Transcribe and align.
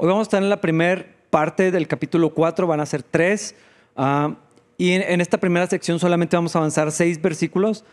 Hoy 0.00 0.06
vamos 0.06 0.20
a 0.20 0.28
estar 0.28 0.42
en 0.44 0.48
la 0.48 0.60
primera 0.60 1.04
parte 1.28 1.72
del 1.72 1.88
capítulo 1.88 2.30
4, 2.30 2.68
van 2.68 2.78
a 2.78 2.86
ser 2.86 3.02
tres. 3.02 3.56
ah, 3.96 4.36
y 4.76 4.92
en, 4.92 5.02
en 5.02 5.20
esta 5.20 5.38
primera 5.38 5.66
sección 5.66 5.98
solamente 5.98 6.36
vamos 6.36 6.54
a 6.54 6.60
avanzar 6.60 6.92
seis 6.92 7.20
versículos. 7.20 7.84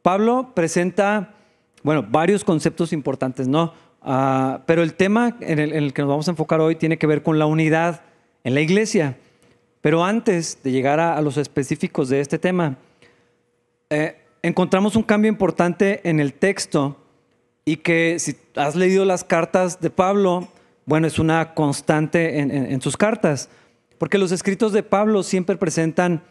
Pablo 0.00 0.52
presenta, 0.54 1.34
bueno, 1.82 2.02
varios 2.08 2.44
conceptos 2.44 2.94
importantes, 2.94 3.46
¿no? 3.46 3.74
Ah, 4.00 4.62
pero 4.64 4.82
el 4.82 4.94
tema 4.94 5.36
en 5.40 5.58
el, 5.58 5.72
en 5.72 5.84
el 5.84 5.92
que 5.92 6.00
nos 6.00 6.08
vamos 6.08 6.28
a 6.28 6.30
enfocar 6.30 6.62
hoy 6.62 6.76
tiene 6.76 6.96
que 6.96 7.06
ver 7.06 7.22
con 7.22 7.38
la 7.38 7.44
unidad 7.44 8.04
en 8.42 8.54
la 8.54 8.62
iglesia. 8.62 9.18
Pero 9.82 10.02
antes 10.02 10.62
de 10.62 10.72
llegar 10.72 10.98
a, 10.98 11.14
a 11.14 11.20
los 11.20 11.36
específicos 11.36 12.08
de 12.08 12.20
este 12.20 12.38
tema, 12.38 12.78
eh, 13.90 14.16
encontramos 14.42 14.96
un 14.96 15.02
cambio 15.02 15.28
importante 15.28 16.00
en 16.08 16.20
el 16.20 16.32
texto 16.32 16.96
y 17.66 17.76
que 17.76 18.18
si 18.18 18.34
has 18.56 18.76
leído 18.76 19.04
las 19.04 19.24
cartas 19.24 19.78
de 19.82 19.90
Pablo, 19.90 20.48
bueno, 20.86 21.06
es 21.06 21.18
una 21.18 21.54
constante 21.54 22.38
en, 22.40 22.50
en- 22.50 22.80
sus 22.80 22.96
cartas, 22.96 23.48
porque 23.98 24.18
los 24.18 24.32
escritos 24.32 24.72
de 24.72 24.82
Pablo 24.82 25.22
siempre 25.22 25.56
presentan 25.56 26.22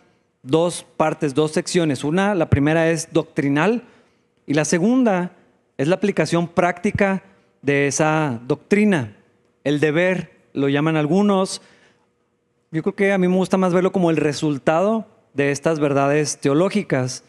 dos 0.42 0.86
partes, 0.98 1.34
dos 1.34 1.52
secciones. 1.52 2.04
Una, 2.04 2.34
la 2.36 2.50
primera 2.50 2.90
es 2.90 3.12
doctrinal 3.14 3.84
y 4.48 4.54
la 4.54 4.66
segunda 4.66 5.34
es 5.78 5.88
la 5.88 5.96
aplicación 5.96 6.48
práctica 6.48 7.24
de 7.62 7.88
esa 7.88 8.40
doctrina. 8.48 9.16
El 9.64 9.80
deber, 9.80 10.32
lo 10.54 10.68
llaman 10.68 10.96
algunos, 10.98 11.62
yo 12.72 12.82
creo 12.84 12.96
que 12.96 13.12
a 13.12 13.18
mí 13.18 13.28
me 13.28 13.36
gusta 13.36 13.58
más 13.58 13.74
verlo 13.74 13.92
como 13.92 14.10
el 14.10 14.18
resultado 14.18 15.08
de 15.34 15.52
estas 15.52 15.80
verdades 15.80 16.40
teológicas, 16.40 17.24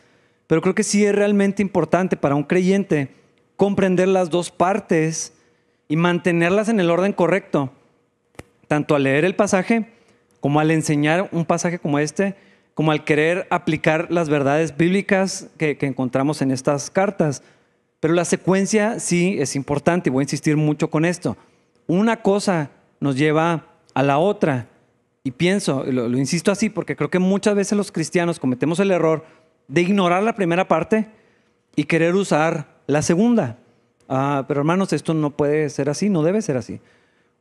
pero 0.47 0.63
creo 0.63 0.75
que 0.75 0.83
sí 0.83 1.05
es 1.05 1.15
realmente 1.15 1.63
importante 1.63 2.17
para 2.17 2.35
un 2.35 2.45
creyente 2.45 3.15
comprender 3.57 4.09
las 4.09 4.31
dos 4.31 4.51
partes 4.51 5.35
y 5.91 5.97
mantenerlas 5.97 6.69
en 6.69 6.79
el 6.79 6.89
orden 6.89 7.13
correcto, 7.13 7.73
tanto 8.69 8.95
al 8.95 9.03
leer 9.03 9.25
el 9.25 9.35
pasaje 9.35 9.91
como 10.39 10.61
al 10.61 10.71
enseñar 10.71 11.29
un 11.33 11.45
pasaje 11.45 11.81
como 11.81 11.99
este, 11.99 12.37
como 12.75 12.93
al 12.93 13.03
querer 13.03 13.49
aplicar 13.51 14.07
las 14.09 14.29
verdades 14.29 14.77
bíblicas 14.77 15.49
que, 15.59 15.77
encontramos 15.81 16.43
en 16.43 16.53
estas 16.53 16.91
cartas. 16.91 17.43
Pero 17.99 18.15
la 18.15 18.25
secuencia 18.25 19.01
sí 19.01 19.37
es 19.41 19.57
importante 19.57 20.09
y 20.09 20.13
voy 20.13 20.23
a 20.23 20.27
insistir 20.27 20.57
mucho 20.57 20.89
con 20.91 21.05
esto. 21.05 21.37
Una 21.89 22.23
cosa 22.23 22.71
nos 23.01 23.17
lleva 23.17 23.67
a 23.93 24.03
la 24.05 24.19
otra. 24.19 24.69
Y 25.25 25.33
pienso, 25.33 25.83
lo 25.85 26.17
insisto 26.17 26.53
así, 26.53 26.71
porque 26.71 26.95
creo 26.95 27.11
que 27.11 27.19
muchas 27.19 27.57
veces 27.57 27.77
los 27.77 27.91
cristianos 27.91 28.39
cometemos 28.39 28.79
el 28.79 28.93
error 28.93 29.25
de 29.67 29.81
ignorar 29.81 30.23
la 30.23 30.37
primera 30.37 30.69
parte 30.69 31.09
y 31.75 31.85
querer 31.85 32.15
usar 32.15 32.69
la 32.87 33.03
segunda. 33.03 33.59
Ah, 34.13 34.45
pero 34.49 34.61
hermanos, 34.61 34.93
esto 34.93 35.15
no 35.15 35.31
puede 35.31 35.71
ser 35.71 35.89
así, 35.89 36.09
no 36.11 36.25
debe 36.25 36.43
ser 36.43 36.57
así. 36.57 36.81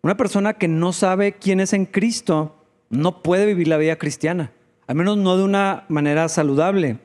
Una 0.04 0.16
persona 0.16 0.54
que 0.54 0.68
no 0.68 0.94
sabe 0.94 1.34
quién 1.34 1.60
es 1.60 1.74
en 1.74 1.88
Cristo 1.88 2.56
no 2.92 3.24
puede 3.24 3.48
vivir 3.48 3.68
la 3.68 3.78
vida 3.78 3.96
cristiana, 3.96 4.52
al 4.86 4.96
menos 4.96 5.18
no 5.18 5.36
de 5.36 5.44
una 5.44 5.86
manera 5.90 6.30
saludable. 6.30 7.00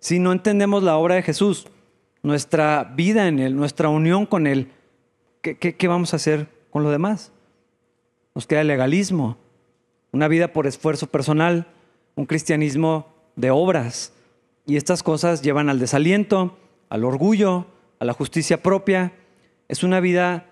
Si 0.00 0.18
no 0.18 0.32
entendemos 0.32 0.82
la 0.82 0.96
obra 0.96 1.16
de 1.16 1.22
Jesús, 1.22 1.66
nuestra 2.22 2.92
vida 2.96 3.28
en 3.28 3.38
Él, 3.40 3.56
nuestra 3.56 3.90
unión 3.90 4.24
con 4.24 4.46
Él, 4.46 4.70
¿qué, 5.42 5.58
qué- 5.58 5.76
qué 5.76 5.86
vamos 5.86 6.14
a 6.14 6.16
hacer 6.16 6.48
con 6.70 6.82
lo 6.82 6.90
demás? 6.90 7.30
Nos 8.34 8.46
queda 8.46 8.62
el 8.62 8.68
legalismo, 8.68 9.36
una 10.12 10.28
vida 10.28 10.48
por 10.48 10.66
esfuerzo 10.66 11.08
personal, 11.08 11.66
un 12.14 12.24
cristianismo 12.24 13.06
de 13.36 13.50
obras. 13.50 14.14
Y 14.66 14.76
estas 14.76 15.02
cosas 15.02 15.42
llevan 15.42 15.68
al 15.68 15.78
desaliento, 15.78 16.56
al 16.88 17.04
orgullo, 17.04 17.66
a 17.98 18.04
la 18.04 18.12
justicia 18.12 18.62
propia. 18.62 19.12
Es 19.68 19.82
una 19.82 20.00
vida 20.00 20.46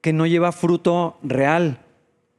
que 0.00 0.12
no 0.12 0.26
lleva 0.26 0.52
fruto 0.52 1.18
real. 1.22 1.80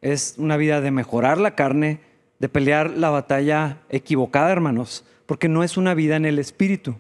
Es 0.02 0.36
una 0.38 0.58
vida 0.58 0.81
de 0.81 0.92
mejorar 0.92 1.38
la 1.38 1.56
carne, 1.56 2.00
de 2.39 2.50
pelear 2.50 2.92
la 2.92 3.09
batalla 3.09 3.78
equivocada, 3.89 4.52
hermanos, 4.52 5.06
porque 5.25 5.47
no 5.47 5.64
es 5.64 5.78
una 5.78 5.94
vida 5.94 6.16
en 6.16 6.25
el 6.25 6.39
espíritu. 6.39 6.96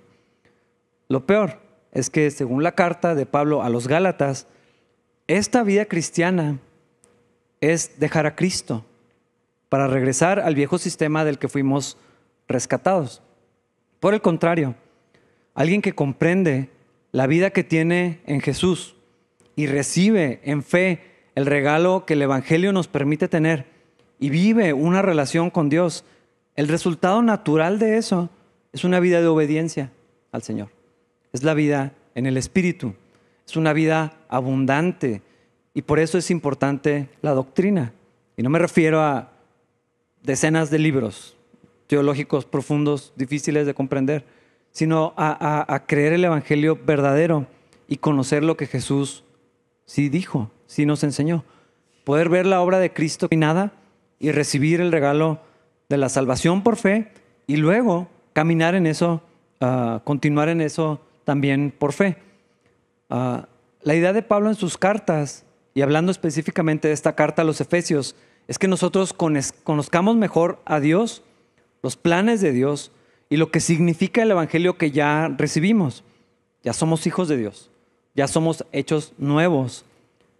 Lo 1.07 1.25
peor 1.25 1.59
es 1.91 2.09
que 2.09 2.31
según 2.31 2.63
la 2.63 2.73
carta 2.73 3.15
de 3.15 3.25
Pablo 3.25 3.63
a 3.63 3.69
los 3.69 3.87
Gálatas, 3.87 4.47
esta 5.27 5.63
vida 5.63 5.85
cristiana 5.85 6.59
es 7.59 7.99
dejar 7.99 8.25
a 8.25 8.35
Cristo 8.35 8.85
para 9.69 9.87
regresar 9.87 10.39
al 10.39 10.55
viejo 10.55 10.77
sistema 10.77 11.23
del 11.23 11.39
que 11.39 11.47
fuimos 11.47 11.97
rescatados. 12.47 13.21
Por 13.99 14.13
el 14.13 14.21
contrario, 14.21 14.75
alguien 15.53 15.81
que 15.81 15.93
comprende 15.93 16.69
la 17.11 17.27
vida 17.27 17.51
que 17.51 17.63
tiene 17.63 18.19
en 18.25 18.41
Jesús 18.41 18.95
y 19.55 19.67
recibe 19.67 20.39
en 20.43 20.63
fe 20.63 21.01
el 21.35 21.45
regalo 21.45 22.05
que 22.05 22.13
el 22.13 22.21
Evangelio 22.21 22.73
nos 22.73 22.87
permite 22.87 23.27
tener 23.27 23.65
y 24.19 24.29
vive 24.29 24.73
una 24.73 25.01
relación 25.01 25.49
con 25.49 25.69
Dios, 25.69 26.05
el 26.55 26.67
resultado 26.67 27.21
natural 27.21 27.79
de 27.79 27.97
eso 27.97 28.29
es 28.71 28.83
una 28.83 28.99
vida 28.99 29.19
de 29.19 29.27
obediencia 29.27 29.91
al 30.31 30.43
Señor. 30.43 30.69
Es 31.33 31.43
la 31.43 31.53
vida 31.53 31.93
en 32.15 32.25
el 32.25 32.37
Espíritu. 32.37 32.93
Es 33.47 33.55
una 33.57 33.73
vida 33.73 34.13
abundante. 34.29 35.21
Y 35.73 35.81
por 35.81 35.99
eso 35.99 36.17
es 36.17 36.29
importante 36.29 37.09
la 37.21 37.31
doctrina. 37.31 37.93
Y 38.37 38.43
no 38.43 38.49
me 38.49 38.59
refiero 38.59 39.01
a 39.01 39.31
decenas 40.21 40.69
de 40.69 40.79
libros 40.79 41.35
teológicos 41.87 42.45
profundos, 42.45 43.11
difíciles 43.15 43.65
de 43.65 43.73
comprender, 43.73 44.23
sino 44.71 45.13
a, 45.17 45.83
creer 45.87 46.13
el 46.13 46.23
Evangelio 46.23 46.79
verdadero 46.83 47.47
y 47.87 47.97
conocer 47.97 48.43
lo 48.43 48.57
que 48.57 48.67
Jesús 48.67 49.23
sí 49.85 50.09
dijo, 50.09 50.49
sí 50.65 50.85
nos 50.85 51.03
enseñó. 51.03 51.43
Poder 52.03 52.29
ver 52.29 52.45
la 52.45 52.61
obra 52.61 52.79
de 52.79 52.93
Cristo 52.93 53.27
y 53.29 53.35
nada 53.35 53.73
y 54.19 54.31
recibir 54.31 54.81
el 54.81 54.91
regalo 54.91 55.39
de 55.89 55.97
la 55.97 56.09
salvación 56.09 56.63
por 56.63 56.77
fe 56.77 57.11
y 57.47 57.57
luego 57.57 58.07
caminar 58.33 58.75
en 58.75 58.87
eso, 58.87 59.21
ah, 59.59 60.01
continuar 60.03 60.49
en 60.49 60.61
eso 60.61 61.01
también 61.25 61.73
por 61.77 61.91
fe. 61.93 62.17
Ah, 63.09 63.47
la 63.83 63.95
idea 63.95 64.13
de 64.13 64.21
Pablo 64.21 64.49
en 64.49 64.55
sus 64.55 64.77
cartas, 64.77 65.43
y 65.73 65.81
hablando 65.81 66.11
específicamente 66.11 66.87
de 66.87 66.93
esta 66.93 67.15
carta 67.15 67.41
a 67.41 67.45
los 67.45 67.61
Efesios, 67.61 68.15
es 68.47 68.59
que 68.59 68.67
nosotros 68.67 69.13
conozcamos 69.13 70.15
mejor 70.15 70.59
a 70.65 70.79
Dios, 70.79 71.23
los 71.81 71.95
planes 71.95 72.41
de 72.41 72.51
Dios 72.51 72.91
y 73.31 73.37
lo 73.37 73.49
que 73.49 73.61
significa 73.61 74.21
el 74.21 74.31
Evangelio 74.31 74.77
que 74.77 74.91
ya 74.91 75.33
recibimos. 75.37 76.03
Ya 76.63 76.73
somos 76.73 77.07
hijos 77.07 77.29
de 77.29 77.37
Dios, 77.37 77.71
ya 78.13 78.27
somos 78.27 78.65
hechos 78.73 79.13
nuevos. 79.17 79.85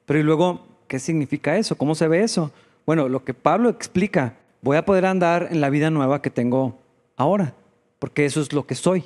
Pero 0.06 0.20
y 0.20 0.24
luego, 0.24 0.68
¿qué 0.90 1.00
significa 1.00 1.58
eso? 1.58 1.78
¿Cómo 1.78 1.96
se 1.96 2.10
ve 2.10 2.22
eso? 2.22 2.52
Bueno, 2.86 3.08
lo 3.08 3.24
que 3.24 3.34
Pablo 3.34 3.70
explica, 3.70 4.36
voy 4.62 4.76
a 4.76 4.84
poder 4.84 5.06
andar 5.06 5.48
en 5.52 5.62
la 5.62 5.70
vida 5.70 5.90
nueva 5.90 6.22
que 6.22 6.30
tengo 6.30 6.78
ahora, 7.16 7.54
porque 7.98 8.26
eso 8.26 8.42
es 8.42 8.52
lo 8.52 8.68
que 8.68 8.76
soy. 8.76 9.06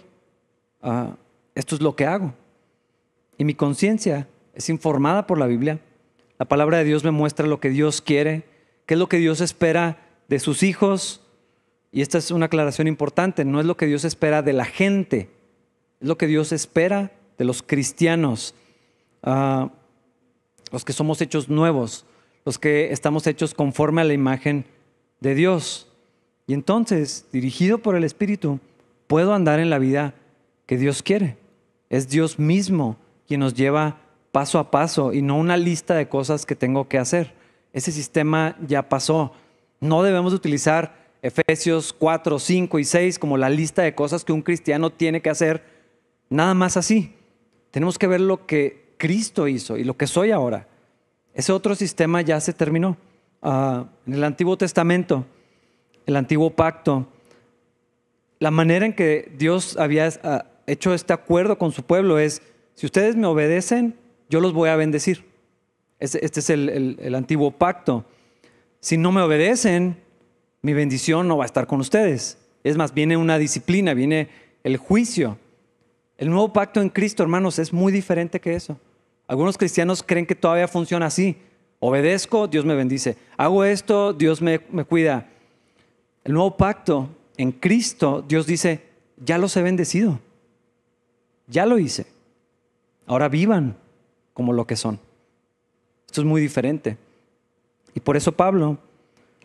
Ah, 0.82 1.12
esto 1.54 1.76
es 1.76 1.82
lo 1.82 1.96
que 1.96 2.08
hago. 2.08 2.34
Y 3.38 3.44
mi 3.44 3.54
conciencia 3.54 4.28
es 4.56 4.68
informada 4.70 5.28
por 5.28 5.38
la 5.38 5.46
Biblia. 5.46 5.80
La 6.40 6.48
palabra 6.48 6.80
de 6.80 6.86
Dios 6.86 7.04
me 7.04 7.12
muestra 7.12 7.46
lo 7.46 7.60
que 7.60 7.70
Dios 7.70 8.02
quiere, 8.02 8.46
qué 8.88 8.96
es 8.96 9.00
lo 9.00 9.10
que 9.10 9.18
Dios 9.18 9.42
espera 9.42 10.00
de 10.28 10.40
sus 10.40 10.64
hijos. 10.64 11.22
Y 11.96 12.02
esta 12.02 12.18
es 12.18 12.30
una 12.30 12.48
aclaración 12.48 12.90
importante, 12.90 13.46
no 13.46 13.62
es 13.62 13.66
lo 13.66 13.78
que 13.78 13.86
Dios 13.86 14.04
espera 14.04 14.42
de 14.42 14.52
la 14.52 14.66
gente, 14.66 15.30
es 16.02 16.08
lo 16.10 16.18
que 16.18 16.28
Dios 16.28 16.52
espera 16.52 17.14
de 17.38 17.46
los 17.46 17.64
cristianos, 17.64 18.54
ah, 19.24 19.72
los 20.74 20.84
que 20.84 20.92
somos 20.92 21.22
hechos 21.22 21.48
nuevos, 21.48 22.06
los 22.44 22.60
que 22.60 22.92
estamos 22.92 23.26
hechos 23.28 23.54
conforme 23.54 24.02
a 24.02 24.04
la 24.04 24.12
imagen 24.12 24.66
de 25.22 25.36
Dios. 25.36 25.88
Y 26.48 26.54
entonces, 26.54 27.28
dirigido 27.32 27.78
por 27.78 27.96
el 27.96 28.04
Espíritu, 28.04 28.60
puedo 29.08 29.34
andar 29.34 29.62
en 29.62 29.70
la 29.70 29.80
vida 29.80 30.16
que 30.66 30.78
Dios 30.78 31.02
quiere. 31.02 31.38
Es 31.90 32.10
Dios 32.10 32.40
mismo 32.40 32.98
quien 33.26 33.40
nos 33.40 33.54
lleva 33.54 34.02
paso 34.34 34.60
a 34.60 34.70
paso 34.70 35.14
y 35.14 35.22
no 35.22 35.38
una 35.38 35.56
lista 35.56 35.96
de 35.96 36.10
cosas 36.10 36.46
que 36.46 36.58
tengo 36.58 36.90
que 36.90 36.98
hacer. 36.98 37.34
Ese 37.72 37.94
sistema 37.94 38.58
ya 38.68 38.90
pasó. 38.90 39.32
No 39.80 40.04
debemos 40.04 40.34
utilizar 40.34 41.05
Efesios 41.28 41.92
4, 41.94 42.38
5 42.40 42.80
y 42.80 42.84
6 42.84 43.20
como 43.20 43.38
la 43.38 43.50
lista 43.50 43.82
de 43.82 43.96
cosas 43.96 44.24
que 44.24 44.32
un 44.32 44.42
cristiano 44.42 44.92
tiene 44.92 45.22
que 45.22 45.30
hacer 45.30 45.64
nada 46.30 46.54
más 46.54 46.78
así. 46.78 47.14
Tenemos 47.72 47.98
que 47.98 48.08
ver 48.08 48.22
lo 48.22 48.46
que 48.46 48.94
Cristo 48.98 49.48
hizo 49.48 49.78
y 49.78 49.84
lo 49.84 49.98
que 49.98 50.08
soy 50.08 50.32
ahora. 50.32 50.68
Ese 51.34 51.52
otro 51.52 51.76
sistema 51.76 52.22
ya 52.22 52.40
se 52.40 52.54
terminó. 52.54 52.98
Ah, 53.42 53.86
en 54.08 54.14
el 54.14 54.24
Antiguo 54.24 54.58
Testamento, 54.58 55.26
el 56.06 56.16
Antiguo 56.16 56.52
Pacto, 56.52 57.08
la 58.40 58.52
manera 58.52 58.86
en 58.86 58.94
que 58.94 59.32
Dios 59.38 59.78
había 59.78 60.08
ah, 60.24 60.46
hecho 60.68 60.94
este 60.94 61.14
acuerdo 61.14 61.58
con 61.58 61.72
su 61.72 61.84
pueblo 61.84 62.20
es, 62.20 62.42
si 62.76 62.86
ustedes 62.86 63.16
me 63.16 63.28
obedecen, 63.28 63.96
yo 64.30 64.40
los 64.42 64.54
voy 64.54 64.70
a 64.70 64.76
bendecir. 64.76 65.26
Este, 66.00 66.24
es 66.26 66.50
el- 66.50 66.98
el 67.00 67.16
antiguo 67.16 67.52
pacto. 67.52 68.06
Si 68.80 68.98
no 68.98 69.12
me 69.12 69.22
obedecen, 69.22 69.98
mi 70.66 70.74
bendición 70.74 71.28
no 71.28 71.38
va 71.38 71.44
a 71.44 71.46
estar 71.46 71.68
con 71.68 71.80
ustedes. 71.80 72.40
Es 72.64 72.76
más, 72.76 72.92
viene 72.92 73.18
una 73.18 73.38
disciplina, 73.38 73.94
viene 73.94 74.30
el 74.64 74.78
juicio. 74.78 75.38
El 76.18 76.32
nuevo 76.32 76.54
pacto 76.54 76.82
en 76.82 76.90
Cristo, 76.90 77.22
hermanos, 77.22 77.60
es 77.60 77.72
muy 77.72 77.94
diferente 77.94 78.40
que 78.40 78.56
eso. 78.56 78.80
Algunos 79.28 79.60
cristianos 79.60 80.02
creen 80.02 80.26
que 80.26 80.34
todavía 80.34 80.68
funciona 80.68 81.06
así. 81.06 81.38
Obedezco, 81.80 82.48
Dios 82.48 82.66
me 82.66 82.74
bendice. 82.74 83.16
Hago 83.38 83.64
esto, 83.64 84.12
Dios 84.12 84.42
me, 84.42 84.60
me 84.72 84.86
cuida. 84.86 85.30
El 86.24 86.34
nuevo 86.34 86.58
pacto 86.58 87.10
en 87.38 87.52
Cristo, 87.52 88.26
Dios 88.28 88.48
dice, 88.48 88.82
ya 89.24 89.38
los 89.38 89.56
he 89.58 89.62
bendecido. 89.62 90.20
Ya 91.46 91.68
lo 91.68 91.78
hice. 91.78 92.08
Ahora 93.06 93.30
vivan 93.30 93.78
como 94.34 94.52
lo 94.52 94.66
que 94.66 94.78
son. 94.78 95.00
Esto 96.08 96.22
es 96.22 96.26
muy 96.26 96.42
diferente. 96.42 96.98
Y 97.94 98.00
por 98.00 98.18
eso 98.18 98.32
Pablo, 98.32 98.80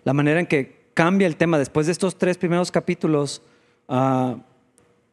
la 0.03 0.15
manera 0.15 0.41
en 0.41 0.47
que 0.47 0.80
cambia 0.95 1.27
el 1.27 1.37
tema 1.37 1.59
después 1.59 1.87
de 1.87 1.93
estos 1.93 2.17
tres 2.17 2.39
primeros 2.39 2.71
capítulos, 2.71 3.43
ah, 3.89 4.37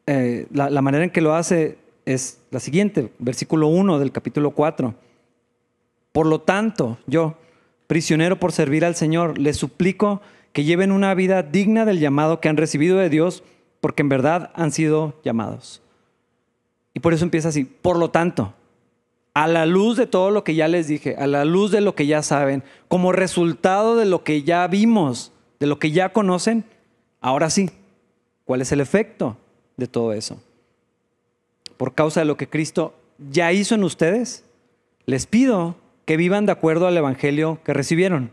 eh, 0.06 0.46
la, 0.52 0.70
la 0.70 0.82
manera 0.82 1.04
en 1.04 1.10
que 1.10 1.20
lo 1.20 1.34
hace 1.34 1.78
es 2.04 2.40
la 2.50 2.60
siguiente, 2.60 3.12
versículo 3.18 3.68
1 3.68 3.98
del 3.98 4.12
capítulo 4.12 4.52
4. 4.52 4.94
Por 6.12 6.26
lo 6.26 6.40
tanto, 6.40 6.98
yo, 7.06 7.36
prisionero 7.86 8.38
por 8.38 8.52
servir 8.52 8.84
al 8.84 8.94
Señor, 8.94 9.38
les 9.38 9.56
suplico 9.56 10.20
que 10.52 10.64
lleven 10.64 10.92
una 10.92 11.14
vida 11.14 11.42
digna 11.42 11.84
del 11.84 12.00
llamado 12.00 12.40
que 12.40 12.48
han 12.48 12.56
recibido 12.56 12.98
de 12.98 13.10
Dios, 13.10 13.42
porque 13.80 14.02
en 14.02 14.08
verdad 14.08 14.50
han 14.54 14.72
sido 14.72 15.14
llamados. 15.22 15.82
Y 16.94 17.00
por 17.00 17.14
eso 17.14 17.24
empieza 17.24 17.50
así, 17.50 17.64
por 17.64 17.96
lo 17.96 18.10
tanto, 18.10 18.54
a 19.34 19.46
la 19.46 19.66
luz 19.66 19.96
de 19.96 20.06
todo 20.06 20.30
lo 20.30 20.42
que 20.42 20.54
ya 20.54 20.66
les 20.66 20.88
dije, 20.88 21.14
a 21.16 21.26
la 21.26 21.44
luz 21.44 21.70
de 21.70 21.80
lo 21.80 21.94
que 21.94 22.06
ya 22.06 22.22
saben, 22.22 22.64
como 22.88 23.12
resultado 23.12 23.94
de 23.94 24.06
lo 24.06 24.24
que 24.24 24.42
ya 24.42 24.66
vimos, 24.66 25.32
de 25.58 25.66
lo 25.66 25.78
que 25.78 25.90
ya 25.90 26.12
conocen, 26.12 26.64
ahora 27.20 27.50
sí, 27.50 27.70
¿cuál 28.44 28.60
es 28.60 28.72
el 28.72 28.80
efecto 28.80 29.36
de 29.76 29.86
todo 29.86 30.12
eso? 30.12 30.40
Por 31.76 31.94
causa 31.94 32.20
de 32.20 32.26
lo 32.26 32.36
que 32.36 32.48
Cristo 32.48 32.94
ya 33.30 33.52
hizo 33.52 33.74
en 33.74 33.84
ustedes, 33.84 34.44
les 35.06 35.26
pido 35.26 35.76
que 36.04 36.16
vivan 36.16 36.46
de 36.46 36.52
acuerdo 36.52 36.86
al 36.86 36.96
Evangelio 36.96 37.60
que 37.64 37.74
recibieron. 37.74 38.30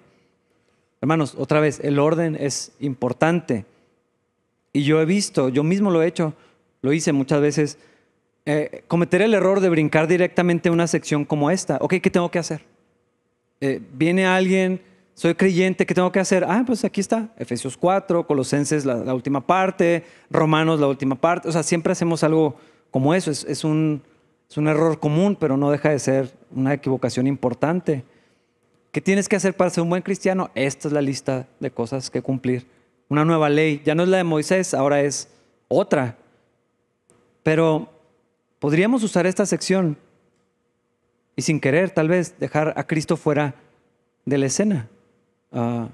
Hermanos, 1.01 1.35
otra 1.37 1.59
vez, 1.59 1.79
el 1.83 1.99
orden 1.99 2.37
es 2.39 2.71
importante. 2.79 3.65
Y 4.73 4.83
yo 4.83 5.01
he 5.01 5.05
visto, 5.05 5.49
yo 5.49 5.63
mismo 5.63 5.91
lo 5.91 6.01
he 6.01 6.07
hecho, 6.07 6.33
lo 6.81 6.93
hice 6.93 7.13
muchas 7.13 7.41
veces, 7.41 7.77
eh, 8.45 8.83
cometer 8.87 9.21
el 9.21 9.33
error 9.33 9.59
de 9.59 9.69
brincar 9.69 10.07
directamente 10.07 10.69
una 10.69 10.87
sección 10.87 11.25
como 11.25 11.49
esta. 11.51 11.77
Ok, 11.81 11.95
¿qué 12.01 12.09
tengo 12.09 12.29
que 12.29 12.39
hacer? 12.39 12.61
Eh, 13.61 13.81
viene 13.93 14.25
alguien, 14.25 14.81
soy 15.15 15.33
creyente, 15.33 15.85
¿qué 15.85 15.95
tengo 15.95 16.11
que 16.11 16.19
hacer? 16.19 16.43
Ah, 16.43 16.63
pues 16.67 16.83
aquí 16.83 16.99
está, 16.99 17.29
Efesios 17.37 17.77
4, 17.77 18.27
Colosenses 18.27 18.83
la, 18.83 19.13
última 19.13 19.47
parte, 19.47 20.03
Romanos 20.29 20.81
la 20.81 20.87
última 20.87 21.15
parte. 21.15 21.47
O 21.47 21.53
sea, 21.53 21.63
siempre 21.63 21.93
hacemos 21.93 22.21
algo 22.25 22.57
como 22.91 23.15
eso. 23.15 23.31
Es, 23.31 23.63
un, 23.63 24.03
es 24.49 24.57
un 24.57 24.67
error 24.67 24.99
común, 24.99 25.37
pero 25.39 25.55
no 25.55 25.71
deja 25.71 25.89
de 25.89 25.99
ser 25.99 26.33
una 26.53 26.73
equivocación 26.73 27.27
importante. 27.27 28.03
¿Qué 28.91 28.99
tienes 28.99 29.29
que 29.29 29.37
hacer 29.37 29.55
para 29.55 29.69
ser 29.69 29.83
un 29.83 29.89
buen 29.89 30.01
cristiano? 30.01 30.51
Esta 30.53 30.89
es 30.89 30.93
la 30.93 31.01
lista 31.01 31.47
de 31.61 31.71
cosas 31.71 32.09
que 32.09 32.21
cumplir. 32.21 32.67
Una 33.07 33.23
nueva 33.23 33.47
ley. 33.47 33.81
Ya 33.85 33.95
no 33.95 34.03
es 34.03 34.09
la 34.09 34.17
de 34.17 34.25
Moisés, 34.25 34.73
ahora 34.73 34.99
es 34.99 35.29
otra. 35.69 36.17
Pero 37.41 37.89
podríamos 38.59 39.01
usar 39.01 39.25
esta 39.27 39.45
sección 39.45 39.97
y 41.37 41.41
sin 41.43 41.61
querer 41.61 41.91
tal 41.91 42.09
vez 42.09 42.37
dejar 42.37 42.73
a 42.75 42.85
Cristo 42.85 43.15
fuera 43.15 43.55
de 44.25 44.37
la 44.37 44.47
escena. 44.47 44.89
Ah, 45.55 45.87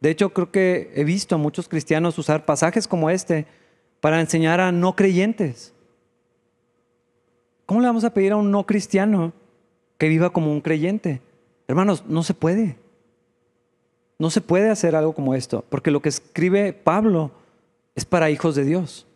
de 0.00 0.10
hecho, 0.10 0.30
creo 0.30 0.50
que 0.50 0.90
he 0.96 1.04
visto 1.04 1.36
a 1.36 1.38
muchos 1.38 1.68
cristianos 1.68 2.18
usar 2.18 2.44
pasajes 2.44 2.88
como 2.88 3.08
este 3.08 3.46
para 4.00 4.20
enseñar 4.20 4.58
a 4.60 4.72
no 4.72 4.96
creyentes. 4.96 5.72
¿Cómo 7.66 7.80
le 7.80 7.86
vamos 7.86 8.02
a 8.02 8.12
pedir 8.12 8.32
a 8.32 8.36
un 8.36 8.50
no 8.50 8.66
cristiano 8.66 9.32
que 9.98 10.08
viva 10.08 10.30
como 10.30 10.50
un 10.50 10.60
creyente? 10.60 11.22
Hermanos, 11.68 12.02
no 12.08 12.24
se 12.24 12.34
puede. 12.34 12.76
No 14.18 14.30
se 14.30 14.40
puede 14.40 14.70
hacer 14.70 14.96
algo 14.96 15.14
como 15.14 15.36
esto, 15.36 15.64
porque 15.68 15.92
lo 15.92 16.02
que 16.02 16.08
escribe 16.08 16.72
Pablo 16.72 17.30
es 17.94 18.04
para 18.04 18.30
hijos 18.30 18.56
de 18.56 18.64
Dios 18.64 19.06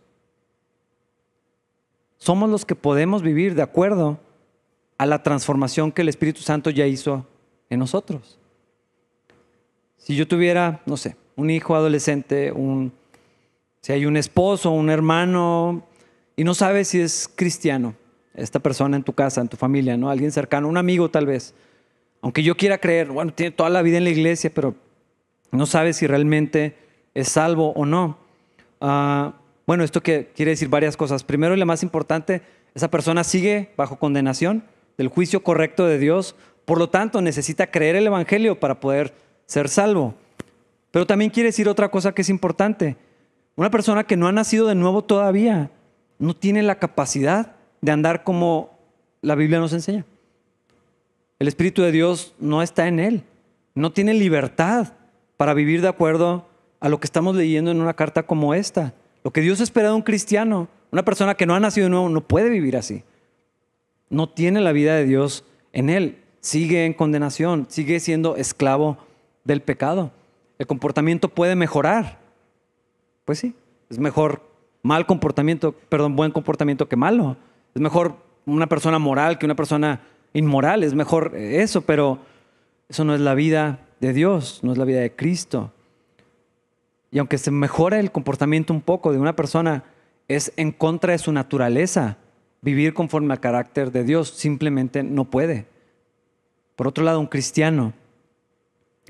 somos 2.19 2.51
los 2.51 2.65
que 2.65 2.75
podemos 2.75 3.23
vivir 3.23 3.55
de 3.55 3.63
acuerdo 3.63 4.19
a 4.99 5.07
la 5.07 5.23
transformación 5.23 5.93
que 5.93 6.03
el 6.03 6.09
Espíritu 6.09 6.41
Santo 6.41 6.71
ya 6.71 6.87
hizo 6.87 7.27
en 7.71 7.79
nosotros. 7.79 8.39
Si 9.97 10.17
yo 10.17 10.29
tuviera, 10.29 10.81
no 10.87 10.97
sé, 10.97 11.17
un 11.37 11.51
hijo 11.51 11.75
adolescente, 11.75 12.53
un, 12.53 12.93
si 13.81 13.93
hay 13.93 14.07
un 14.07 14.17
esposo, 14.17 14.71
un 14.71 14.91
hermano, 14.91 15.85
y 16.37 16.45
no 16.45 16.55
sabes 16.55 16.89
si 16.89 17.01
es 17.01 17.31
cristiano, 17.35 17.95
esta 18.35 18.61
persona 18.61 18.97
en 18.97 19.03
tu 19.03 19.13
casa, 19.13 19.41
en 19.41 19.49
tu 19.49 19.57
familia, 19.57 19.97
¿no? 19.97 20.11
Alguien 20.11 20.33
cercano, 20.33 20.69
un 20.69 20.77
amigo 20.77 21.11
tal 21.11 21.27
vez. 21.27 21.55
Aunque 22.21 22.43
yo 22.43 22.57
quiera 22.57 22.79
creer, 22.79 23.09
bueno, 23.09 23.33
tiene 23.33 23.53
toda 23.53 23.71
la 23.71 23.83
vida 23.83 23.99
en 23.99 24.05
la 24.05 24.11
iglesia, 24.11 24.51
pero 24.55 24.75
no 25.51 25.67
sabes 25.67 25.97
si 25.97 26.07
realmente 26.07 26.77
es 27.15 27.29
salvo 27.29 27.73
o 27.73 27.87
no. 27.87 28.19
Uh, 28.81 29.33
bueno, 29.67 29.85
esto 29.85 30.03
quiere 30.03 30.29
decir 30.37 30.69
varias 30.69 30.97
cosas. 30.97 31.25
Primero 31.25 31.55
y 31.55 31.59
la 31.59 31.65
más 31.65 31.83
importante, 31.83 32.43
esa 32.75 32.91
persona 32.91 33.25
sigue 33.25 33.71
bajo 33.77 33.99
condenación 33.99 34.65
del 34.99 35.09
juicio 35.09 35.43
correcto 35.43 35.87
de 35.87 35.99
Dios, 35.99 36.37
por 36.65 36.79
lo 36.79 36.89
tanto 36.89 37.23
necesita 37.23 37.71
creer 37.71 37.97
el 37.97 38.07
Evangelio 38.07 38.61
para 38.61 38.81
poder 38.81 39.15
ser 39.47 39.69
salvo. 39.69 40.15
Pero 40.91 41.07
también 41.07 41.31
quiere 41.31 41.49
decir 41.49 41.69
otra 41.69 41.91
cosa 41.91 42.13
que 42.13 42.23
es 42.23 42.29
importante. 42.29 42.97
Una 43.55 43.71
persona 43.71 44.05
que 44.05 44.17
no 44.17 44.27
ha 44.29 44.33
nacido 44.33 44.67
de 44.67 44.75
nuevo 44.75 45.03
todavía 45.03 45.71
no 46.19 46.35
tiene 46.35 46.63
la 46.63 46.79
capacidad 46.79 47.57
de 47.81 47.93
andar 47.93 48.25
como 48.25 48.79
la 49.23 49.35
Biblia 49.35 49.59
nos 49.59 49.73
enseña. 49.73 50.05
El 51.39 51.49
Espíritu 51.49 51.83
de 51.83 51.93
Dios 51.93 52.35
no 52.39 52.63
está 52.63 52.89
en 52.89 52.99
él. 52.99 53.23
No 53.75 53.93
tiene 53.93 54.15
libertad 54.15 54.95
para 55.37 55.55
vivir 55.55 55.83
de 55.83 55.89
acuerdo 55.89 56.47
a 56.81 56.89
lo 56.89 56.99
que 56.99 57.07
estamos 57.07 57.37
leyendo 57.37 57.71
en 57.71 57.81
una 57.81 57.95
carta 57.95 58.25
como 58.25 58.55
esta. 58.55 58.95
Lo 59.23 59.33
que 59.33 59.43
Dios 59.43 59.61
espera 59.61 59.89
de 59.89 59.95
un 59.95 60.03
cristiano, 60.03 60.69
una 60.93 61.05
persona 61.05 61.35
que 61.35 61.47
no 61.47 61.55
ha 61.55 61.61
nacido 61.61 61.87
de 61.87 61.91
nuevo, 61.91 62.09
no 62.09 62.23
puede 62.23 62.49
vivir 62.49 62.77
así. 62.77 63.03
No 64.09 64.29
tiene 64.29 64.61
la 64.61 64.73
vida 64.73 64.95
de 64.95 65.05
Dios 65.05 65.45
en 65.73 65.91
él. 65.91 66.23
Sigue 66.41 66.87
en 66.87 66.95
condenación, 66.95 67.67
sigue 67.69 68.01
siendo 68.01 68.37
esclavo 68.37 68.99
del 69.47 69.63
pecado. 69.63 70.11
El 70.59 70.67
comportamiento 70.67 71.29
puede 71.29 71.55
mejorar. 71.55 72.19
Pues 73.25 73.39
sí, 73.39 73.55
es 73.89 73.99
mejor 73.99 74.43
mal 74.83 75.07
comportamiento, 75.07 75.73
perdón, 75.73 76.17
buen 76.17 76.33
comportamiento 76.33 76.89
que 76.89 76.97
malo. 76.97 77.37
Es 77.75 77.81
mejor 77.81 78.17
una 78.45 78.67
persona 78.67 78.99
moral 78.99 79.39
que 79.39 79.47
una 79.47 79.57
persona 79.57 80.01
inmoral, 80.33 80.85
es 80.85 80.95
mejor 80.95 81.35
eso, 81.35 81.81
pero 81.83 82.19
eso 82.89 83.05
no 83.05 83.15
es 83.15 83.21
la 83.21 83.35
vida 83.35 83.81
de 84.01 84.13
Dios, 84.13 84.61
no 84.63 84.73
es 84.73 84.79
la 84.79 84.85
vida 84.85 85.01
de 85.01 85.15
Cristo. 85.15 85.73
Y 87.11 87.19
aunque 87.19 87.39
se 87.39 87.51
mejore 87.51 87.99
el 88.01 88.13
comportamiento 88.13 88.73
un 88.73 88.83
poco 88.83 89.13
de 89.13 89.19
una 89.19 89.35
persona, 89.35 89.85
es 90.29 90.53
en 90.57 90.73
contra 90.73 91.13
de 91.13 91.19
su 91.19 91.33
naturaleza 91.33 92.19
vivir 92.61 92.95
conforme 92.95 93.33
al 93.33 93.41
carácter 93.41 93.93
de 93.93 94.05
Dios. 94.05 94.31
Simplemente 94.31 95.03
no 95.03 95.25
puede. 95.25 95.67
Por 96.75 96.89
otro 96.89 97.05
lado, 97.05 97.21
un 97.21 97.27
cristiano, 97.27 97.95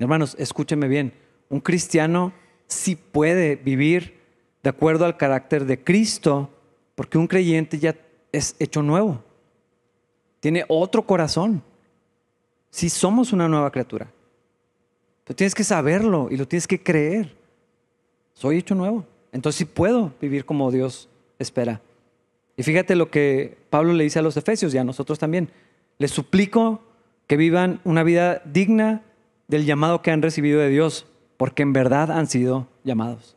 hermanos, 0.03 0.35
escúchenme 0.39 0.87
bien, 0.87 1.13
un 1.49 1.59
cristiano 1.59 2.33
sí 2.67 2.95
puede 2.95 3.55
vivir 3.55 4.19
de 4.63 4.69
acuerdo 4.69 5.05
al 5.05 5.17
carácter 5.17 5.65
de 5.65 5.83
Cristo, 5.83 6.49
porque 6.95 7.17
un 7.17 7.27
creyente 7.27 7.79
ya 7.79 7.95
es 8.31 8.55
hecho 8.59 8.83
nuevo. 8.83 9.23
Tiene 10.39 10.65
otro 10.67 11.05
corazón. 11.05 11.63
Si 12.69 12.89
somos 12.89 13.33
una 13.33 13.47
nueva 13.47 13.71
criatura. 13.71 14.11
Pero 15.23 15.35
tienes 15.35 15.55
que 15.55 15.63
saberlo 15.63 16.27
y 16.29 16.37
lo 16.37 16.47
tienes 16.47 16.67
que 16.67 16.81
creer 16.81 17.35
soy 18.33 18.57
hecho 18.57 18.75
nuevo. 18.75 19.03
Entonces 19.31 19.57
sí 19.57 19.65
puedo 19.65 20.13
vivir 20.21 20.45
como 20.45 20.71
Dios 20.71 21.09
espera. 21.39 21.81
Y 22.55 22.63
fíjate 22.63 22.95
lo 22.95 23.09
que 23.09 23.57
Pablo 23.69 23.93
le 23.93 24.03
dice 24.03 24.19
a 24.19 24.21
los 24.21 24.37
efesios 24.37 24.73
y 24.73 24.77
a 24.77 24.83
nosotros 24.83 25.17
también. 25.17 25.49
Les 25.97 26.11
suplico 26.11 26.81
que 27.25 27.35
vivan 27.35 27.81
una 27.83 28.03
vida 28.03 28.41
digna 28.45 29.03
del 29.47 29.65
llamado 29.65 30.01
que 30.01 30.11
han 30.11 30.21
recibido 30.21 30.59
de 30.59 30.69
Dios, 30.69 31.05
porque 31.37 31.63
en 31.63 31.73
verdad 31.73 32.11
han 32.11 32.27
sido 32.27 32.67
llamados. 32.83 33.35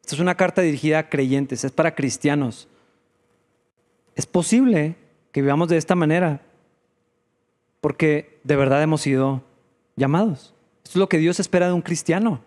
Esta 0.00 0.16
es 0.16 0.20
una 0.20 0.36
carta 0.36 0.62
dirigida 0.62 0.98
a 0.98 1.08
creyentes, 1.08 1.64
es 1.64 1.72
para 1.72 1.94
cristianos. 1.94 2.68
Es 4.14 4.26
posible 4.26 4.96
que 5.32 5.42
vivamos 5.42 5.68
de 5.68 5.76
esta 5.76 5.94
manera, 5.94 6.40
porque 7.80 8.40
de 8.44 8.56
verdad 8.56 8.82
hemos 8.82 9.00
sido 9.00 9.42
llamados. 9.96 10.54
Esto 10.84 10.90
es 10.90 10.96
lo 10.96 11.08
que 11.08 11.18
Dios 11.18 11.40
espera 11.40 11.66
de 11.66 11.72
un 11.72 11.82
cristiano. 11.82 12.40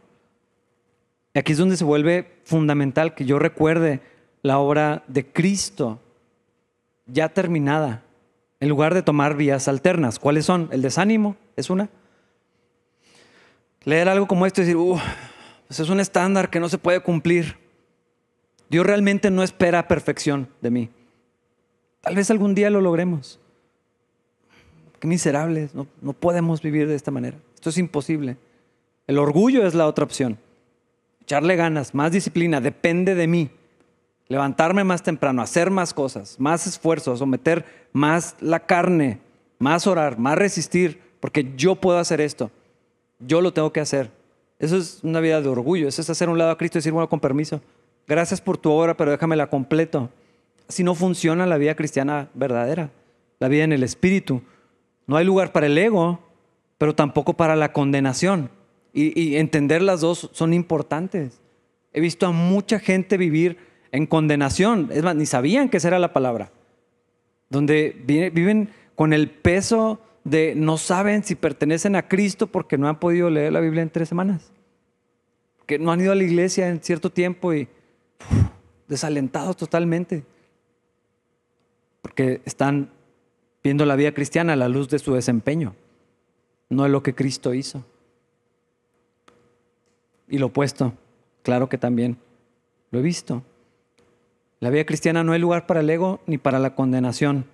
Y 1.34 1.39
aquí 1.39 1.51
es 1.51 1.58
donde 1.58 1.77
se 1.77 1.84
vuelve 1.84 2.39
fundamental 2.46 3.13
que 3.13 3.25
yo 3.25 3.38
recuerde 3.39 4.01
la 4.41 4.60
obra 4.60 5.03
de 5.08 5.25
Cristo 5.25 6.00
ya 7.06 7.29
terminada, 7.29 8.03
en 8.60 8.70
lugar 8.70 8.94
de 8.94 9.03
tomar 9.03 9.36
vías 9.36 9.68
alternas. 9.68 10.20
¿Cuáles 10.20 10.46
son? 10.46 10.70
El 10.72 10.82
desánimo 10.82 11.36
es 11.56 11.70
una. 11.70 11.89
Leer 13.86 14.09
algo 14.09 14.27
como 14.27 14.45
esto 14.45 14.62
y 14.62 14.65
decir, 14.65 14.77
pues 15.67 15.79
es 15.79 15.89
un 15.89 16.00
estándar 16.00 16.50
que 16.50 16.59
no 16.59 16.69
se 16.69 16.77
puede 16.77 17.00
cumplir. 17.01 17.57
Dios 18.69 18.86
realmente 18.86 19.31
no 19.31 19.43
espera 19.43 19.88
perfección 19.88 20.50
de 20.62 20.69
mí. 20.69 20.89
Tal 22.01 22.15
vez 22.15 22.29
algún 22.29 22.55
día 22.55 22.69
lo 22.69 22.81
logremos. 22.81 23.39
Qué 25.00 25.07
miserables, 25.07 25.74
no, 25.74 25.86
podemos 26.13 26.62
vivir 26.62 26.88
de 26.88 26.95
esta 26.95 27.12
manera. 27.12 27.38
Esto 27.55 27.69
es 27.69 27.77
imposible. 27.77 28.38
El 29.07 29.17
orgullo 29.17 29.65
es 29.65 29.74
la 29.74 29.88
otra 29.88 30.03
opción. 30.03 30.38
Echarle 31.21 31.55
ganas, 31.55 31.95
más 31.95 32.12
disciplina, 32.12 32.59
depende 32.59 33.15
de 33.15 33.27
mí. 33.27 33.50
Levantarme 34.27 34.83
más 34.83 35.01
temprano, 35.01 35.41
hacer 35.41 35.71
más 35.71 35.93
cosas, 35.93 36.39
más 36.39 36.67
esfuerzos, 36.67 37.19
someter 37.19 37.65
más 37.93 38.36
la 38.41 38.59
carne, 38.59 39.19
más 39.57 39.88
orar, 39.88 40.19
más 40.19 40.38
resistir, 40.38 41.01
porque 41.19 41.53
yo 41.55 41.75
puedo 41.75 41.98
hacer 41.98 42.21
esto. 42.21 42.51
Yo 43.20 43.42
lo 43.42 43.54
tengo 43.54 43.72
que 43.72 43.82
hacer. 43.82 44.12
Eso 44.60 44.78
es 44.78 45.00
una 45.04 45.20
vida 45.20 45.42
de 45.42 45.48
orgullo. 45.48 45.88
Eso 45.88 46.02
es 46.02 46.10
hacer 46.10 46.30
un 46.30 46.38
lado 46.38 46.52
a 46.52 46.58
Cristo 46.58 46.78
y 46.78 46.80
decir, 46.80 46.92
bueno, 46.92 47.10
con 47.10 47.20
permiso. 47.20 47.62
Gracias 48.08 48.42
por 48.42 48.58
tu 48.58 48.72
obra, 48.72 48.98
pero 48.98 49.12
déjamela 49.12 49.50
completo. 49.50 50.10
Así 50.68 50.84
no 50.84 50.96
funciona 50.96 51.46
la 51.46 51.58
vida 51.58 51.76
cristiana 51.76 52.30
verdadera, 52.34 52.92
la 53.40 53.48
vida 53.48 53.64
en 53.64 53.72
el 53.72 53.84
Espíritu. 53.84 54.42
No 55.08 55.18
hay 55.18 55.26
lugar 55.26 55.52
para 55.52 55.68
el 55.68 55.78
ego, 55.78 56.20
pero 56.78 56.96
tampoco 56.96 57.34
para 57.34 57.56
la 57.56 57.74
condenación. 57.74 58.50
Y, 58.92 59.36
entender 59.36 59.82
las 59.82 60.02
dos 60.02 60.30
son 60.34 60.54
importantes. 60.54 61.40
He 61.94 62.02
visto 62.02 62.26
a 62.26 62.32
mucha 62.32 62.80
gente 62.80 63.18
vivir 63.18 63.58
en 63.92 64.08
condenación. 64.08 64.90
Es 64.92 65.04
más, 65.04 65.16
ni 65.16 65.26
sabían 65.26 65.70
que 65.70 65.78
esa 65.78 65.90
era 65.90 66.00
la 66.00 66.14
palabra. 66.14 66.52
Donde 67.50 67.96
viven 68.06 68.70
con 68.96 69.14
el 69.14 69.30
peso 69.30 70.02
de 70.24 70.54
no 70.56 70.78
saben 70.78 71.24
si 71.24 71.36
pertenecen 71.36 71.96
a 71.96 72.08
Cristo 72.08 72.48
porque 72.48 72.78
no 72.78 72.88
han 72.88 73.00
podido 73.00 73.30
leer 73.30 73.54
la 73.54 73.60
Biblia 73.60 73.82
en 73.82 73.90
tres 73.90 74.10
semanas. 74.10 74.52
Que 75.66 75.80
no 75.80 75.92
han 75.92 76.02
ido 76.02 76.12
a 76.12 76.16
la 76.16 76.24
iglesia 76.24 76.68
en 76.70 76.82
cierto 76.82 77.12
tiempo 77.12 77.54
y 77.54 77.68
desalentados 78.88 79.56
totalmente. 79.56 80.24
Porque 82.02 82.42
están 82.46 82.90
viendo 83.64 83.86
la 83.86 83.96
vida 83.96 84.14
cristiana 84.14 84.54
a 84.54 84.56
la 84.56 84.70
luz 84.70 84.90
de 84.90 85.00
su 85.00 85.14
desempeño, 85.14 85.76
no 86.70 86.86
es 86.86 86.92
lo 86.92 87.04
que 87.04 87.16
Cristo 87.16 87.54
hizo. 87.54 87.86
Y 90.28 90.38
lo 90.38 90.48
opuesto, 90.48 90.94
claro 91.44 91.70
que 91.70 91.78
también 91.78 92.18
lo 92.92 93.00
he 93.00 93.02
visto. 93.02 93.44
La 94.60 94.70
vida 94.70 94.86
cristiana 94.86 95.24
no 95.24 95.32
hay 95.32 95.40
lugar 95.40 95.66
para 95.66 95.80
el 95.80 95.90
ego 95.90 96.20
ni 96.26 96.38
para 96.38 96.60
la 96.60 96.76
condenación, 96.76 97.46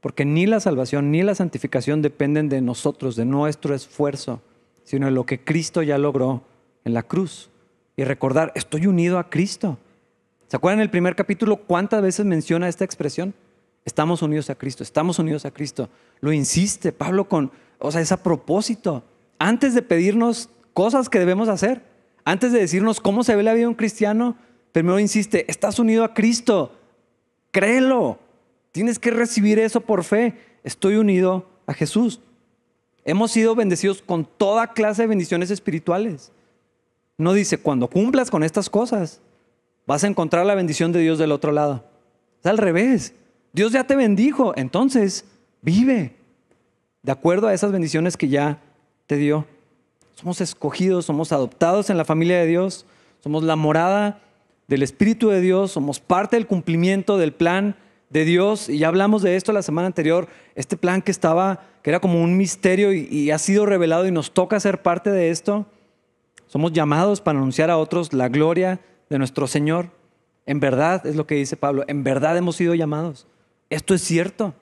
porque 0.00 0.24
ni 0.24 0.46
la 0.46 0.60
salvación 0.60 1.10
ni 1.10 1.22
la 1.22 1.34
santificación 1.34 2.02
dependen 2.02 2.48
de 2.48 2.60
nosotros, 2.60 3.16
de 3.16 3.24
nuestro 3.24 3.74
esfuerzo, 3.74 4.42
sino 4.84 5.06
de 5.06 5.12
lo 5.12 5.26
que 5.26 5.42
Cristo 5.42 5.82
ya 5.82 5.98
logró 5.98 6.42
en 6.84 6.94
la 6.94 7.02
cruz. 7.02 7.50
Y 7.96 8.04
recordar, 8.04 8.52
estoy 8.54 8.86
unido 8.86 9.18
a 9.18 9.30
Cristo. 9.30 9.78
¿Se 10.48 10.56
acuerdan 10.56 10.78
en 10.78 10.84
el 10.84 10.90
primer 10.90 11.16
capítulo 11.16 11.56
cuántas 11.56 12.02
veces 12.02 12.24
menciona 12.24 12.68
esta 12.68 12.84
expresión? 12.84 13.34
Estamos 13.84 14.22
unidos 14.22 14.50
a 14.50 14.54
Cristo, 14.54 14.82
estamos 14.82 15.18
unidos 15.18 15.44
a 15.44 15.50
Cristo. 15.50 15.88
Lo 16.20 16.32
insiste 16.32 16.92
Pablo 16.92 17.28
con, 17.28 17.50
o 17.78 17.90
sea, 17.90 18.00
es 18.00 18.12
a 18.12 18.22
propósito. 18.22 19.02
Antes 19.38 19.74
de 19.74 19.82
pedirnos 19.82 20.50
cosas 20.74 21.08
que 21.08 21.18
debemos 21.18 21.48
hacer, 21.48 21.82
antes 22.24 22.52
de 22.52 22.58
decirnos 22.58 23.00
cómo 23.00 23.24
se 23.24 23.34
ve 23.34 23.42
la 23.42 23.54
vida 23.54 23.62
de 23.62 23.68
un 23.68 23.74
cristiano, 23.74 24.36
primero 24.72 24.98
insiste, 24.98 25.50
estás 25.50 25.78
unido 25.78 26.04
a 26.04 26.14
Cristo, 26.14 26.72
créelo, 27.50 28.18
tienes 28.76 28.98
que 28.98 29.10
recibir 29.10 29.58
eso 29.58 29.80
por 29.80 30.04
fe, 30.04 30.34
estoy 30.62 30.96
unido 30.96 31.48
a 31.66 31.72
Jesús. 31.72 32.20
Hemos 33.06 33.30
sido 33.30 33.54
bendecidos 33.54 34.02
con 34.02 34.26
toda 34.26 34.74
clase 34.74 35.02
de 35.02 35.08
bendiciones 35.08 35.50
espirituales. 35.50 36.30
No 37.16 37.32
dice, 37.32 37.56
cuando 37.56 37.88
cumplas 37.88 38.30
con 38.30 38.42
estas 38.42 38.68
cosas, 38.68 39.22
vas 39.86 40.04
a 40.04 40.08
encontrar 40.08 40.44
la 40.44 40.54
bendición 40.54 40.92
de 40.92 41.00
Dios 41.00 41.18
del 41.18 41.32
otro 41.32 41.52
lado. 41.52 41.86
Es 42.40 42.46
al 42.46 42.58
revés. 42.58 43.14
Dios 43.54 43.72
ya 43.72 43.84
te 43.84 43.96
bendijo, 43.96 44.52
entonces 44.56 45.24
vive 45.62 46.14
de 47.02 47.12
acuerdo 47.12 47.48
a 47.48 47.54
esas 47.54 47.72
bendiciones 47.72 48.18
que 48.18 48.28
ya 48.28 48.60
te 49.06 49.16
dio. 49.16 49.46
Somos 50.16 50.42
escogidos, 50.42 51.06
somos 51.06 51.32
adoptados 51.32 51.88
en 51.88 51.96
la 51.96 52.04
familia 52.04 52.38
de 52.38 52.46
Dios, 52.46 52.84
somos 53.20 53.42
la 53.42 53.56
morada 53.56 54.20
del 54.68 54.82
Espíritu 54.82 55.30
de 55.30 55.40
Dios, 55.40 55.70
somos 55.70 55.98
parte 55.98 56.36
del 56.36 56.46
cumplimiento 56.46 57.16
del 57.16 57.32
plan 57.32 57.76
de 58.10 58.24
Dios. 58.24 58.68
Y 58.68 58.78
ya 58.78 58.88
hablamos 58.88 59.22
de 59.22 59.36
esto 59.36 59.52
la 59.52 59.62
semana 59.62 59.86
anterior, 59.86 60.28
este 60.54 60.76
plan 60.76 61.02
que 61.02 61.10
estaba, 61.10 61.64
que 61.82 61.90
era 61.90 62.00
como 62.00 62.22
un 62.22 62.36
misterio 62.36 62.92
y, 62.92 63.08
y 63.10 63.30
ha 63.30 63.38
sido 63.38 63.66
revelado 63.66 64.06
y 64.06 64.10
nos 64.10 64.32
toca 64.32 64.60
ser 64.60 64.82
parte 64.82 65.10
de 65.10 65.30
esto. 65.30 65.66
Somos 66.46 66.72
llamados 66.72 67.20
para 67.20 67.38
anunciar 67.38 67.70
a 67.70 67.78
otros 67.78 68.12
la 68.12 68.28
gloria 68.28 68.80
de 69.10 69.18
nuestro 69.18 69.46
Señor. 69.46 69.90
En 70.46 70.60
verdad, 70.60 71.04
es 71.06 71.16
lo 71.16 71.26
que 71.26 71.34
dice 71.34 71.56
Pablo, 71.56 71.84
en 71.88 72.04
verdad 72.04 72.36
hemos 72.36 72.56
sido 72.56 72.74
llamados. 72.74 73.26
Esto 73.68 73.94
es 73.94 74.02
cierto. 74.02 74.54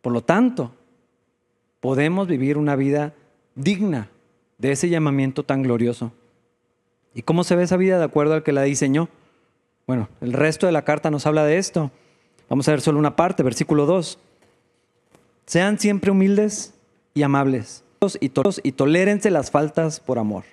Por 0.00 0.12
lo 0.12 0.22
tanto, 0.22 0.72
podemos 1.80 2.28
vivir 2.28 2.56
una 2.56 2.76
vida 2.76 3.14
digna 3.54 4.08
de 4.58 4.72
ese 4.72 4.88
llamamiento 4.88 5.42
tan 5.42 5.62
glorioso. 5.62 6.12
¿Y 7.14 7.22
cómo 7.22 7.44
se 7.44 7.56
ve 7.56 7.64
esa 7.64 7.76
vida 7.76 7.98
de 7.98 8.04
acuerdo 8.04 8.34
al 8.34 8.42
que 8.42 8.52
la 8.52 8.62
diseñó? 8.62 9.08
Bueno, 9.86 10.08
el 10.20 10.32
resto 10.32 10.66
de 10.66 10.72
la 10.72 10.82
carta 10.82 11.10
nos 11.10 11.26
habla 11.26 11.44
de 11.44 11.58
esto. 11.58 11.90
Vamos 12.48 12.68
a 12.68 12.72
ver 12.72 12.80
solo 12.80 12.98
una 12.98 13.16
parte, 13.16 13.42
versículo 13.42 13.86
2. 13.86 14.18
Sean 15.46 15.78
siempre 15.78 16.10
humildes 16.10 16.74
y 17.14 17.22
amables 17.22 17.84
y, 18.20 18.32
y 18.62 18.72
tolérense 18.72 19.30
las 19.30 19.50
faltas 19.50 20.00
por 20.00 20.18
amor. 20.18 20.44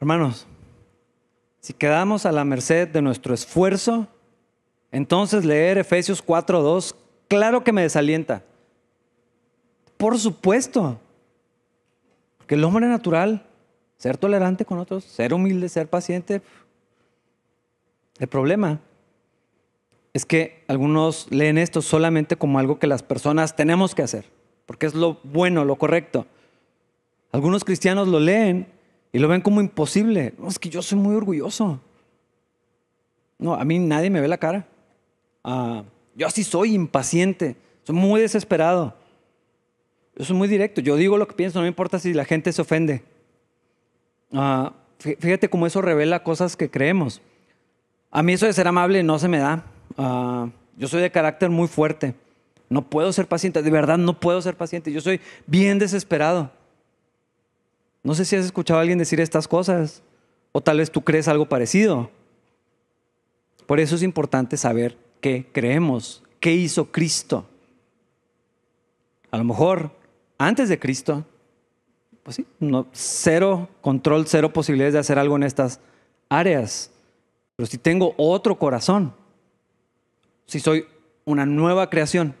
Hermanos, 0.00 0.46
si 1.60 1.72
quedamos 1.72 2.26
a 2.26 2.32
la 2.32 2.44
merced 2.44 2.88
de 2.88 3.02
nuestro 3.02 3.34
esfuerzo, 3.34 4.08
entonces 4.90 5.44
leer 5.44 5.78
Efesios 5.78 6.24
4.2, 6.24 6.94
claro 7.28 7.64
que 7.64 7.72
me 7.72 7.82
desalienta. 7.82 8.42
Por 9.96 10.18
supuesto. 10.18 10.98
Que 12.46 12.56
el 12.56 12.64
hombre 12.64 12.86
natural, 12.88 13.46
ser 13.96 14.18
tolerante 14.18 14.64
con 14.64 14.78
otros, 14.78 15.04
ser 15.04 15.32
humilde, 15.32 15.68
ser 15.68 15.88
paciente. 15.88 16.42
El 18.22 18.28
problema 18.28 18.78
es 20.12 20.24
que 20.24 20.62
algunos 20.68 21.26
leen 21.32 21.58
esto 21.58 21.82
solamente 21.82 22.36
como 22.36 22.60
algo 22.60 22.78
que 22.78 22.86
las 22.86 23.02
personas 23.02 23.56
tenemos 23.56 23.96
que 23.96 24.02
hacer, 24.02 24.26
porque 24.64 24.86
es 24.86 24.94
lo 24.94 25.18
bueno, 25.24 25.64
lo 25.64 25.74
correcto. 25.74 26.24
Algunos 27.32 27.64
cristianos 27.64 28.06
lo 28.06 28.20
leen 28.20 28.68
y 29.12 29.18
lo 29.18 29.26
ven 29.26 29.40
como 29.40 29.60
imposible. 29.60 30.34
No, 30.38 30.46
es 30.46 30.60
que 30.60 30.68
yo 30.68 30.82
soy 30.82 30.98
muy 30.98 31.16
orgulloso. 31.16 31.80
No, 33.40 33.54
a 33.54 33.64
mí 33.64 33.80
nadie 33.80 34.08
me 34.08 34.20
ve 34.20 34.28
la 34.28 34.38
cara. 34.38 34.68
Ah, 35.42 35.82
yo 36.14 36.28
así 36.28 36.44
soy 36.44 36.76
impaciente, 36.76 37.56
soy 37.82 37.96
muy 37.96 38.20
desesperado. 38.20 38.94
Yo 40.14 40.24
soy 40.24 40.36
muy 40.36 40.46
directo, 40.46 40.80
yo 40.80 40.94
digo 40.94 41.18
lo 41.18 41.26
que 41.26 41.34
pienso, 41.34 41.58
no 41.58 41.64
me 41.64 41.68
importa 41.68 41.98
si 41.98 42.14
la 42.14 42.24
gente 42.24 42.52
se 42.52 42.62
ofende. 42.62 43.02
Ah, 44.32 44.74
fíjate 45.00 45.50
cómo 45.50 45.66
eso 45.66 45.82
revela 45.82 46.22
cosas 46.22 46.56
que 46.56 46.70
creemos. 46.70 47.20
A 48.12 48.22
mí 48.22 48.34
eso 48.34 48.46
de 48.46 48.52
ser 48.52 48.68
amable 48.68 49.02
no 49.02 49.18
se 49.18 49.26
me 49.26 49.38
da. 49.38 49.64
Ah, 49.96 50.48
yo 50.76 50.86
soy 50.86 51.00
de 51.00 51.10
carácter 51.10 51.50
muy 51.50 51.66
fuerte. 51.66 52.14
No 52.68 52.82
puedo 52.82 53.12
ser 53.12 53.26
paciente, 53.26 53.62
de 53.62 53.70
verdad 53.70 53.98
no 53.98 54.20
puedo 54.20 54.40
ser 54.40 54.56
paciente. 54.56 54.92
Yo 54.92 55.00
soy 55.00 55.20
bien 55.46 55.78
desesperado. 55.78 56.50
No 58.02 58.14
sé 58.14 58.24
si 58.24 58.36
has 58.36 58.44
escuchado 58.44 58.78
a 58.78 58.82
alguien 58.82 58.98
decir 58.98 59.20
estas 59.20 59.48
cosas 59.48 60.02
o 60.52 60.60
tal 60.60 60.78
vez 60.78 60.90
tú 60.90 61.02
crees 61.02 61.28
algo 61.28 61.48
parecido. 61.48 62.10
Por 63.66 63.80
eso 63.80 63.96
es 63.96 64.02
importante 64.02 64.56
saber 64.56 64.98
qué 65.20 65.48
creemos, 65.52 66.22
qué 66.40 66.52
hizo 66.52 66.92
Cristo. 66.92 67.46
A 69.30 69.38
lo 69.38 69.44
mejor 69.44 69.90
antes 70.36 70.68
de 70.68 70.78
Cristo, 70.78 71.24
pues 72.22 72.36
sí, 72.36 72.46
no, 72.60 72.86
cero 72.92 73.68
control, 73.80 74.26
cero 74.26 74.52
posibilidades 74.52 74.94
de 74.94 75.00
hacer 75.00 75.18
algo 75.18 75.36
en 75.36 75.44
estas 75.44 75.80
áreas. 76.28 76.91
Pero 77.56 77.66
si 77.66 77.78
tengo 77.78 78.14
otro 78.16 78.58
corazón, 78.58 79.14
si 80.46 80.60
soy 80.60 80.86
una 81.24 81.46
nueva 81.46 81.90
creación, 81.90 82.34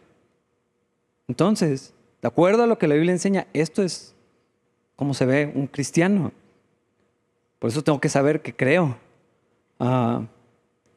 entonces, 1.28 1.94
de 2.20 2.28
acuerdo 2.28 2.64
a 2.64 2.66
lo 2.66 2.78
que 2.78 2.88
la 2.88 2.94
Biblia 2.94 3.12
enseña, 3.12 3.46
esto 3.52 3.82
es 3.82 4.14
como 4.96 5.14
se 5.14 5.24
ve 5.24 5.50
un 5.54 5.66
cristiano. 5.66 6.32
Por 7.58 7.70
eso 7.70 7.82
tengo 7.82 8.00
que 8.00 8.08
saber 8.08 8.42
que 8.42 8.54
creo. 8.54 8.96
Ah, 9.78 10.22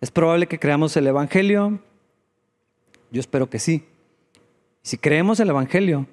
es 0.01 0.11
probable 0.11 0.47
que 0.47 0.59
creamos 0.59 0.95
el 0.97 1.07
Evangelio. 1.07 1.79
Yo 3.11 3.19
espero 3.19 3.49
que 3.49 3.59
sí. 3.59 3.85
Si 4.81 4.97
creemos 4.97 5.39
el 5.39 5.49
Evangelio, 5.49 6.05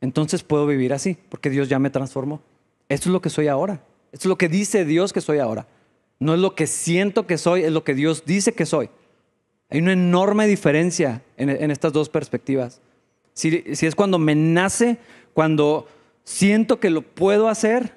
entonces 0.00 0.42
puedo 0.42 0.66
vivir 0.66 0.92
así, 0.92 1.16
porque 1.28 1.50
Dios 1.50 1.68
ya 1.68 1.78
me 1.78 1.90
transformó. 1.90 2.40
Esto 2.88 3.08
es 3.08 3.12
lo 3.12 3.20
que 3.20 3.30
soy 3.30 3.48
ahora. 3.48 3.82
Esto 4.12 4.24
es 4.24 4.30
lo 4.30 4.36
que 4.36 4.48
dice 4.48 4.84
Dios 4.84 5.12
que 5.12 5.20
soy 5.20 5.38
ahora. 5.38 5.66
No 6.20 6.34
es 6.34 6.40
lo 6.40 6.54
que 6.54 6.68
siento 6.68 7.26
que 7.26 7.38
soy, 7.38 7.64
es 7.64 7.72
lo 7.72 7.82
que 7.82 7.94
Dios 7.94 8.24
dice 8.24 8.52
que 8.52 8.66
soy. 8.66 8.90
Hay 9.70 9.80
una 9.80 9.92
enorme 9.92 10.46
diferencia 10.46 11.22
en, 11.36 11.70
estas 11.70 11.92
dos 11.92 12.08
perspectivas. 12.08 12.80
Si, 13.32 13.74
si 13.74 13.86
es 13.86 13.94
cuando 13.94 14.18
me 14.18 14.34
nace, 14.34 14.98
cuando 15.34 15.88
siento 16.24 16.78
que 16.78 16.90
lo 16.90 17.02
puedo 17.02 17.48
hacer, 17.48 17.94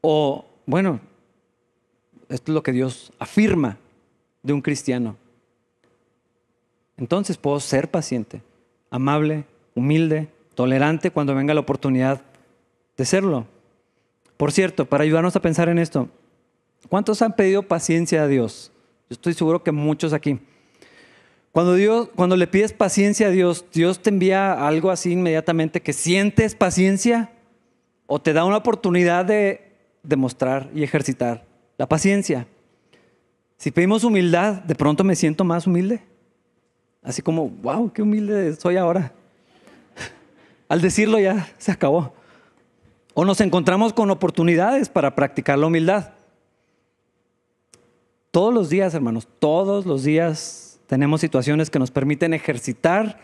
o 0.00 0.46
bueno, 0.64 1.00
esto 2.28 2.52
es 2.52 2.54
lo 2.54 2.62
que 2.62 2.72
Dios 2.72 3.12
afirma 3.18 3.78
de 4.42 4.52
un 4.52 4.62
cristiano. 4.62 5.16
Entonces 6.96 7.36
puedo 7.36 7.60
ser 7.60 7.90
paciente, 7.90 8.42
amable, 8.90 9.44
humilde, 9.74 10.28
tolerante 10.54 11.10
cuando 11.10 11.34
venga 11.34 11.54
la 11.54 11.60
oportunidad 11.60 12.22
de 12.96 13.04
serlo. 13.04 13.46
Por 14.36 14.52
cierto, 14.52 14.86
para 14.86 15.04
ayudarnos 15.04 15.36
a 15.36 15.42
pensar 15.42 15.68
en 15.68 15.78
esto, 15.78 16.08
¿cuántos 16.88 17.22
han 17.22 17.34
pedido 17.34 17.62
paciencia 17.62 18.22
a 18.22 18.26
Dios? 18.28 18.72
Yo 19.08 19.14
estoy 19.14 19.34
seguro 19.34 19.62
que 19.62 19.72
muchos 19.72 20.12
aquí. 20.12 20.38
Cuando, 21.52 21.74
Dios, 21.74 22.10
cuando 22.14 22.36
le 22.36 22.46
pides 22.46 22.72
paciencia 22.72 23.28
a 23.28 23.30
Dios, 23.30 23.64
Dios 23.72 24.00
te 24.00 24.10
envía 24.10 24.66
algo 24.66 24.90
así 24.90 25.12
inmediatamente 25.12 25.80
que 25.80 25.92
sientes 25.92 26.54
paciencia 26.54 27.30
o 28.06 28.20
te 28.20 28.32
da 28.32 28.44
una 28.44 28.58
oportunidad 28.58 29.24
de 29.24 29.72
demostrar 30.02 30.68
y 30.74 30.82
ejercitar 30.82 31.46
la 31.78 31.88
paciencia. 31.88 32.46
Si 33.56 33.70
pedimos 33.70 34.04
humildad, 34.04 34.54
de 34.64 34.74
pronto 34.74 35.02
me 35.02 35.16
siento 35.16 35.44
más 35.44 35.66
humilde. 35.66 36.02
Así 37.02 37.22
como, 37.22 37.48
wow, 37.48 37.90
qué 37.92 38.02
humilde 38.02 38.54
soy 38.56 38.76
ahora. 38.76 39.12
Al 40.68 40.82
decirlo 40.82 41.18
ya 41.18 41.48
se 41.56 41.72
acabó. 41.72 42.12
O 43.14 43.24
nos 43.24 43.40
encontramos 43.40 43.94
con 43.94 44.10
oportunidades 44.10 44.90
para 44.90 45.14
practicar 45.14 45.58
la 45.58 45.68
humildad. 45.68 46.15
Todos 48.36 48.52
los 48.52 48.68
días, 48.68 48.92
hermanos, 48.92 49.26
todos 49.38 49.86
los 49.86 50.04
días 50.04 50.78
tenemos 50.88 51.22
situaciones 51.22 51.70
que 51.70 51.78
nos 51.78 51.90
permiten 51.90 52.34
ejercitar 52.34 53.18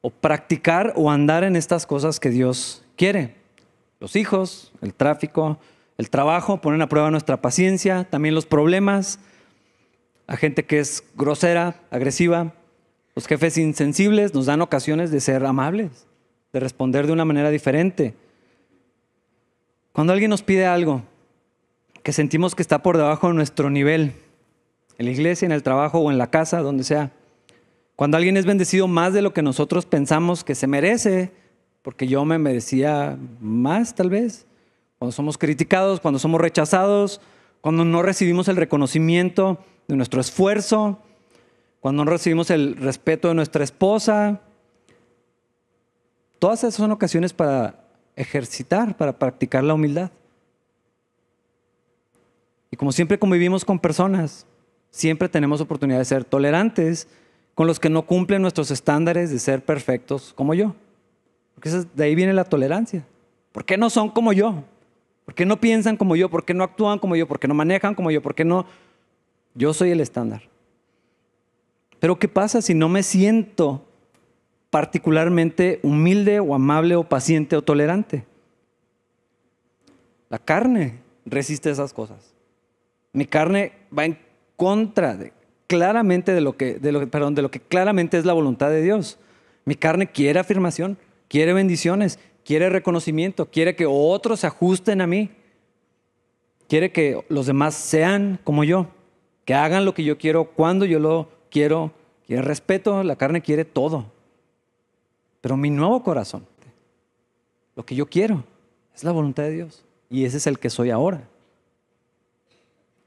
o 0.00 0.10
practicar 0.10 0.92
o 0.94 1.10
andar 1.10 1.42
en 1.42 1.56
estas 1.56 1.86
cosas 1.86 2.20
que 2.20 2.30
Dios 2.30 2.84
quiere. 2.94 3.34
Los 3.98 4.14
hijos, 4.14 4.72
el 4.80 4.94
tráfico, 4.94 5.58
el 5.98 6.08
trabajo 6.08 6.60
ponen 6.60 6.82
a 6.82 6.88
prueba 6.88 7.10
nuestra 7.10 7.42
paciencia, 7.42 8.04
también 8.04 8.36
los 8.36 8.46
problemas, 8.46 9.18
la 10.28 10.36
gente 10.36 10.64
que 10.64 10.78
es 10.78 11.02
grosera, 11.16 11.80
agresiva, 11.90 12.54
los 13.16 13.26
jefes 13.26 13.58
insensibles 13.58 14.34
nos 14.34 14.46
dan 14.46 14.62
ocasiones 14.62 15.10
de 15.10 15.20
ser 15.20 15.44
amables, 15.44 16.06
de 16.52 16.60
responder 16.60 17.08
de 17.08 17.12
una 17.12 17.24
manera 17.24 17.50
diferente. 17.50 18.14
Cuando 19.90 20.12
alguien 20.12 20.30
nos 20.30 20.44
pide 20.44 20.64
algo 20.64 21.02
que 22.04 22.12
sentimos 22.12 22.54
que 22.54 22.62
está 22.62 22.84
por 22.84 22.96
debajo 22.98 23.26
de 23.26 23.34
nuestro 23.34 23.68
nivel, 23.68 24.14
en 24.98 25.06
la 25.06 25.12
iglesia, 25.12 25.46
en 25.46 25.52
el 25.52 25.62
trabajo 25.62 25.98
o 25.98 26.10
en 26.10 26.18
la 26.18 26.30
casa, 26.30 26.60
donde 26.60 26.84
sea, 26.84 27.12
cuando 27.96 28.16
alguien 28.16 28.36
es 28.36 28.46
bendecido 28.46 28.88
más 28.88 29.12
de 29.12 29.22
lo 29.22 29.32
que 29.32 29.42
nosotros 29.42 29.86
pensamos 29.86 30.44
que 30.44 30.54
se 30.54 30.66
merece, 30.66 31.32
porque 31.82 32.06
yo 32.06 32.24
me 32.24 32.38
merecía 32.38 33.18
más 33.40 33.94
tal 33.94 34.10
vez, 34.10 34.46
cuando 34.98 35.12
somos 35.12 35.38
criticados, 35.38 36.00
cuando 36.00 36.18
somos 36.18 36.40
rechazados, 36.40 37.20
cuando 37.60 37.84
no 37.84 38.02
recibimos 38.02 38.48
el 38.48 38.56
reconocimiento 38.56 39.58
de 39.86 39.96
nuestro 39.96 40.20
esfuerzo, 40.20 40.98
cuando 41.80 42.04
no 42.04 42.10
recibimos 42.10 42.50
el 42.50 42.76
respeto 42.76 43.28
de 43.28 43.34
nuestra 43.34 43.62
esposa. 43.62 44.40
Todas 46.38 46.60
esas 46.60 46.74
son 46.74 46.92
ocasiones 46.92 47.32
para 47.32 47.84
ejercitar, 48.16 48.96
para 48.96 49.18
practicar 49.18 49.62
la 49.64 49.74
humildad. 49.74 50.10
Y 52.70 52.76
como 52.76 52.92
siempre 52.92 53.18
convivimos 53.18 53.64
con 53.64 53.78
personas, 53.78 54.46
siempre 54.94 55.28
tenemos 55.28 55.60
oportunidad 55.60 55.98
de 55.98 56.04
ser 56.04 56.24
tolerantes 56.24 57.08
con 57.56 57.66
los 57.66 57.80
que 57.80 57.90
no 57.90 58.02
cumplen 58.02 58.40
nuestros 58.40 58.70
estándares 58.70 59.28
de 59.28 59.40
ser 59.40 59.64
perfectos 59.64 60.32
como 60.34 60.54
yo. 60.54 60.76
Porque 61.56 61.70
de 61.70 62.04
ahí 62.04 62.14
viene 62.14 62.32
la 62.32 62.44
tolerancia. 62.44 63.04
¿Por 63.50 63.64
qué 63.64 63.76
no 63.76 63.90
son 63.90 64.10
como 64.10 64.32
yo? 64.32 64.62
¿Por 65.24 65.34
qué 65.34 65.46
no 65.46 65.60
piensan 65.60 65.96
como 65.96 66.14
yo? 66.14 66.30
¿Por 66.30 66.44
qué 66.44 66.54
no 66.54 66.62
actúan 66.62 67.00
como 67.00 67.16
yo? 67.16 67.26
¿Por 67.26 67.40
qué 67.40 67.48
no 67.48 67.54
manejan 67.54 67.96
como 67.96 68.12
yo? 68.12 68.22
¿Por 68.22 68.36
qué 68.36 68.44
no? 68.44 68.66
Yo 69.54 69.74
soy 69.74 69.90
el 69.90 70.00
estándar. 70.00 70.42
Pero 71.98 72.16
¿qué 72.16 72.28
pasa 72.28 72.62
si 72.62 72.74
no 72.74 72.88
me 72.88 73.02
siento 73.02 73.84
particularmente 74.70 75.80
humilde 75.82 76.38
o 76.38 76.54
amable 76.54 76.94
o 76.94 77.08
paciente 77.08 77.56
o 77.56 77.62
tolerante? 77.62 78.24
La 80.28 80.38
carne 80.38 81.00
resiste 81.26 81.68
esas 81.70 81.92
cosas. 81.92 82.32
Mi 83.12 83.26
carne 83.26 83.72
va 83.96 84.04
en 84.04 84.23
contra 84.56 85.18
claramente 85.66 86.32
de 86.32 86.40
lo 86.40 86.56
que, 86.56 86.74
de 86.74 86.92
lo, 86.92 87.08
perdón, 87.08 87.34
de 87.34 87.42
lo 87.42 87.50
que 87.50 87.60
claramente 87.60 88.18
es 88.18 88.24
la 88.24 88.32
voluntad 88.32 88.70
de 88.70 88.82
Dios. 88.82 89.18
Mi 89.64 89.74
carne 89.74 90.10
quiere 90.10 90.38
afirmación, 90.38 90.98
quiere 91.28 91.52
bendiciones, 91.52 92.18
quiere 92.44 92.68
reconocimiento, 92.68 93.46
quiere 93.46 93.74
que 93.74 93.86
otros 93.86 94.40
se 94.40 94.46
ajusten 94.46 95.00
a 95.00 95.06
mí, 95.06 95.30
quiere 96.68 96.92
que 96.92 97.24
los 97.28 97.46
demás 97.46 97.74
sean 97.74 98.38
como 98.44 98.64
yo, 98.64 98.88
que 99.44 99.54
hagan 99.54 99.84
lo 99.84 99.94
que 99.94 100.04
yo 100.04 100.18
quiero 100.18 100.44
cuando 100.44 100.84
yo 100.84 100.98
lo 100.98 101.28
quiero, 101.50 101.92
quiere 102.26 102.42
respeto, 102.42 103.02
la 103.02 103.16
carne 103.16 103.40
quiere 103.40 103.64
todo. 103.64 104.12
Pero 105.40 105.56
mi 105.56 105.70
nuevo 105.70 106.02
corazón, 106.02 106.46
lo 107.74 107.84
que 107.84 107.94
yo 107.94 108.06
quiero, 108.06 108.44
es 108.94 109.04
la 109.04 109.12
voluntad 109.12 109.42
de 109.44 109.50
Dios. 109.50 109.84
Y 110.08 110.24
ese 110.24 110.36
es 110.36 110.46
el 110.46 110.58
que 110.58 110.70
soy 110.70 110.90
ahora. 110.90 111.28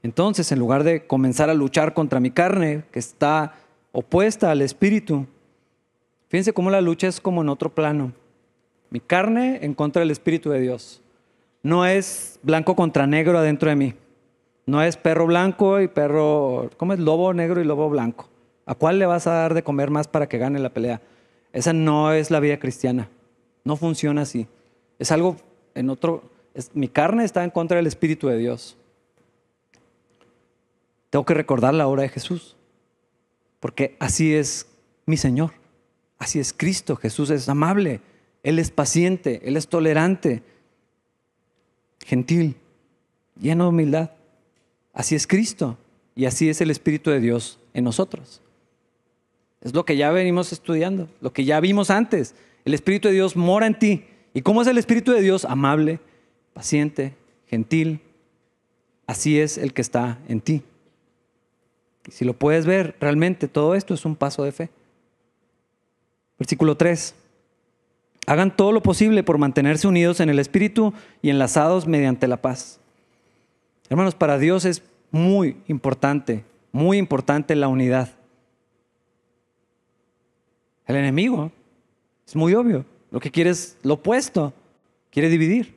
Entonces, 0.02 0.50
en 0.52 0.58
lugar 0.58 0.84
de 0.84 1.06
comenzar 1.06 1.50
a 1.50 1.54
luchar 1.54 1.94
contra 1.94 2.20
mi 2.20 2.30
carne, 2.30 2.84
que 2.92 2.98
está 2.98 3.54
opuesta 3.92 4.50
al 4.50 4.62
espíritu, 4.62 5.26
fíjense 6.28 6.52
cómo 6.52 6.70
la 6.70 6.80
lucha 6.80 7.08
es 7.08 7.20
como 7.20 7.42
en 7.42 7.48
otro 7.48 7.74
plano. 7.74 8.12
Mi 8.90 9.00
carne 9.00 9.58
en 9.62 9.74
contra 9.74 10.00
del 10.00 10.10
Espíritu 10.10 10.48
de 10.48 10.60
Dios. 10.60 11.02
No 11.62 11.84
es 11.84 12.40
blanco 12.42 12.74
contra 12.74 13.06
negro 13.06 13.36
adentro 13.36 13.68
de 13.68 13.76
mí. 13.76 13.94
No 14.64 14.82
es 14.82 14.96
perro 14.96 15.26
blanco 15.26 15.80
y 15.80 15.88
perro, 15.88 16.70
¿cómo 16.78 16.94
es? 16.94 16.98
Lobo 16.98 17.34
negro 17.34 17.60
y 17.60 17.64
lobo 17.64 17.90
blanco. 17.90 18.30
¿A 18.64 18.74
cuál 18.74 18.98
le 18.98 19.04
vas 19.04 19.26
a 19.26 19.32
dar 19.32 19.52
de 19.52 19.62
comer 19.62 19.90
más 19.90 20.08
para 20.08 20.26
que 20.28 20.38
gane 20.38 20.58
la 20.58 20.72
pelea? 20.72 21.02
Esa 21.52 21.74
no 21.74 22.12
es 22.12 22.30
la 22.30 22.40
vida 22.40 22.58
cristiana. 22.58 23.10
No 23.64 23.76
funciona 23.76 24.22
así. 24.22 24.46
Es 24.98 25.12
algo 25.12 25.36
en 25.74 25.90
otro. 25.90 26.22
mi 26.72 26.88
carne 26.88 27.24
está 27.24 27.44
en 27.44 27.50
contra 27.50 27.76
del 27.76 27.86
Espíritu 27.86 28.28
de 28.28 28.38
Dios. 28.38 28.77
Tengo 31.10 31.24
que 31.24 31.34
recordar 31.34 31.74
la 31.74 31.88
obra 31.88 32.02
de 32.02 32.08
Jesús. 32.08 32.56
Porque 33.60 33.96
así 33.98 34.34
es 34.34 34.66
mi 35.06 35.16
Señor. 35.16 35.52
Así 36.18 36.38
es 36.38 36.52
Cristo. 36.52 36.96
Jesús 36.96 37.30
es 37.30 37.48
amable. 37.48 38.00
Él 38.42 38.58
es 38.58 38.70
paciente, 38.70 39.42
Él 39.44 39.56
es 39.56 39.68
tolerante, 39.68 40.42
gentil, 42.04 42.56
lleno 43.40 43.64
de 43.64 43.70
humildad. 43.70 44.10
Así 44.92 45.14
es 45.14 45.26
Cristo 45.26 45.76
y 46.14 46.24
así 46.24 46.48
es 46.48 46.60
el 46.60 46.70
Espíritu 46.70 47.10
de 47.10 47.20
Dios 47.20 47.58
en 47.74 47.84
nosotros. 47.84 48.40
Es 49.60 49.74
lo 49.74 49.84
que 49.84 49.96
ya 49.96 50.10
venimos 50.10 50.52
estudiando, 50.52 51.08
lo 51.20 51.32
que 51.32 51.44
ya 51.44 51.60
vimos 51.60 51.90
antes. 51.90 52.34
El 52.64 52.74
Espíritu 52.74 53.08
de 53.08 53.14
Dios 53.14 53.36
mora 53.36 53.66
en 53.66 53.78
ti. 53.78 54.04
¿Y 54.34 54.42
cómo 54.42 54.62
es 54.62 54.68
el 54.68 54.78
Espíritu 54.78 55.12
de 55.12 55.20
Dios? 55.20 55.44
Amable, 55.44 56.00
paciente, 56.54 57.14
gentil. 57.46 58.00
Así 59.06 59.38
es 59.38 59.58
el 59.58 59.72
que 59.72 59.82
está 59.82 60.18
en 60.28 60.40
ti. 60.40 60.62
Si 62.10 62.24
lo 62.24 62.32
puedes 62.32 62.66
ver, 62.66 62.96
realmente 63.00 63.48
todo 63.48 63.74
esto 63.74 63.94
es 63.94 64.04
un 64.04 64.16
paso 64.16 64.44
de 64.44 64.52
fe. 64.52 64.70
Versículo 66.38 66.76
3. 66.76 67.14
Hagan 68.26 68.54
todo 68.54 68.72
lo 68.72 68.82
posible 68.82 69.22
por 69.22 69.38
mantenerse 69.38 69.88
unidos 69.88 70.20
en 70.20 70.28
el 70.28 70.38
Espíritu 70.38 70.92
y 71.22 71.30
enlazados 71.30 71.86
mediante 71.86 72.28
la 72.28 72.36
paz. 72.42 72.78
Hermanos, 73.88 74.14
para 74.14 74.38
Dios 74.38 74.64
es 74.64 74.82
muy 75.10 75.56
importante, 75.66 76.44
muy 76.72 76.98
importante 76.98 77.56
la 77.56 77.68
unidad. 77.68 78.10
El 80.86 80.96
enemigo 80.96 81.50
es 82.26 82.36
muy 82.36 82.54
obvio. 82.54 82.84
Lo 83.10 83.20
que 83.20 83.30
quiere 83.30 83.50
es 83.50 83.76
lo 83.82 83.94
opuesto. 83.94 84.52
Quiere 85.10 85.30
dividir. 85.30 85.74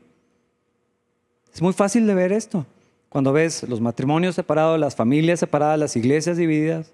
Es 1.54 1.62
muy 1.62 1.74
fácil 1.74 2.06
de 2.08 2.15
ver 2.15 2.32
esto. 2.32 2.65
Cuando 3.12 3.34
ves 3.34 3.67
los 3.67 3.82
matrimonios 3.82 4.36
separados, 4.36 4.80
las 4.80 4.95
familias 4.95 5.41
separadas, 5.41 5.78
las 5.78 5.97
iglesias 5.97 6.38
divididas. 6.38 6.93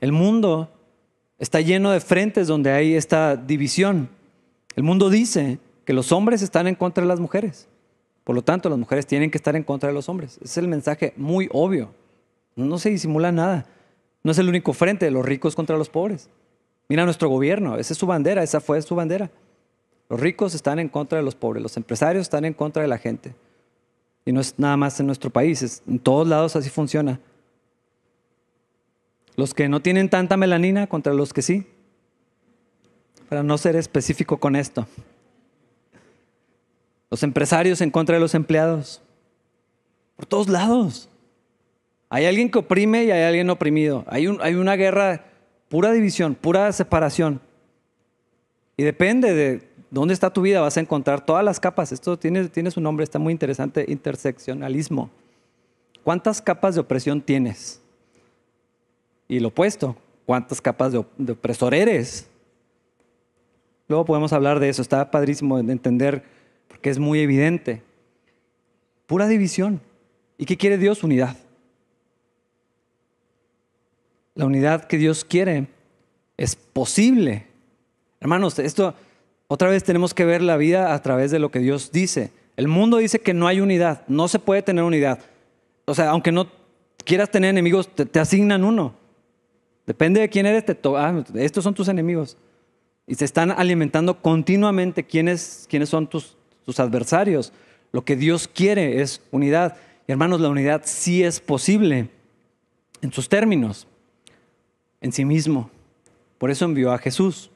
El 0.00 0.12
mundo 0.12 0.70
está 1.38 1.60
lleno 1.60 1.90
de 1.90 2.00
frentes 2.00 2.46
donde 2.46 2.72
hay 2.72 2.94
esta 2.94 3.36
división. 3.36 4.08
El 4.76 4.82
mundo 4.82 5.10
dice 5.10 5.58
que 5.84 5.92
los 5.92 6.10
hombres 6.10 6.40
están 6.40 6.66
en 6.68 6.74
contra 6.74 7.02
de 7.02 7.08
las 7.08 7.20
mujeres. 7.20 7.68
Por 8.24 8.34
lo 8.34 8.40
tanto, 8.40 8.70
las 8.70 8.78
mujeres 8.78 9.06
tienen 9.06 9.30
que 9.30 9.36
estar 9.36 9.54
en 9.56 9.62
contra 9.62 9.90
de 9.90 9.94
los 9.94 10.08
hombres. 10.08 10.36
Ese 10.36 10.44
es 10.44 10.56
el 10.56 10.68
mensaje 10.68 11.12
muy 11.18 11.50
obvio. 11.52 11.90
No 12.56 12.78
se 12.78 12.88
disimula 12.88 13.30
nada. 13.30 13.66
No 14.22 14.32
es 14.32 14.38
el 14.38 14.48
único 14.48 14.72
frente 14.72 15.04
de 15.04 15.10
los 15.10 15.26
ricos 15.26 15.54
contra 15.54 15.76
los 15.76 15.90
pobres. 15.90 16.30
Mira 16.88 17.04
nuestro 17.04 17.28
gobierno, 17.28 17.76
esa 17.76 17.92
es 17.92 17.98
su 17.98 18.06
bandera, 18.06 18.42
esa 18.42 18.62
fue 18.62 18.80
su 18.80 18.94
bandera. 18.94 19.30
Los 20.08 20.18
ricos 20.18 20.54
están 20.54 20.78
en 20.78 20.88
contra 20.88 21.18
de 21.18 21.24
los 21.24 21.34
pobres, 21.34 21.62
los 21.62 21.76
empresarios 21.76 22.22
están 22.22 22.46
en 22.46 22.54
contra 22.54 22.80
de 22.80 22.88
la 22.88 22.96
gente. 22.96 23.34
Y 24.24 24.32
no 24.32 24.40
es 24.40 24.58
nada 24.58 24.76
más 24.76 25.00
en 25.00 25.06
nuestro 25.06 25.30
país, 25.30 25.62
es, 25.62 25.82
en 25.88 25.98
todos 25.98 26.28
lados 26.28 26.56
así 26.56 26.70
funciona. 26.70 27.20
Los 29.36 29.54
que 29.54 29.68
no 29.68 29.80
tienen 29.80 30.10
tanta 30.10 30.36
melanina 30.36 30.86
contra 30.86 31.14
los 31.14 31.32
que 31.32 31.42
sí 31.42 31.66
para 33.30 33.44
no 33.44 33.56
ser 33.56 33.76
específico 33.76 34.38
con 34.38 34.56
esto. 34.56 34.88
Los 37.10 37.22
empresarios 37.22 37.80
en 37.80 37.92
contra 37.92 38.16
de 38.16 38.20
los 38.20 38.34
empleados. 38.34 39.00
Por 40.16 40.26
todos 40.26 40.48
lados. 40.48 41.08
Hay 42.08 42.26
alguien 42.26 42.50
que 42.50 42.58
oprime 42.58 43.04
y 43.04 43.12
hay 43.12 43.22
alguien 43.22 43.48
oprimido. 43.48 44.04
Hay, 44.08 44.26
hay 44.40 44.54
una 44.54 44.74
guerra, 44.74 45.26
pura 45.68 45.92
división, 45.92 46.34
pura 46.34 46.72
separación. 46.72 47.40
Y 48.76 48.82
depende 48.82 49.32
de 49.32 49.69
¿dónde 49.90 50.14
está 50.14 50.32
tu 50.32 50.42
vida? 50.42 50.60
Vas 50.60 50.76
a 50.76 50.80
encontrar 50.80 51.24
todas 51.24 51.44
las 51.44 51.60
capas. 51.60 51.92
Esto 51.92 52.18
tiene, 52.18 52.48
tiene 52.48 52.70
su 52.70 52.80
nombre, 52.80 53.04
está 53.04 53.18
muy 53.18 53.32
interesante, 53.32 53.84
interseccionalismo. 53.88 55.10
¿Cuántas 56.04 56.40
capas 56.40 56.74
de 56.74 56.80
opresión 56.80 57.20
tienes? 57.20 57.80
Y 59.28 59.40
lo 59.40 59.48
opuesto, 59.48 59.96
¿cuántas 60.26 60.60
capas 60.60 60.92
de, 60.92 61.04
de 61.18 61.32
opresor 61.32 61.74
eres? 61.74 62.28
Luego 63.88 64.04
podemos 64.04 64.32
hablar 64.32 64.60
de 64.60 64.68
eso, 64.68 64.82
está 64.82 65.10
padrísimo 65.10 65.60
de 65.62 65.72
entender, 65.72 66.24
porque 66.68 66.90
es 66.90 66.98
muy 66.98 67.20
evidente. 67.20 67.82
Pura 69.06 69.26
división. 69.26 69.80
¿Y 70.38 70.46
qué 70.46 70.56
quiere 70.56 70.78
Dios? 70.78 71.02
Unidad. 71.02 71.36
La 74.34 74.46
unidad 74.46 74.84
que 74.84 74.96
Dios 74.96 75.24
quiere 75.24 75.66
es 76.36 76.56
posible. 76.56 77.46
Hermanos, 78.20 78.58
esto 78.58 78.94
otra 79.52 79.68
vez 79.68 79.82
tenemos 79.82 80.14
que 80.14 80.24
ver 80.24 80.42
la 80.42 80.56
vida 80.56 80.94
a 80.94 81.02
través 81.02 81.32
de 81.32 81.40
lo 81.40 81.50
que 81.50 81.58
Dios 81.58 81.90
dice. 81.90 82.30
El 82.56 82.68
mundo 82.68 82.98
dice 82.98 83.18
que 83.18 83.34
no 83.34 83.48
hay 83.48 83.60
unidad, 83.60 84.04
no 84.06 84.28
se 84.28 84.38
puede 84.38 84.62
tener 84.62 84.84
unidad. 84.84 85.18
O 85.86 85.94
sea, 85.96 86.10
aunque 86.10 86.30
no 86.30 86.46
quieras 87.04 87.32
tener 87.32 87.50
enemigos, 87.50 87.88
te, 87.92 88.20
asignan 88.20 88.62
uno. 88.62 88.94
Depende 89.88 90.20
de 90.20 90.28
quién 90.28 90.46
eres, 90.46 90.64
ah, 90.96 91.24
estos 91.34 91.64
son 91.64 91.74
tus 91.74 91.88
enemigos. 91.88 92.36
Y 93.08 93.16
se 93.16 93.24
están 93.24 93.50
alimentando 93.50 94.22
continuamente 94.22 95.02
quiénes, 95.02 95.66
quiénes 95.68 95.88
son 95.88 96.06
tus, 96.06 96.36
tus 96.64 96.78
adversarios. 96.78 97.52
Lo 97.90 98.04
que 98.04 98.14
Dios 98.14 98.46
quiere 98.46 99.02
es 99.02 99.20
unidad. 99.32 99.78
Y 100.06 100.12
hermanos, 100.12 100.40
la 100.40 100.48
unidad 100.48 100.82
sí 100.84 101.24
es 101.24 101.40
posible 101.40 102.08
en 103.02 103.12
sus 103.12 103.28
términos 103.28 103.88
en 105.00 105.10
sí 105.10 105.24
mismo. 105.24 105.72
Por 106.38 106.52
eso 106.52 106.66
envió 106.66 106.92
a 106.92 106.98
Jesús. 106.98 107.50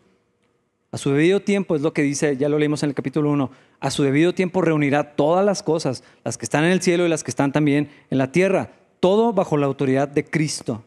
A 0.95 0.97
su 0.97 1.11
debido 1.11 1.41
tiempo, 1.41 1.75
es 1.75 1.83
lo 1.83 1.93
que 1.93 2.03
dice, 2.03 2.37
ya 2.37 2.49
lo 2.49 2.57
leímos 2.57 2.85
en 2.85 2.91
el 2.91 2.95
capítulo 2.95 3.29
1, 3.33 3.51
a 3.81 3.91
su 3.91 4.05
debido 4.05 4.33
tiempo 4.33 4.61
reunirá 4.61 5.17
todas 5.17 5.45
las 5.45 5.65
cosas, 5.65 6.05
las 6.23 6.39
que 6.39 6.45
están 6.45 6.63
en 6.63 6.71
el 6.71 6.83
cielo 6.83 7.05
y 7.05 7.09
las 7.09 7.25
que 7.25 7.33
están 7.33 7.51
también 7.51 7.91
en 8.11 8.19
la 8.19 8.31
tierra, 8.31 8.71
todo 9.01 9.33
bajo 9.33 9.57
la 9.57 9.67
autoridad 9.67 10.07
de 10.07 10.25
Cristo. 10.25 10.85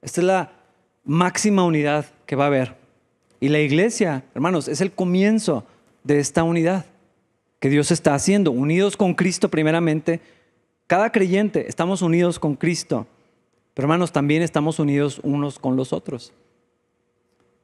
Esta 0.00 0.22
es 0.22 0.26
la 0.26 0.52
máxima 1.04 1.64
unidad 1.64 2.06
que 2.24 2.34
va 2.34 2.44
a 2.44 2.46
haber. 2.46 2.76
Y 3.38 3.50
la 3.50 3.60
iglesia, 3.60 4.24
hermanos, 4.34 4.68
es 4.68 4.80
el 4.80 4.92
comienzo 4.92 5.66
de 6.02 6.18
esta 6.18 6.42
unidad 6.42 6.86
que 7.60 7.68
Dios 7.68 7.90
está 7.90 8.14
haciendo, 8.14 8.52
unidos 8.52 8.96
con 8.96 9.12
Cristo 9.12 9.50
primeramente. 9.50 10.22
Cada 10.86 11.12
creyente 11.12 11.68
estamos 11.68 12.00
unidos 12.00 12.38
con 12.38 12.54
Cristo. 12.54 13.06
Pero 13.74 13.84
hermanos, 13.84 14.12
también 14.12 14.40
estamos 14.40 14.78
unidos 14.78 15.20
unos 15.22 15.58
con 15.58 15.76
los 15.76 15.92
otros. 15.92 16.32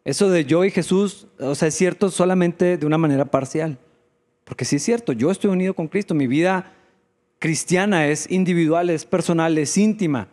Eso 0.04 0.30
de 0.30 0.44
yo 0.44 0.64
y 0.64 0.70
Jesús, 0.70 1.28
o 1.38 1.54
sea, 1.54 1.68
es 1.68 1.74
cierto 1.74 2.10
solamente 2.10 2.76
de 2.76 2.86
una 2.86 2.98
manera 2.98 3.24
parcial. 3.24 3.78
Porque 4.44 4.64
sí 4.64 4.76
es 4.76 4.82
cierto, 4.82 5.12
yo 5.12 5.30
estoy 5.30 5.50
unido 5.50 5.74
con 5.74 5.88
Cristo, 5.88 6.14
mi 6.14 6.26
vida 6.26 6.72
cristiana 7.38 8.06
es 8.06 8.30
individual, 8.30 8.90
es 8.90 9.04
personal, 9.04 9.56
es 9.58 9.76
íntima, 9.76 10.28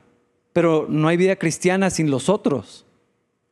pero 0.54 0.88
no 0.90 1.08
hay 1.08 1.18
vida 1.18 1.36
cristiana 1.36 1.90
sin 1.90 2.10
los 2.10 2.30
otros. 2.30 2.86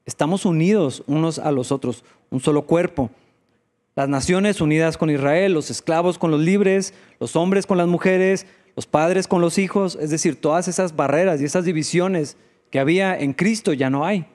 Estamos 0.06 0.46
unidos 0.46 1.04
unos 1.06 1.38
a 1.38 1.52
los 1.52 1.72
otros, 1.72 2.04
un 2.30 2.40
solo 2.40 2.64
cuerpo. 2.64 3.12
Las 3.96 4.10
naciones 4.10 4.62
unidas 4.62 4.98
con 4.98 5.10
Israel, 5.10 5.54
los 5.54 5.70
esclavos 5.70 6.18
con 6.18 6.32
los 6.32 6.40
libres, 6.40 6.94
los 7.20 7.36
hombres 7.36 7.66
con 7.66 7.78
las 7.78 7.88
mujeres, 7.88 8.46
los 8.76 8.86
padres 8.86 9.28
con 9.28 9.42
los 9.42 9.58
hijos, 9.58 9.98
es 10.00 10.12
decir, 10.12 10.40
todas 10.40 10.68
esas 10.68 10.96
barreras 10.96 11.42
y 11.42 11.46
esas 11.46 11.66
divisiones 11.66 12.38
que 12.70 12.80
había 12.80 13.18
en 13.18 13.34
Cristo 13.34 13.74
ya 13.74 13.90
no 13.90 14.06
hay. 14.06 14.28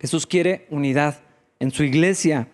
Jesús 0.00 0.26
quiere 0.26 0.66
unidad 0.70 1.20
en 1.58 1.70
su 1.70 1.84
iglesia. 1.84 2.48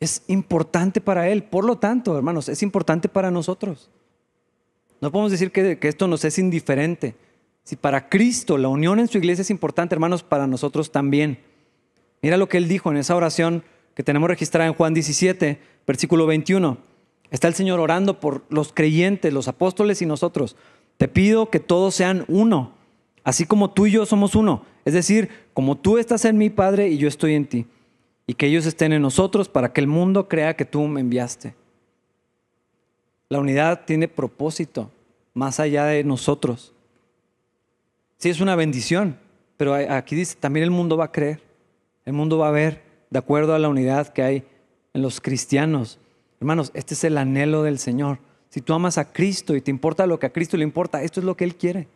Es 0.00 0.22
importante 0.26 1.00
para 1.00 1.28
Él. 1.28 1.44
Por 1.44 1.64
lo 1.64 1.76
tanto, 1.76 2.16
hermanos, 2.16 2.48
es 2.48 2.62
importante 2.62 3.08
para 3.08 3.30
nosotros. 3.30 3.90
No 5.00 5.12
podemos 5.12 5.30
decir 5.30 5.52
que, 5.52 5.78
esto 5.82 6.08
nos 6.08 6.24
es 6.24 6.38
indiferente. 6.38 7.14
Si 7.64 7.76
para 7.76 8.08
Cristo 8.08 8.56
la 8.56 8.68
unión 8.68 8.98
en 9.00 9.08
su 9.08 9.18
iglesia 9.18 9.42
es 9.42 9.50
importante, 9.50 9.94
hermanos, 9.94 10.22
para 10.22 10.46
nosotros 10.46 10.90
también. 10.90 11.40
Mira 12.22 12.36
lo 12.36 12.48
que 12.48 12.56
Él 12.56 12.68
dijo 12.68 12.90
en 12.90 12.96
esa 12.96 13.16
oración 13.16 13.62
que 13.94 14.02
tenemos 14.02 14.28
registrada 14.28 14.68
en 14.68 14.74
Juan 14.74 14.94
17, 14.94 15.60
versículo 15.86 16.26
21. 16.26 16.78
Está 17.30 17.48
el 17.48 17.54
Señor 17.54 17.80
orando 17.80 18.20
por 18.20 18.44
los 18.48 18.72
creyentes, 18.72 19.32
los 19.32 19.48
apóstoles 19.48 20.00
y 20.00 20.06
nosotros. 20.06 20.56
Te 20.96 21.08
pido 21.08 21.50
que 21.50 21.60
todos 21.60 21.94
sean 21.94 22.24
uno, 22.28 22.75
así 23.26 23.44
como 23.44 23.70
tú 23.70 23.86
y 23.86 23.90
yo 23.90 24.06
somos 24.06 24.36
uno. 24.36 24.62
Es 24.84 24.94
decir, 24.94 25.28
como 25.52 25.76
tú 25.76 25.98
estás 25.98 26.24
en 26.24 26.38
mi 26.38 26.48
Padre 26.48 26.88
y 26.88 26.96
yo 26.96 27.08
estoy 27.08 27.34
en 27.34 27.44
ti. 27.44 27.66
Y 28.24 28.34
que 28.34 28.46
ellos 28.46 28.66
estén 28.66 28.92
en 28.92 29.02
nosotros 29.02 29.48
para 29.48 29.72
que 29.72 29.80
el 29.80 29.88
mundo 29.88 30.28
crea 30.28 30.54
que 30.54 30.64
tú 30.64 30.86
me 30.86 31.00
enviaste. 31.00 31.56
La 33.28 33.40
unidad 33.40 33.84
tiene 33.84 34.06
propósito 34.06 34.92
más 35.34 35.58
allá 35.58 35.86
de 35.86 36.04
nosotros. 36.04 36.72
Sí, 38.16 38.28
es 38.28 38.40
una 38.40 38.54
bendición, 38.54 39.18
pero 39.56 39.74
aquí 39.74 40.14
dice, 40.14 40.36
también 40.38 40.62
el 40.62 40.70
mundo 40.70 40.96
va 40.96 41.06
a 41.06 41.12
creer. 41.12 41.42
El 42.04 42.12
mundo 42.12 42.38
va 42.38 42.46
a 42.46 42.52
ver, 42.52 42.84
de 43.10 43.18
acuerdo 43.18 43.56
a 43.56 43.58
la 43.58 43.68
unidad 43.68 44.06
que 44.06 44.22
hay 44.22 44.44
en 44.94 45.02
los 45.02 45.20
cristianos. 45.20 45.98
Hermanos, 46.38 46.70
este 46.74 46.94
es 46.94 47.02
el 47.02 47.18
anhelo 47.18 47.64
del 47.64 47.80
Señor. 47.80 48.20
Si 48.50 48.60
tú 48.60 48.72
amas 48.72 48.98
a 48.98 49.12
Cristo 49.12 49.56
y 49.56 49.60
te 49.60 49.72
importa 49.72 50.06
lo 50.06 50.20
que 50.20 50.26
a 50.26 50.32
Cristo 50.32 50.56
le 50.56 50.62
importa, 50.62 51.02
esto 51.02 51.18
es 51.18 51.26
lo 51.26 51.36
que 51.36 51.42
Él 51.42 51.56
quiere. 51.56 51.88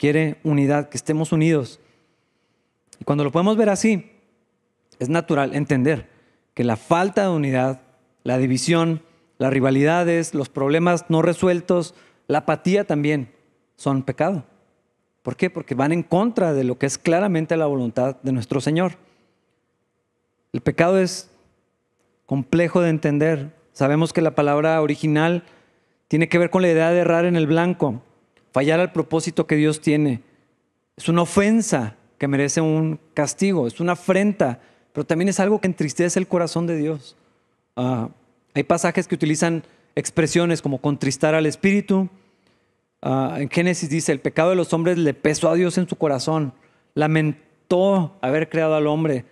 Quiere 0.00 0.38
unidad, 0.44 0.88
que 0.88 0.96
estemos 0.96 1.30
unidos. 1.30 1.78
Y 2.98 3.04
cuando 3.04 3.22
lo 3.22 3.30
podemos 3.30 3.58
ver 3.58 3.68
así, 3.68 4.10
es 4.98 5.10
natural 5.10 5.54
entender 5.54 6.08
que 6.54 6.64
la 6.64 6.76
falta 6.76 7.24
de 7.24 7.28
unidad, 7.28 7.82
la 8.24 8.38
división, 8.38 9.02
las 9.36 9.52
rivalidades, 9.52 10.34
los 10.34 10.48
problemas 10.48 11.04
no 11.10 11.20
resueltos, 11.20 11.94
la 12.28 12.38
apatía 12.38 12.84
también 12.84 13.32
son 13.76 14.02
pecado. 14.02 14.44
¿Por 15.22 15.36
qué? 15.36 15.50
Porque 15.50 15.74
van 15.74 15.92
en 15.92 16.02
contra 16.02 16.54
de 16.54 16.64
lo 16.64 16.78
que 16.78 16.86
es 16.86 16.96
claramente 16.96 17.58
la 17.58 17.66
voluntad 17.66 18.16
de 18.22 18.32
nuestro 18.32 18.62
Señor. 18.62 18.94
El 20.54 20.62
pecado 20.62 20.98
es 20.98 21.30
complejo 22.24 22.80
de 22.80 22.88
entender, 22.88 23.60
Sabemos 23.80 24.12
que 24.12 24.20
la 24.20 24.34
palabra 24.34 24.82
original 24.82 25.44
tiene 26.08 26.28
que 26.28 26.38
ver 26.38 26.50
con 26.50 26.60
la 26.60 26.70
idea 26.70 26.90
de 26.90 26.98
errar 26.98 27.24
en 27.24 27.34
el 27.34 27.46
blanco, 27.46 28.02
fallar 28.52 28.80
al 28.80 28.92
propósito 28.92 29.46
que 29.46 29.56
Dios 29.56 29.80
tiene. 29.80 30.22
Es 30.96 31.08
una 31.08 31.22
ofensa 31.22 31.96
que 32.18 32.28
merece 32.28 32.60
un 32.60 33.00
castigo, 33.14 33.66
es 33.66 33.80
una 33.80 33.92
afrenta, 33.92 34.60
pero 34.92 35.06
también 35.06 35.28
es 35.28 35.40
algo 35.40 35.60
que 35.60 35.68
entristece 35.68 36.18
el 36.18 36.28
corazón 36.28 36.66
de 36.66 36.76
Dios. 36.76 37.16
Ah, 37.76 38.10
hay 38.54 38.64
pasajes 38.64 39.08
que 39.08 39.14
utilizan 39.14 39.62
expresiones 39.94 40.60
como 40.60 40.78
contristar 40.78 41.34
al 41.34 41.46
espíritu. 41.46 42.08
Ah, 43.00 43.36
en 43.38 43.48
Génesis 43.48 43.88
dice, 43.88 44.12
el 44.12 44.20
pecado 44.20 44.50
de 44.50 44.56
los 44.56 44.72
hombres 44.72 44.98
le 44.98 45.14
pesó 45.14 45.48
a 45.48 45.54
Dios 45.54 45.78
en 45.78 45.88
su 45.88 45.96
corazón, 45.96 46.52
lamentó 46.94 48.18
haber 48.20 48.48
creado 48.48 48.74
al 48.74 48.86
hombre. 48.86 49.24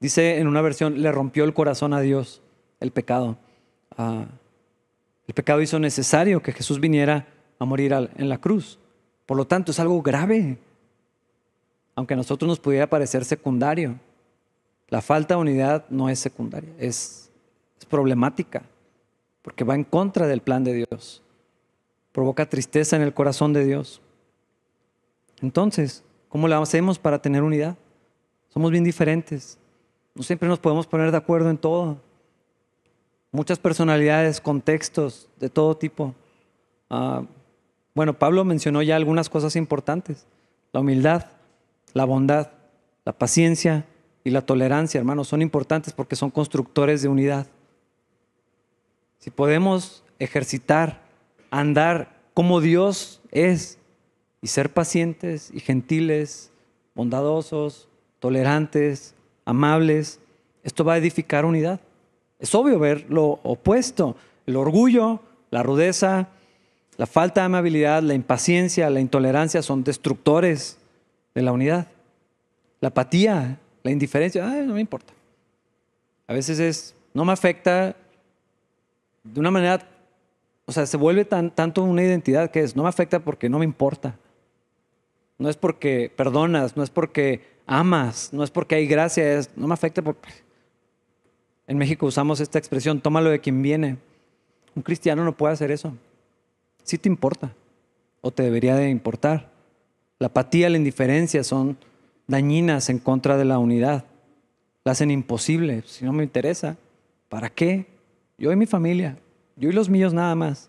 Dice 0.00 0.38
en 0.38 0.46
una 0.46 0.60
versión, 0.60 1.00
le 1.00 1.12
rompió 1.12 1.44
el 1.44 1.54
corazón 1.54 1.94
a 1.94 2.00
Dios 2.00 2.42
el 2.80 2.90
pecado. 2.90 3.38
Ah, 3.96 4.26
el 5.26 5.34
pecado 5.34 5.62
hizo 5.62 5.78
necesario 5.78 6.42
que 6.42 6.52
Jesús 6.52 6.80
viniera 6.80 7.26
morir 7.64 7.92
en 7.92 8.28
la 8.28 8.38
cruz. 8.38 8.78
Por 9.26 9.36
lo 9.36 9.46
tanto, 9.46 9.72
es 9.72 9.80
algo 9.80 10.02
grave, 10.02 10.58
aunque 11.94 12.14
a 12.14 12.16
nosotros 12.16 12.48
nos 12.48 12.60
pudiera 12.60 12.88
parecer 12.88 13.24
secundario. 13.24 13.98
La 14.88 15.00
falta 15.00 15.34
de 15.34 15.40
unidad 15.40 15.86
no 15.88 16.08
es 16.08 16.18
secundaria, 16.18 16.70
es, 16.78 17.30
es 17.78 17.84
problemática, 17.86 18.62
porque 19.42 19.64
va 19.64 19.74
en 19.74 19.84
contra 19.84 20.26
del 20.26 20.40
plan 20.40 20.62
de 20.62 20.74
Dios. 20.74 21.22
Provoca 22.12 22.48
tristeza 22.48 22.96
en 22.96 23.02
el 23.02 23.14
corazón 23.14 23.52
de 23.52 23.64
Dios. 23.64 24.00
Entonces, 25.40 26.04
¿cómo 26.28 26.48
lo 26.48 26.62
hacemos 26.62 26.98
para 26.98 27.20
tener 27.20 27.42
unidad? 27.42 27.76
Somos 28.50 28.70
bien 28.70 28.84
diferentes. 28.84 29.58
No 30.14 30.22
siempre 30.22 30.48
nos 30.48 30.60
podemos 30.60 30.86
poner 30.86 31.10
de 31.10 31.16
acuerdo 31.16 31.50
en 31.50 31.58
todo 31.58 31.98
muchas 33.34 33.58
personalidades, 33.58 34.40
contextos 34.40 35.28
de 35.40 35.50
todo 35.50 35.76
tipo. 35.76 36.14
Ah, 36.88 37.24
bueno, 37.94 38.18
Pablo 38.18 38.44
mencionó 38.44 38.82
ya 38.82 38.96
algunas 38.96 39.28
cosas 39.28 39.56
importantes. 39.56 40.26
La 40.72 40.80
humildad, 40.80 41.26
la 41.92 42.04
bondad, 42.04 42.50
la 43.04 43.12
paciencia 43.12 43.86
y 44.24 44.30
la 44.30 44.42
tolerancia, 44.42 44.98
hermanos, 44.98 45.28
son 45.28 45.42
importantes 45.42 45.92
porque 45.92 46.16
son 46.16 46.30
constructores 46.30 47.02
de 47.02 47.08
unidad. 47.08 47.46
Si 49.18 49.30
podemos 49.30 50.02
ejercitar, 50.18 51.02
andar 51.50 52.20
como 52.34 52.60
Dios 52.60 53.20
es 53.30 53.78
y 54.42 54.48
ser 54.48 54.72
pacientes 54.72 55.50
y 55.54 55.60
gentiles, 55.60 56.50
bondadosos, 56.94 57.88
tolerantes, 58.18 59.14
amables, 59.44 60.20
esto 60.64 60.84
va 60.84 60.94
a 60.94 60.98
edificar 60.98 61.44
unidad. 61.44 61.80
Es 62.38 62.54
obvio 62.54 62.78
ver 62.78 63.06
lo 63.08 63.40
opuesto, 63.42 64.16
el 64.46 64.56
orgullo, 64.56 65.20
la 65.50 65.62
rudeza, 65.62 66.28
la 66.96 67.06
falta 67.06 67.40
de 67.40 67.46
amabilidad, 67.46 68.02
la 68.02 68.14
impaciencia, 68.14 68.88
la 68.90 69.00
intolerancia 69.00 69.62
son 69.62 69.82
destructores 69.82 70.78
de 71.34 71.42
la 71.42 71.52
unidad. 71.52 71.88
La 72.80 72.88
apatía, 72.88 73.58
la 73.82 73.90
indiferencia, 73.90 74.46
no 74.46 74.74
me 74.74 74.80
importa. 74.80 75.12
A 76.26 76.32
veces 76.32 76.58
es, 76.58 76.94
no 77.12 77.24
me 77.24 77.32
afecta, 77.32 77.96
de 79.24 79.40
una 79.40 79.50
manera, 79.50 79.86
o 80.66 80.72
sea, 80.72 80.86
se 80.86 80.96
vuelve 80.96 81.24
tan, 81.24 81.50
tanto 81.50 81.82
una 81.82 82.02
identidad 82.02 82.50
que 82.50 82.60
es, 82.60 82.76
no 82.76 82.82
me 82.84 82.88
afecta 82.88 83.20
porque 83.20 83.48
no 83.48 83.58
me 83.58 83.64
importa. 83.64 84.16
No 85.38 85.48
es 85.48 85.56
porque 85.56 86.12
perdonas, 86.14 86.76
no 86.76 86.82
es 86.82 86.90
porque 86.90 87.42
amas, 87.66 88.32
no 88.32 88.44
es 88.44 88.50
porque 88.50 88.76
hay 88.76 88.86
gracia, 88.86 89.38
es, 89.38 89.50
no 89.56 89.66
me 89.66 89.74
afecta 89.74 90.02
porque... 90.02 90.28
En 91.66 91.78
México 91.78 92.04
usamos 92.04 92.40
esta 92.40 92.58
expresión, 92.58 93.00
tómalo 93.00 93.30
de 93.30 93.40
quien 93.40 93.62
viene. 93.62 93.96
Un 94.74 94.82
cristiano 94.82 95.24
no 95.24 95.34
puede 95.34 95.54
hacer 95.54 95.70
eso. 95.70 95.94
Sí 96.84 96.98
te 96.98 97.08
importa, 97.08 97.52
o 98.20 98.30
te 98.30 98.42
debería 98.42 98.76
de 98.76 98.90
importar. 98.90 99.50
La 100.18 100.28
apatía, 100.28 100.70
la 100.70 100.76
indiferencia 100.76 101.42
son 101.42 101.76
dañinas 102.26 102.88
en 102.88 102.98
contra 102.98 103.36
de 103.36 103.44
la 103.44 103.58
unidad. 103.58 104.04
La 104.84 104.92
hacen 104.92 105.10
imposible. 105.10 105.82
Si 105.86 106.04
no 106.04 106.12
me 106.12 106.22
interesa, 106.22 106.76
¿para 107.28 107.50
qué? 107.50 107.86
Yo 108.38 108.52
y 108.52 108.56
mi 108.56 108.66
familia, 108.66 109.16
yo 109.56 109.70
y 109.70 109.72
los 109.72 109.88
míos 109.88 110.12
nada 110.12 110.34
más. 110.34 110.68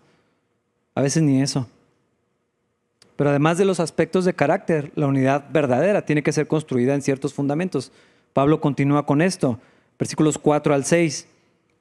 A 0.94 1.02
veces 1.02 1.22
ni 1.22 1.42
eso. 1.42 1.68
Pero 3.16 3.30
además 3.30 3.58
de 3.58 3.64
los 3.64 3.80
aspectos 3.80 4.24
de 4.24 4.34
carácter, 4.34 4.92
la 4.94 5.06
unidad 5.06 5.46
verdadera 5.50 6.04
tiene 6.04 6.22
que 6.22 6.32
ser 6.32 6.46
construida 6.46 6.94
en 6.94 7.02
ciertos 7.02 7.34
fundamentos. 7.34 7.92
Pablo 8.32 8.60
continúa 8.60 9.06
con 9.06 9.22
esto, 9.22 9.58
versículos 9.98 10.38
4 10.38 10.74
al 10.74 10.84
6. 10.84 11.26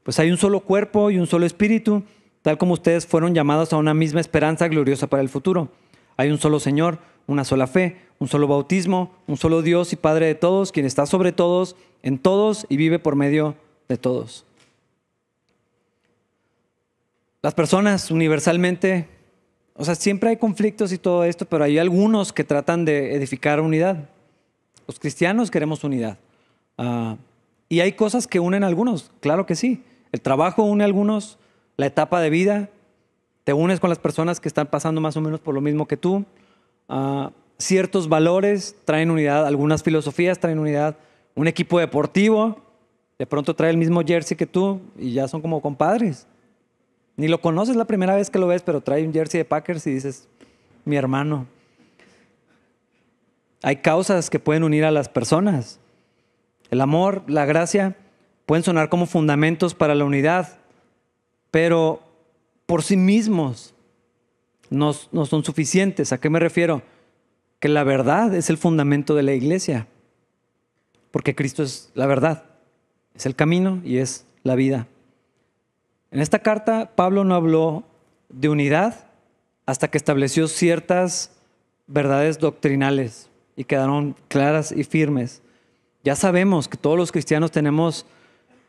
Pues 0.04 0.20
hay 0.20 0.32
un 0.32 0.38
solo 0.38 0.62
cuerpo 0.62 1.12
y 1.12 1.18
un 1.18 1.28
solo 1.28 1.46
espíritu, 1.46 2.04
tal 2.46 2.60
como 2.60 2.74
ustedes 2.74 3.08
fueron 3.08 3.34
llamados 3.34 3.74
a 3.74 3.78
una 3.78 3.96
misma 3.96 4.22
esperanza 4.22 4.68
gloriosa 4.68 5.08
para 5.08 5.24
el 5.24 5.30
futuro. 5.30 5.70
Hay 6.16 6.30
un 6.30 6.38
solo 6.38 6.60
Señor, 6.60 7.00
una 7.26 7.44
sola 7.44 7.66
fe, 7.66 7.98
un 8.20 8.28
solo 8.28 8.48
bautismo, 8.48 9.16
un 9.26 9.36
solo 9.36 9.64
Dios 9.64 9.94
y 9.94 9.96
Padre 9.96 10.28
de 10.28 10.36
todos, 10.36 10.72
quien 10.72 10.86
está 10.86 11.08
sobre 11.08 11.32
todos, 11.32 11.76
en 12.04 12.20
todos 12.20 12.68
y 12.70 12.78
vive 12.78 13.00
por 13.00 13.16
medio 13.16 13.56
de 13.90 13.98
todos. 13.98 14.46
Las 17.42 17.56
personas 17.56 18.12
universalmente 18.12 19.08
o 19.74 19.84
sea, 19.84 19.96
siempre 19.96 20.30
hay 20.30 20.38
conflictos 20.38 20.92
y 20.92 21.00
todo 21.00 21.24
esto, 21.24 21.48
pero 21.48 21.64
hay 21.64 21.80
algunos 21.80 22.32
que 22.32 22.44
tratan 22.44 22.86
de 22.86 23.16
edificar 23.16 23.60
unidad. 23.60 24.08
Los 24.88 25.00
cristianos 25.00 25.50
queremos 25.50 25.84
unidad. 25.84 26.20
Ah, 26.78 27.18
y 27.70 27.80
hay 27.80 27.94
cosas 27.94 28.28
que 28.28 28.40
unen 28.40 28.64
a 28.64 28.68
algunos, 28.68 29.12
claro 29.20 29.48
que 29.48 29.56
sí. 29.56 29.84
El 30.12 30.22
trabajo 30.22 30.64
une 30.64 30.84
a 30.84 30.86
algunos, 30.86 31.40
la 31.78 31.86
etapa 31.88 32.22
de 32.22 32.30
vida, 32.30 32.70
te 33.44 33.54
unes 33.54 33.80
con 33.80 33.90
las 33.90 34.00
personas 34.00 34.40
que 34.40 34.48
están 34.48 34.68
pasando 34.68 35.02
más 35.02 35.16
o 35.18 35.22
menos 35.22 35.40
por 35.40 35.54
lo 35.54 35.62
mismo 35.62 35.88
que 35.88 35.98
tú. 35.98 36.26
Ah, 36.90 37.32
ciertos 37.58 38.10
valores 38.10 38.76
traen 38.86 39.12
unidad, 39.12 39.46
algunas 39.46 39.84
filosofías 39.84 40.40
traen 40.40 40.60
unidad. 40.60 40.98
Un 41.36 41.48
equipo 41.48 41.80
deportivo 41.80 42.62
de 43.20 43.26
pronto 43.26 43.56
trae 43.56 43.70
el 43.70 43.78
mismo 43.78 44.02
jersey 44.04 44.36
que 44.36 44.48
tú 44.48 44.82
y 44.98 45.14
ya 45.14 45.28
son 45.28 45.42
como 45.42 45.62
compadres. 45.62 46.28
Ni 47.18 47.28
lo 47.28 47.40
conoces 47.40 47.76
la 47.76 47.86
primera 47.86 48.16
vez 48.16 48.30
que 48.30 48.40
lo 48.40 48.48
ves, 48.48 48.62
pero 48.62 48.82
trae 48.82 49.06
un 49.06 49.14
jersey 49.14 49.40
de 49.40 49.46
Packers 49.46 49.88
y 49.88 49.94
dices, 49.94 50.28
mi 50.84 50.98
hermano. 50.98 51.48
Hay 53.62 53.78
causas 53.78 54.30
que 54.30 54.40
pueden 54.40 54.64
unir 54.64 54.86
a 54.86 54.92
las 54.92 55.08
personas. 55.08 55.80
El 56.72 56.82
amor, 56.82 57.24
la 57.28 57.46
gracia, 57.46 57.96
pueden 58.46 58.64
sonar 58.64 58.90
como 58.90 59.06
fundamentos 59.06 59.74
para 59.74 59.96
la 59.96 60.04
unidad, 60.04 60.60
pero 61.56 62.02
por 62.66 62.84
sí 62.84 62.98
mismos 62.98 63.74
no, 64.70 64.92
son 64.92 65.46
suficientes. 65.46 66.12
¿A 66.12 66.20
qué 66.20 66.30
me 66.30 66.42
refiero? 66.42 66.82
Que 67.62 67.70
la 67.70 67.86
verdad 67.86 68.36
es 68.36 68.50
el 68.50 68.58
fundamento 68.58 69.16
de 69.16 69.24
la 69.24 69.32
iglesia, 69.32 69.88
porque 71.12 71.34
Cristo 71.34 71.64
es 71.64 71.92
la 71.94 72.08
verdad, 72.08 72.44
es 73.16 73.26
el 73.26 73.38
camino 73.38 73.80
y 73.86 74.00
es 74.00 74.26
la 74.44 74.56
vida. 74.56 74.88
En 76.12 76.20
esta 76.20 76.40
carta 76.40 76.92
Pablo 76.94 77.24
no 77.24 77.36
habló 77.36 77.86
de 78.28 78.50
unidad 78.50 79.08
hasta 79.66 79.88
que 79.88 79.98
estableció 79.98 80.50
ciertas 80.50 81.32
verdades 81.88 82.38
doctrinales 82.38 83.30
y 83.56 83.64
quedaron 83.64 84.18
claras 84.28 84.74
y 84.74 84.84
firmes. 84.84 85.42
Ya 86.04 86.18
sabemos 86.18 86.68
que 86.68 86.76
todos 86.76 86.98
los 86.98 87.14
cristianos 87.14 87.52
tenemos 87.52 88.06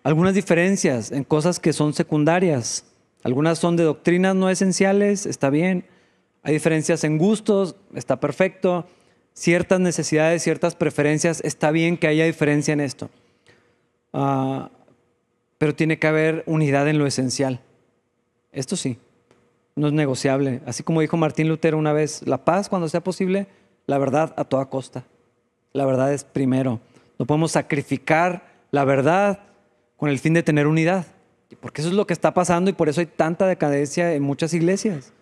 algunas 0.06 0.34
diferencias 0.34 1.10
en 1.10 1.24
cosas 1.24 1.58
que 1.58 1.72
son 1.72 1.92
secundarias. 1.92 2.84
Algunas 3.24 3.58
son 3.58 3.74
de 3.74 3.82
doctrinas 3.82 4.36
no 4.36 4.48
esenciales, 4.48 5.26
está 5.26 5.50
bien. 5.50 5.84
Hay 6.44 6.54
diferencias 6.54 7.02
en 7.02 7.18
gustos, 7.18 7.74
está 7.92 8.20
perfecto. 8.20 8.86
Ciertas 9.32 9.80
necesidades, 9.80 10.44
ciertas 10.44 10.76
preferencias, 10.76 11.40
está 11.40 11.72
bien 11.72 11.96
que 11.96 12.06
haya 12.06 12.24
diferencia 12.24 12.72
en 12.72 12.82
esto. 12.82 13.10
Ah, 14.12 14.70
pero 15.58 15.74
tiene 15.74 15.98
que 15.98 16.06
haber 16.06 16.44
unidad 16.46 16.86
en 16.86 16.98
lo 17.00 17.06
esencial. 17.08 17.58
Esto 18.52 18.76
sí, 18.76 18.98
no 19.74 19.88
es 19.88 19.92
negociable. 19.92 20.60
Así 20.66 20.84
como 20.84 21.00
dijo 21.00 21.16
Martín 21.16 21.48
Lutero 21.48 21.78
una 21.78 21.92
vez, 21.92 22.22
la 22.28 22.44
paz 22.44 22.68
cuando 22.68 22.88
sea 22.88 23.02
posible, 23.02 23.48
la 23.86 23.98
verdad 23.98 24.34
a 24.36 24.44
toda 24.44 24.66
costa. 24.66 25.02
La 25.72 25.84
verdad 25.84 26.12
es 26.12 26.22
primero. 26.22 26.78
No 27.18 27.26
podemos 27.26 27.50
sacrificar 27.50 28.46
la 28.70 28.84
verdad 28.84 29.40
con 29.96 30.08
el 30.08 30.18
fin 30.18 30.34
de 30.34 30.42
tener 30.42 30.66
unidad. 30.66 31.06
Porque 31.60 31.80
eso 31.80 31.90
es 31.90 31.96
lo 31.96 32.06
que 32.06 32.12
está 32.12 32.34
pasando 32.34 32.70
y 32.70 32.74
por 32.74 32.88
eso 32.88 33.00
hay 33.00 33.06
tanta 33.06 33.46
decadencia 33.46 34.12
en 34.14 34.22
muchas 34.22 34.52
iglesias. 34.54 35.12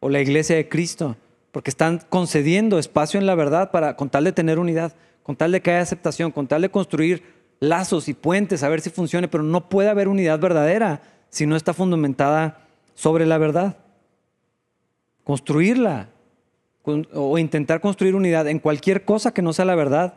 O 0.00 0.08
la 0.08 0.20
iglesia 0.20 0.56
de 0.56 0.68
Cristo. 0.68 1.16
Porque 1.52 1.70
están 1.70 2.00
concediendo 2.08 2.78
espacio 2.78 3.18
en 3.18 3.26
la 3.26 3.34
verdad 3.34 3.70
para, 3.70 3.96
con 3.96 4.08
tal 4.08 4.24
de 4.24 4.32
tener 4.32 4.58
unidad, 4.58 4.94
con 5.22 5.36
tal 5.36 5.52
de 5.52 5.60
que 5.60 5.72
haya 5.72 5.82
aceptación, 5.82 6.30
con 6.30 6.46
tal 6.46 6.62
de 6.62 6.70
construir 6.70 7.22
lazos 7.58 8.08
y 8.08 8.14
puentes 8.14 8.62
a 8.62 8.68
ver 8.68 8.80
si 8.80 8.90
funcione, 8.90 9.28
pero 9.28 9.42
no 9.42 9.68
puede 9.68 9.90
haber 9.90 10.08
unidad 10.08 10.38
verdadera 10.38 11.02
si 11.28 11.46
no 11.46 11.56
está 11.56 11.74
fundamentada 11.74 12.66
sobre 12.94 13.26
la 13.26 13.38
verdad. 13.38 13.76
Construirla 15.24 16.08
o 16.84 17.38
intentar 17.38 17.80
construir 17.80 18.14
unidad 18.14 18.48
en 18.48 18.58
cualquier 18.58 19.04
cosa 19.04 19.32
que 19.32 19.42
no 19.42 19.52
sea 19.52 19.64
la 19.64 19.74
verdad 19.74 20.14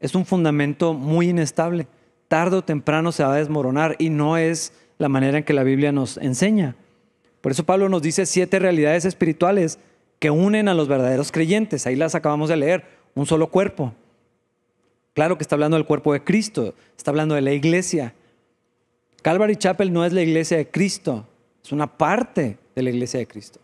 es 0.00 0.14
un 0.14 0.26
fundamento 0.26 0.92
muy 0.94 1.30
inestable. 1.30 1.86
Tarde 2.32 2.56
o 2.56 2.64
temprano 2.64 3.12
se 3.12 3.22
va 3.22 3.34
a 3.34 3.36
desmoronar 3.36 3.94
y 3.98 4.08
no 4.08 4.38
es 4.38 4.72
la 4.96 5.10
manera 5.10 5.36
en 5.36 5.44
que 5.44 5.52
la 5.52 5.64
Biblia 5.64 5.92
nos 5.92 6.16
enseña. 6.16 6.76
Por 7.42 7.52
eso 7.52 7.66
Pablo 7.66 7.90
nos 7.90 8.00
dice 8.00 8.24
siete 8.24 8.58
realidades 8.58 9.04
espirituales 9.04 9.78
que 10.18 10.30
unen 10.30 10.68
a 10.68 10.72
los 10.72 10.88
verdaderos 10.88 11.30
creyentes. 11.30 11.86
Ahí 11.86 11.94
las 11.94 12.14
acabamos 12.14 12.48
de 12.48 12.56
leer. 12.56 12.84
Un 13.14 13.26
solo 13.26 13.48
cuerpo, 13.48 13.92
Claro 15.12 15.36
que 15.36 15.42
está 15.42 15.56
hablando 15.56 15.76
del 15.76 15.84
cuerpo 15.84 16.14
de 16.14 16.24
Cristo, 16.24 16.74
está 16.96 17.10
hablando 17.10 17.34
de 17.34 17.42
la 17.42 17.52
iglesia. 17.52 18.14
Calvary 19.20 19.56
Chapel 19.56 19.92
no 19.92 20.06
es 20.06 20.14
la 20.14 20.22
iglesia 20.22 20.56
de 20.56 20.70
Cristo, 20.70 21.26
es 21.62 21.70
una 21.70 21.98
parte 21.98 22.56
de 22.74 22.82
la 22.82 22.88
iglesia 22.88 23.20
de 23.20 23.26
Cristo. 23.26 23.60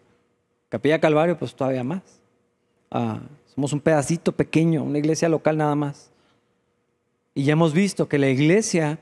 Capilla 0.68 1.00
Calvario, 1.00 1.38
pues 1.38 1.54
todavía 1.54 1.84
más. 1.84 2.02
Ah, 2.90 3.20
somos 3.54 3.72
un 3.72 3.80
pedacito 3.80 4.32
pequeño, 4.32 4.82
una 4.82 4.98
iglesia 4.98 5.30
local 5.30 5.56
nada 5.56 5.74
más. 5.74 6.10
Y 7.34 7.44
ya 7.44 7.52
hemos 7.52 7.72
visto 7.72 8.08
que 8.08 8.18
la 8.18 8.28
iglesia, 8.28 8.98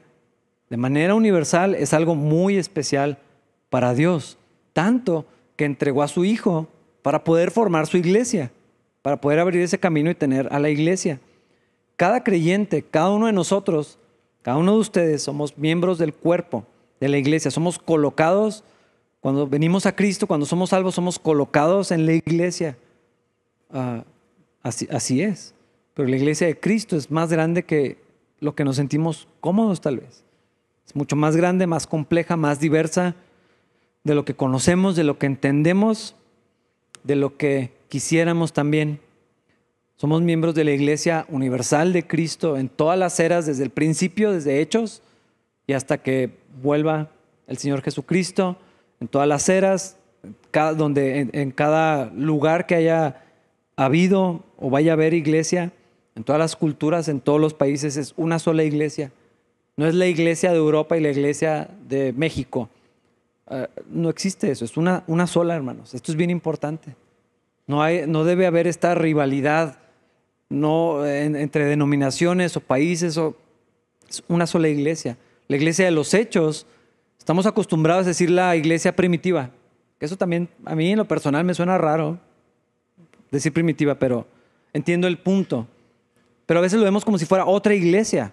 de 0.68 0.76
manera 0.76 1.14
universal, 1.14 1.74
es 1.74 1.94
algo 1.94 2.14
muy 2.14 2.56
especial 2.56 3.18
para 3.70 3.94
Dios. 3.94 4.38
Tanto 4.72 5.26
que 5.56 5.64
entregó 5.64 6.02
a 6.02 6.08
su 6.08 6.24
Hijo 6.24 6.68
para 7.02 7.24
poder 7.24 7.50
formar 7.50 7.86
su 7.86 7.96
iglesia, 7.96 8.50
para 9.02 9.20
poder 9.20 9.38
abrir 9.38 9.62
ese 9.62 9.78
camino 9.78 10.10
y 10.10 10.14
tener 10.14 10.48
a 10.50 10.58
la 10.58 10.70
iglesia. 10.70 11.20
Cada 11.96 12.22
creyente, 12.22 12.82
cada 12.82 13.10
uno 13.10 13.26
de 13.26 13.32
nosotros, 13.32 13.98
cada 14.42 14.58
uno 14.58 14.72
de 14.72 14.78
ustedes 14.78 15.22
somos 15.22 15.56
miembros 15.56 15.98
del 15.98 16.12
cuerpo 16.12 16.66
de 17.00 17.08
la 17.08 17.18
iglesia, 17.18 17.50
somos 17.50 17.78
colocados, 17.78 18.64
cuando 19.20 19.46
venimos 19.46 19.86
a 19.86 19.96
Cristo, 19.96 20.26
cuando 20.26 20.46
somos 20.46 20.70
salvos, 20.70 20.94
somos 20.94 21.18
colocados 21.18 21.90
en 21.90 22.06
la 22.06 22.12
iglesia. 22.12 22.76
Ah, 23.72 24.04
así, 24.62 24.86
así 24.90 25.20
es. 25.20 25.52
Pero 25.94 26.08
la 26.08 26.16
iglesia 26.16 26.46
de 26.46 26.60
Cristo 26.60 26.96
es 26.96 27.10
más 27.10 27.30
grande 27.30 27.64
que 27.64 27.98
lo 28.40 28.54
que 28.54 28.64
nos 28.64 28.76
sentimos 28.76 29.28
cómodos 29.40 29.80
tal 29.80 29.98
vez. 29.98 30.24
Es 30.86 30.94
mucho 30.94 31.16
más 31.16 31.36
grande, 31.36 31.66
más 31.66 31.86
compleja, 31.86 32.36
más 32.36 32.60
diversa 32.60 33.14
de 34.04 34.14
lo 34.14 34.24
que 34.24 34.34
conocemos, 34.34 34.94
de 34.94 35.04
lo 35.04 35.18
que 35.18 35.26
entendemos, 35.26 36.14
de 37.02 37.16
lo 37.16 37.36
que 37.36 37.72
quisiéramos 37.88 38.52
también. 38.52 39.00
Somos 39.96 40.22
miembros 40.22 40.54
de 40.54 40.64
la 40.64 40.72
Iglesia 40.72 41.26
Universal 41.28 41.92
de 41.92 42.06
Cristo 42.06 42.56
en 42.56 42.68
todas 42.68 42.98
las 42.98 43.18
eras, 43.18 43.46
desde 43.46 43.64
el 43.64 43.70
principio, 43.70 44.32
desde 44.32 44.60
Hechos, 44.60 45.02
y 45.66 45.72
hasta 45.72 45.98
que 45.98 46.30
vuelva 46.62 47.10
el 47.46 47.56
Señor 47.58 47.82
Jesucristo, 47.82 48.56
en 49.00 49.08
todas 49.08 49.26
las 49.26 49.48
eras, 49.48 49.96
donde 50.76 51.28
en, 51.32 51.50
cada 51.50 52.10
lugar 52.10 52.66
que 52.66 52.74
haya 52.74 53.24
habido 53.76 54.44
o 54.56 54.70
vaya 54.70 54.92
a 54.92 54.94
haber 54.94 55.14
iglesia, 55.14 55.72
en 56.16 56.24
todas 56.24 56.40
las 56.40 56.56
culturas, 56.56 57.08
en 57.08 57.20
todos 57.20 57.40
los 57.40 57.54
países, 57.54 57.96
es 57.96 58.14
una 58.16 58.38
sola 58.38 58.64
iglesia. 58.64 59.12
No 59.76 59.86
es 59.86 59.94
la 59.94 60.06
iglesia 60.06 60.50
de 60.50 60.56
Europa 60.56 60.96
y 60.96 61.00
la 61.00 61.10
iglesia 61.10 61.70
de 61.86 62.12
México. 62.12 62.68
Ah, 63.46 63.68
no 63.88 64.08
existe 64.08 64.50
eso, 64.50 64.64
es 64.64 64.76
una, 64.76 65.04
una 65.06 65.28
sola, 65.28 65.54
hermanos. 65.54 65.94
Esto 65.94 66.10
es 66.10 66.16
bien 66.16 66.30
importante. 66.30 66.96
No, 67.68 67.82
hay, 67.82 68.06
no 68.06 68.24
debe 68.24 68.46
haber 68.46 68.66
esta 68.66 68.94
rivalidad 68.94 69.78
no 70.48 71.04
entre 71.06 71.64
denominaciones 71.64 72.56
o 72.56 72.60
países, 72.60 73.16
o, 73.18 73.36
es 74.08 74.24
una 74.28 74.46
sola 74.46 74.68
iglesia. 74.68 75.16
La 75.48 75.56
iglesia 75.56 75.84
de 75.84 75.90
los 75.90 76.14
hechos 76.14 76.66
Estamos 77.26 77.44
acostumbrados 77.46 78.04
a 78.04 78.10
decir 78.10 78.30
la 78.30 78.54
iglesia 78.54 78.94
primitiva. 78.94 79.50
Eso 79.98 80.16
también 80.16 80.48
a 80.64 80.76
mí 80.76 80.92
en 80.92 80.98
lo 80.98 81.06
personal 81.06 81.44
me 81.44 81.54
suena 81.54 81.76
raro 81.76 82.20
decir 83.32 83.52
primitiva, 83.52 83.96
pero 83.96 84.28
entiendo 84.72 85.08
el 85.08 85.18
punto. 85.18 85.66
Pero 86.46 86.60
a 86.60 86.62
veces 86.62 86.78
lo 86.78 86.84
vemos 86.84 87.04
como 87.04 87.18
si 87.18 87.26
fuera 87.26 87.44
otra 87.44 87.74
iglesia. 87.74 88.32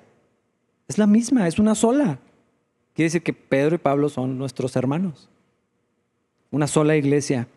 Es 0.87 0.97
la 0.97 1.07
misma, 1.07 1.47
es 1.47 1.59
una 1.59 1.75
sola. 1.75 2.19
Quiere 2.93 3.07
decir 3.07 3.23
que 3.23 3.33
Pedro 3.33 3.75
y 3.75 3.79
Pablo 3.79 4.07
son 4.09 4.37
nuestros 4.37 4.75
hermanos. 4.75 5.29
Una 6.51 6.67
sola 6.67 6.95
iglesia. 6.95 7.47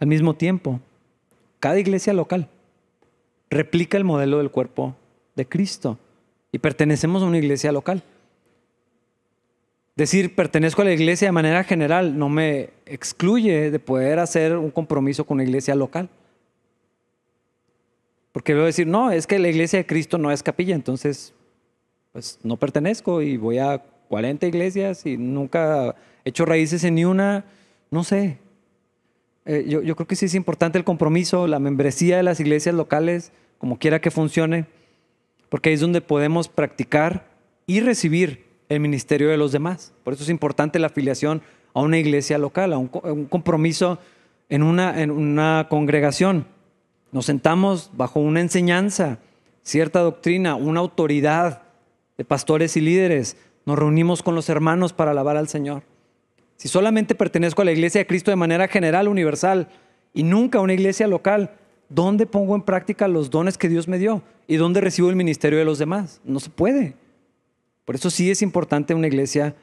Al 0.00 0.08
mismo 0.08 0.34
tiempo, 0.34 0.80
cada 1.60 1.78
iglesia 1.78 2.12
local 2.12 2.48
replica 3.50 3.96
el 3.96 4.04
modelo 4.04 4.38
del 4.38 4.50
cuerpo 4.50 4.96
de 5.34 5.46
Cristo 5.46 5.98
y 6.52 6.58
pertenecemos 6.58 7.22
a 7.22 7.26
una 7.26 7.38
iglesia 7.38 7.72
local. 7.72 8.02
Decir 9.94 10.34
pertenezco 10.34 10.82
a 10.82 10.86
la 10.86 10.92
iglesia 10.92 11.28
de 11.28 11.32
manera 11.32 11.64
general 11.64 12.18
no 12.18 12.28
me 12.28 12.70
excluye 12.84 13.70
de 13.70 13.78
poder 13.78 14.18
hacer 14.18 14.56
un 14.56 14.70
compromiso 14.70 15.24
con 15.24 15.36
una 15.36 15.44
iglesia 15.44 15.74
local. 15.74 16.08
Porque 18.36 18.52
luego 18.52 18.66
decir, 18.66 18.86
no, 18.86 19.10
es 19.10 19.26
que 19.26 19.38
la 19.38 19.48
iglesia 19.48 19.78
de 19.78 19.86
Cristo 19.86 20.18
no 20.18 20.30
es 20.30 20.42
capilla, 20.42 20.74
entonces 20.74 21.32
pues 22.12 22.38
no 22.42 22.58
pertenezco 22.58 23.22
y 23.22 23.38
voy 23.38 23.56
a 23.56 23.78
40 24.08 24.46
iglesias 24.46 25.06
y 25.06 25.16
nunca 25.16 25.96
he 26.22 26.28
hecho 26.28 26.44
raíces 26.44 26.84
en 26.84 26.96
ni 26.96 27.06
una, 27.06 27.46
no 27.90 28.04
sé. 28.04 28.36
Eh, 29.46 29.64
yo, 29.66 29.80
yo 29.80 29.96
creo 29.96 30.06
que 30.06 30.16
sí 30.16 30.26
es 30.26 30.34
importante 30.34 30.76
el 30.76 30.84
compromiso, 30.84 31.46
la 31.46 31.58
membresía 31.58 32.18
de 32.18 32.24
las 32.24 32.38
iglesias 32.38 32.74
locales, 32.74 33.32
como 33.56 33.78
quiera 33.78 34.02
que 34.02 34.10
funcione, 34.10 34.66
porque 35.48 35.70
ahí 35.70 35.74
es 35.76 35.80
donde 35.80 36.02
podemos 36.02 36.48
practicar 36.48 37.30
y 37.66 37.80
recibir 37.80 38.44
el 38.68 38.80
ministerio 38.80 39.30
de 39.30 39.38
los 39.38 39.50
demás. 39.50 39.94
Por 40.04 40.12
eso 40.12 40.24
es 40.24 40.28
importante 40.28 40.78
la 40.78 40.88
afiliación 40.88 41.40
a 41.72 41.80
una 41.80 41.96
iglesia 41.96 42.36
local, 42.36 42.74
a 42.74 42.76
un, 42.76 42.88
compromiso 43.30 43.98
en 44.50 44.62
una, 44.62 45.00
en 45.00 45.10
una 45.10 45.68
congregación. 45.70 46.54
Nos 47.12 47.26
sentamos 47.26 47.90
bajo 47.94 48.20
una 48.20 48.40
enseñanza, 48.40 49.18
cierta 49.62 50.00
doctrina, 50.00 50.54
una 50.54 50.80
autoridad 50.80 51.62
de 52.16 52.24
pastores 52.24 52.76
y 52.76 52.80
líderes. 52.80 53.36
Nos 53.64 53.78
reunimos 53.78 54.22
con 54.22 54.34
los 54.34 54.48
hermanos 54.48 54.92
para 54.92 55.12
alabar 55.12 55.36
al 55.36 55.48
Señor. 55.48 55.82
Si 56.56 56.68
solamente 56.68 57.14
pertenezco 57.14 57.62
a 57.62 57.64
la 57.64 57.72
iglesia 57.72 58.00
de 58.00 58.06
Cristo 58.06 58.30
de 58.30 58.36
manera 58.36 58.68
general, 58.68 59.08
universal, 59.08 59.68
y 60.14 60.22
nunca 60.22 60.58
a 60.58 60.62
una 60.62 60.72
iglesia 60.72 61.06
local, 61.06 61.50
¿dónde 61.88 62.26
pongo 62.26 62.54
en 62.54 62.62
práctica 62.62 63.06
los 63.06 63.30
dones 63.30 63.58
que 63.58 63.68
Dios 63.68 63.86
me 63.86 63.98
dio? 63.98 64.22
¿Y 64.46 64.56
dónde 64.56 64.80
recibo 64.80 65.10
el 65.10 65.16
ministerio 65.16 65.58
de 65.58 65.64
los 65.64 65.78
demás? 65.78 66.20
No 66.24 66.40
se 66.40 66.50
puede. 66.50 66.94
Por 67.84 67.94
eso 67.94 68.10
sí 68.10 68.30
es 68.30 68.40
importante 68.40 68.94
una 68.94 69.06
iglesia 69.06 69.54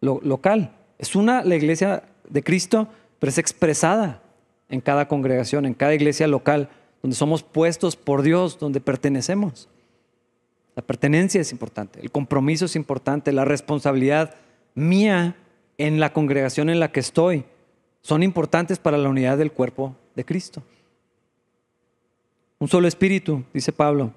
local. 0.00 0.72
Es 0.98 1.14
una, 1.14 1.44
la 1.44 1.54
iglesia 1.54 2.02
de 2.28 2.42
Cristo, 2.42 2.88
pero 3.18 3.30
es 3.30 3.38
expresada 3.38 4.22
en 4.68 4.80
cada 4.80 5.08
congregación, 5.08 5.64
en 5.64 5.74
cada 5.74 5.94
iglesia 5.94 6.26
local, 6.26 6.68
donde 7.02 7.16
somos 7.16 7.42
puestos 7.42 7.96
por 7.96 8.22
Dios, 8.22 8.58
donde 8.58 8.80
pertenecemos. 8.80 9.68
La 10.76 10.82
pertenencia 10.82 11.40
es 11.40 11.52
importante, 11.52 12.00
el 12.00 12.10
compromiso 12.10 12.64
es 12.64 12.76
importante, 12.76 13.32
la 13.32 13.44
responsabilidad 13.44 14.34
mía 14.74 15.36
en 15.78 15.98
la 16.00 16.12
congregación 16.12 16.70
en 16.70 16.80
la 16.80 16.92
que 16.92 17.00
estoy 17.00 17.44
son 18.02 18.22
importantes 18.22 18.78
para 18.78 18.98
la 18.98 19.08
unidad 19.08 19.38
del 19.38 19.52
cuerpo 19.52 19.96
de 20.14 20.24
Cristo. 20.24 20.62
Un 22.58 22.68
solo 22.68 22.88
espíritu, 22.88 23.44
dice 23.54 23.72
Pablo. 23.72 24.12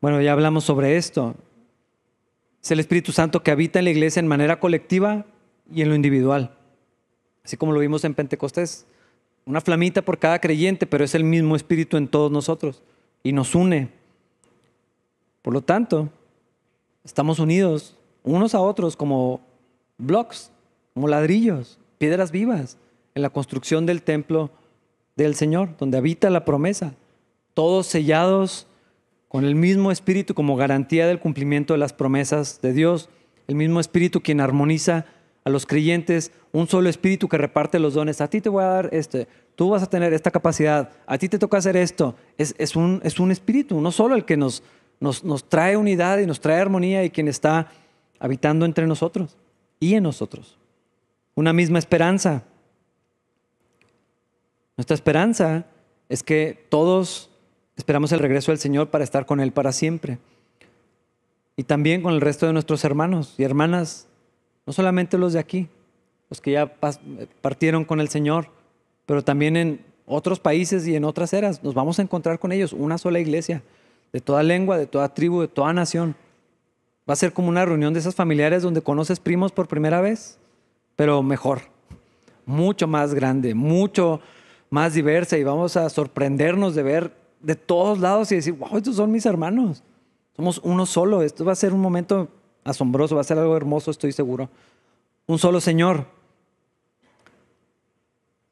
Bueno, 0.00 0.20
ya 0.20 0.32
hablamos 0.32 0.64
sobre 0.64 0.96
esto. 0.96 1.34
Es 2.62 2.70
el 2.70 2.80
Espíritu 2.80 3.12
Santo 3.12 3.42
que 3.42 3.50
habita 3.50 3.78
en 3.78 3.84
la 3.84 3.90
iglesia 3.90 4.20
en 4.20 4.26
manera 4.26 4.60
colectiva 4.60 5.26
y 5.70 5.82
en 5.82 5.90
lo 5.90 5.94
individual. 5.94 6.56
Así 7.44 7.56
como 7.56 7.72
lo 7.72 7.80
vimos 7.80 8.04
en 8.04 8.14
Pentecostés. 8.14 8.86
Una 9.48 9.62
flamita 9.62 10.02
por 10.02 10.18
cada 10.18 10.40
creyente, 10.40 10.86
pero 10.86 11.04
es 11.04 11.14
el 11.14 11.24
mismo 11.24 11.56
Espíritu 11.56 11.96
en 11.96 12.06
todos 12.06 12.30
nosotros 12.30 12.82
y 13.22 13.32
nos 13.32 13.54
une. 13.54 13.88
Por 15.40 15.54
lo 15.54 15.62
tanto, 15.62 16.10
estamos 17.02 17.38
unidos 17.38 17.96
unos 18.24 18.54
a 18.54 18.60
otros 18.60 18.94
como 18.94 19.40
blocks, 19.96 20.52
como 20.92 21.08
ladrillos, 21.08 21.78
piedras 21.96 22.30
vivas 22.30 22.76
en 23.14 23.22
la 23.22 23.30
construcción 23.30 23.86
del 23.86 24.02
templo 24.02 24.50
del 25.16 25.34
Señor, 25.34 25.78
donde 25.78 25.96
habita 25.96 26.28
la 26.28 26.44
promesa, 26.44 26.92
todos 27.54 27.86
sellados 27.86 28.66
con 29.28 29.46
el 29.46 29.54
mismo 29.54 29.90
espíritu 29.90 30.34
como 30.34 30.56
garantía 30.56 31.06
del 31.06 31.20
cumplimiento 31.20 31.72
de 31.72 31.78
las 31.78 31.94
promesas 31.94 32.60
de 32.60 32.74
Dios, 32.74 33.08
el 33.46 33.54
mismo 33.54 33.80
espíritu 33.80 34.20
quien 34.20 34.42
armoniza 34.42 35.06
a 35.44 35.50
los 35.50 35.66
creyentes, 35.66 36.32
un 36.52 36.68
solo 36.68 36.88
espíritu 36.88 37.28
que 37.28 37.38
reparte 37.38 37.78
los 37.78 37.94
dones. 37.94 38.20
A 38.20 38.28
ti 38.28 38.40
te 38.40 38.48
voy 38.48 38.62
a 38.62 38.66
dar 38.66 38.88
este, 38.92 39.28
tú 39.54 39.70
vas 39.70 39.82
a 39.82 39.90
tener 39.90 40.12
esta 40.12 40.30
capacidad, 40.30 40.90
a 41.06 41.18
ti 41.18 41.28
te 41.28 41.38
toca 41.38 41.58
hacer 41.58 41.76
esto. 41.76 42.14
Es, 42.36 42.76
un, 42.76 43.00
es 43.04 43.18
un 43.18 43.30
espíritu, 43.30 43.80
no 43.80 43.92
solo 43.92 44.14
el 44.14 44.24
que 44.24 44.36
nos, 44.36 44.62
nos, 45.00 45.24
nos 45.24 45.48
trae 45.48 45.76
unidad 45.76 46.18
y 46.18 46.26
nos 46.26 46.40
trae 46.40 46.60
armonía 46.60 47.04
y 47.04 47.10
quien 47.10 47.28
está 47.28 47.68
habitando 48.18 48.66
entre 48.66 48.86
nosotros 48.86 49.36
y 49.80 49.94
en 49.94 50.02
nosotros. 50.02 50.58
Una 51.34 51.52
misma 51.52 51.78
esperanza. 51.78 52.42
Nuestra 54.76 54.94
esperanza 54.94 55.66
es 56.08 56.22
que 56.22 56.66
todos 56.68 57.30
Esperamos 57.78 58.10
el 58.10 58.18
regreso 58.18 58.50
del 58.50 58.58
Señor 58.58 58.90
para 58.90 59.04
estar 59.04 59.24
con 59.24 59.38
Él 59.38 59.52
para 59.52 59.70
siempre. 59.70 60.18
Y 61.56 61.62
también 61.62 62.02
con 62.02 62.12
el 62.12 62.20
resto 62.20 62.44
de 62.44 62.52
nuestros 62.52 62.84
hermanos 62.84 63.36
y 63.38 63.44
hermanas, 63.44 64.08
no 64.68 64.74
solamente 64.74 65.16
los 65.16 65.32
de 65.32 65.38
aquí, 65.38 65.66
los 66.28 66.42
que 66.42 66.52
ya 66.52 66.70
partieron 67.40 67.86
con 67.86 68.00
el 68.00 68.10
Señor, 68.10 68.50
pero 69.06 69.24
también 69.24 69.56
en 69.56 69.80
otros 70.04 70.40
países 70.40 70.86
y 70.86 70.94
en 70.94 71.04
otras 71.04 71.32
eras. 71.32 71.64
Nos 71.64 71.72
vamos 71.72 71.98
a 71.98 72.02
encontrar 72.02 72.38
con 72.38 72.52
ellos, 72.52 72.74
una 72.74 72.98
sola 72.98 73.18
iglesia, 73.18 73.62
de 74.12 74.20
toda 74.20 74.42
lengua, 74.42 74.76
de 74.76 74.86
toda 74.86 75.14
tribu, 75.14 75.40
de 75.40 75.48
toda 75.48 75.72
nación. 75.72 76.14
Va 77.08 77.14
a 77.14 77.16
ser 77.16 77.32
como 77.32 77.48
una 77.48 77.64
reunión 77.64 77.94
de 77.94 78.00
esas 78.00 78.14
familiares 78.14 78.62
donde 78.62 78.82
conoces 78.82 79.20
primos 79.20 79.52
por 79.52 79.68
primera 79.68 80.02
vez, 80.02 80.38
pero 80.96 81.22
mejor, 81.22 81.62
mucho 82.44 82.86
más 82.86 83.14
grande, 83.14 83.54
mucho 83.54 84.20
más 84.68 84.92
diversa 84.92 85.38
y 85.38 85.44
vamos 85.44 85.78
a 85.78 85.88
sorprendernos 85.88 86.74
de 86.74 86.82
ver 86.82 87.16
de 87.40 87.54
todos 87.54 88.00
lados 88.00 88.30
y 88.32 88.34
decir, 88.34 88.52
wow, 88.52 88.76
estos 88.76 88.96
son 88.96 89.10
mis 89.12 89.24
hermanos. 89.24 89.82
Somos 90.36 90.60
uno 90.62 90.84
solo. 90.84 91.22
Esto 91.22 91.46
va 91.46 91.52
a 91.52 91.56
ser 91.56 91.72
un 91.72 91.80
momento 91.80 92.28
asombroso, 92.68 93.14
va 93.14 93.22
a 93.22 93.24
ser 93.24 93.38
algo 93.38 93.56
hermoso, 93.56 93.90
estoy 93.90 94.12
seguro. 94.12 94.48
Un 95.26 95.38
solo 95.38 95.60
Señor. 95.60 96.06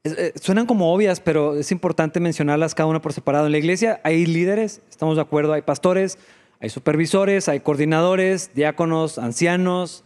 Eh, 0.05 0.33
suenan 0.41 0.67
como 0.67 0.93
obvias, 0.93 1.21
pero 1.21 1.57
es 1.57 1.73
importante 1.73 2.21
mencionarlas 2.21 2.75
cada 2.75 2.89
una 2.89 3.03
por 3.03 3.13
separado. 3.13 3.47
En 3.47 3.53
la 3.53 3.59
iglesia 3.59 4.01
hay 4.05 4.25
líderes, 4.27 4.81
estamos 4.89 5.17
de 5.17 5.23
acuerdo, 5.23 5.53
hay 5.53 5.63
pastores, 5.63 6.19
hay 6.61 6.71
supervisores, 6.71 7.49
hay 7.49 7.61
coordinadores, 7.61 8.53
diáconos, 8.55 9.19
ancianos, 9.19 10.05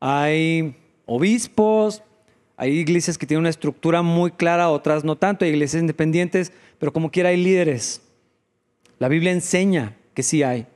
hay 0.00 0.76
obispos, 1.06 2.02
hay 2.56 2.78
iglesias 2.78 3.18
que 3.18 3.26
tienen 3.26 3.40
una 3.40 3.50
estructura 3.50 4.02
muy 4.02 4.30
clara, 4.30 4.70
otras 4.70 5.04
no 5.04 5.16
tanto, 5.16 5.44
hay 5.44 5.50
iglesias 5.50 5.80
independientes, 5.80 6.52
pero 6.78 6.92
como 6.92 7.10
quiera 7.10 7.28
hay 7.28 7.36
líderes. 7.36 8.00
La 8.98 9.08
Biblia 9.08 9.32
enseña 9.32 9.96
que 10.14 10.22
sí 10.22 10.42
hay. 10.42 10.66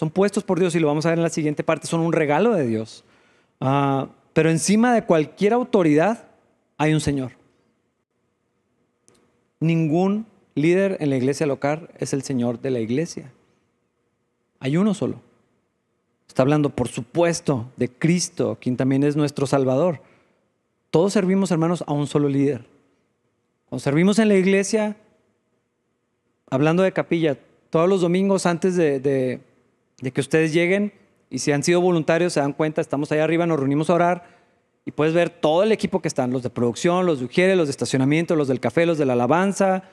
Son 0.00 0.08
puestos 0.08 0.44
por 0.44 0.58
Dios 0.58 0.74
y 0.74 0.80
lo 0.80 0.86
vamos 0.86 1.04
a 1.04 1.10
ver 1.10 1.18
en 1.18 1.22
la 1.22 1.28
siguiente 1.28 1.62
parte. 1.62 1.86
Son 1.86 2.00
un 2.00 2.14
regalo 2.14 2.54
de 2.54 2.66
Dios. 2.66 3.04
Ah, 3.60 4.08
pero 4.32 4.48
encima 4.48 4.94
de 4.94 5.04
cualquier 5.04 5.52
autoridad 5.52 6.26
hay 6.78 6.94
un 6.94 7.02
Señor. 7.02 7.32
Ningún 9.60 10.24
líder 10.54 10.96
en 11.00 11.10
la 11.10 11.18
iglesia 11.18 11.44
local 11.44 11.90
es 11.98 12.14
el 12.14 12.22
Señor 12.22 12.62
de 12.62 12.70
la 12.70 12.80
iglesia. 12.80 13.30
Hay 14.58 14.78
uno 14.78 14.94
solo. 14.94 15.20
Está 16.26 16.44
hablando, 16.44 16.70
por 16.70 16.88
supuesto, 16.88 17.70
de 17.76 17.90
Cristo, 17.90 18.56
quien 18.58 18.78
también 18.78 19.04
es 19.04 19.16
nuestro 19.16 19.46
Salvador. 19.46 20.00
Todos 20.90 21.12
servimos, 21.12 21.50
hermanos, 21.50 21.84
a 21.86 21.92
un 21.92 22.06
solo 22.06 22.30
líder. 22.30 22.64
Cuando 23.68 23.80
servimos 23.80 24.18
en 24.18 24.28
la 24.28 24.36
iglesia, 24.36 24.96
hablando 26.48 26.82
de 26.82 26.92
capilla, 26.92 27.36
todos 27.68 27.86
los 27.86 28.00
domingos 28.00 28.46
antes 28.46 28.76
de, 28.76 29.42
que 30.00 30.20
ustedes 30.20 30.52
lleguen 30.52 30.92
y 31.28 31.40
si 31.40 31.52
han 31.52 31.62
sido 31.62 31.80
voluntarios 31.80 32.32
se 32.32 32.40
dan 32.40 32.52
cuenta, 32.52 32.80
estamos 32.80 33.12
ahí 33.12 33.18
arriba, 33.18 33.46
nos 33.46 33.58
reunimos 33.58 33.90
a 33.90 33.94
orar 33.94 34.24
y 34.84 34.92
puedes 34.92 35.12
ver 35.12 35.30
todo 35.30 35.62
el 35.62 35.72
equipo 35.72 36.00
que 36.00 36.08
están, 36.08 36.30
los 36.30 36.42
de 36.42 36.50
producción, 36.50 37.06
los 37.06 37.20
de 37.20 37.26
Ujiere, 37.26 37.54
los 37.54 37.68
de 37.68 37.72
estacionamiento, 37.72 38.34
los 38.34 38.48
del 38.48 38.60
café, 38.60 38.86
los 38.86 38.98
de 38.98 39.04
la 39.04 39.12
alabanza, 39.12 39.84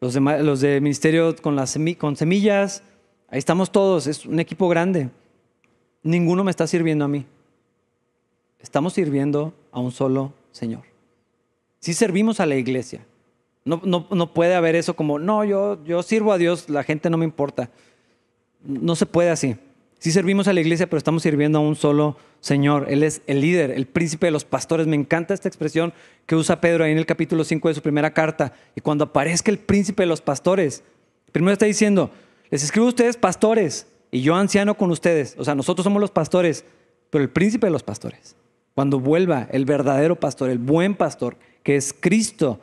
los 0.00 0.14
de, 0.14 0.20
los 0.20 0.60
de 0.60 0.80
ministerio 0.80 1.34
con, 1.40 1.56
las 1.56 1.70
semillas. 1.70 2.82
Ahí 3.28 3.38
estamos 3.38 3.72
todos, 3.72 4.06
es 4.06 4.26
un 4.26 4.38
equipo 4.38 4.68
grande. 4.68 5.08
Ninguno 6.02 6.44
me 6.44 6.50
está 6.50 6.66
sirviendo 6.66 7.06
a 7.06 7.08
mí. 7.08 7.24
Estamos 8.60 8.92
sirviendo 8.92 9.54
a 9.72 9.80
un 9.80 9.90
solo 9.90 10.32
Señor. 10.52 10.82
Sí 11.80 11.94
servimos 11.94 12.40
a 12.40 12.46
la 12.46 12.56
iglesia, 12.56 13.04
no, 13.66 13.80
no, 13.84 14.32
puede 14.32 14.54
haber 14.54 14.76
eso 14.76 14.94
como, 14.94 15.18
no, 15.18 15.44
yo, 15.44 15.82
yo 15.84 16.04
sirvo 16.04 16.32
a 16.32 16.38
Dios, 16.38 16.70
la 16.70 16.84
gente 16.84 17.10
no 17.10 17.16
me 17.16 17.24
importa. 17.24 17.68
No 18.66 18.96
se 18.96 19.06
puede 19.06 19.30
así. 19.30 19.56
Sí 19.98 20.12
servimos 20.12 20.46
a 20.46 20.52
la 20.52 20.60
iglesia, 20.60 20.88
pero 20.88 20.98
estamos 20.98 21.22
sirviendo 21.22 21.58
a 21.58 21.62
un 21.62 21.74
solo 21.74 22.16
Señor. 22.40 22.86
Él 22.88 23.02
es 23.02 23.22
el 23.26 23.40
líder, 23.40 23.70
el 23.70 23.86
príncipe 23.86 24.26
de 24.26 24.30
los 24.30 24.44
pastores. 24.44 24.86
Me 24.86 24.96
encanta 24.96 25.34
esta 25.34 25.48
expresión 25.48 25.92
que 26.26 26.36
usa 26.36 26.60
Pedro 26.60 26.84
ahí 26.84 26.92
en 26.92 26.98
el 26.98 27.06
capítulo 27.06 27.44
5 27.44 27.68
de 27.68 27.74
su 27.74 27.82
primera 27.82 28.12
carta. 28.12 28.52
Y 28.74 28.80
cuando 28.80 29.04
aparezca 29.04 29.50
el 29.50 29.58
príncipe 29.58 30.02
de 30.02 30.08
los 30.08 30.20
pastores, 30.20 30.84
primero 31.32 31.52
está 31.52 31.66
diciendo, 31.66 32.10
les 32.50 32.62
escribo 32.62 32.86
a 32.86 32.90
ustedes 32.90 33.16
pastores 33.16 33.86
y 34.10 34.20
yo 34.20 34.34
anciano 34.36 34.76
con 34.76 34.90
ustedes. 34.90 35.34
O 35.38 35.44
sea, 35.44 35.54
nosotros 35.54 35.84
somos 35.84 36.00
los 36.00 36.10
pastores, 36.10 36.64
pero 37.10 37.24
el 37.24 37.30
príncipe 37.30 37.66
de 37.66 37.72
los 37.72 37.82
pastores. 37.82 38.36
Cuando 38.74 39.00
vuelva 39.00 39.48
el 39.50 39.64
verdadero 39.64 40.16
pastor, 40.20 40.50
el 40.50 40.58
buen 40.58 40.94
pastor, 40.94 41.38
que 41.62 41.76
es 41.76 41.94
Cristo, 41.98 42.60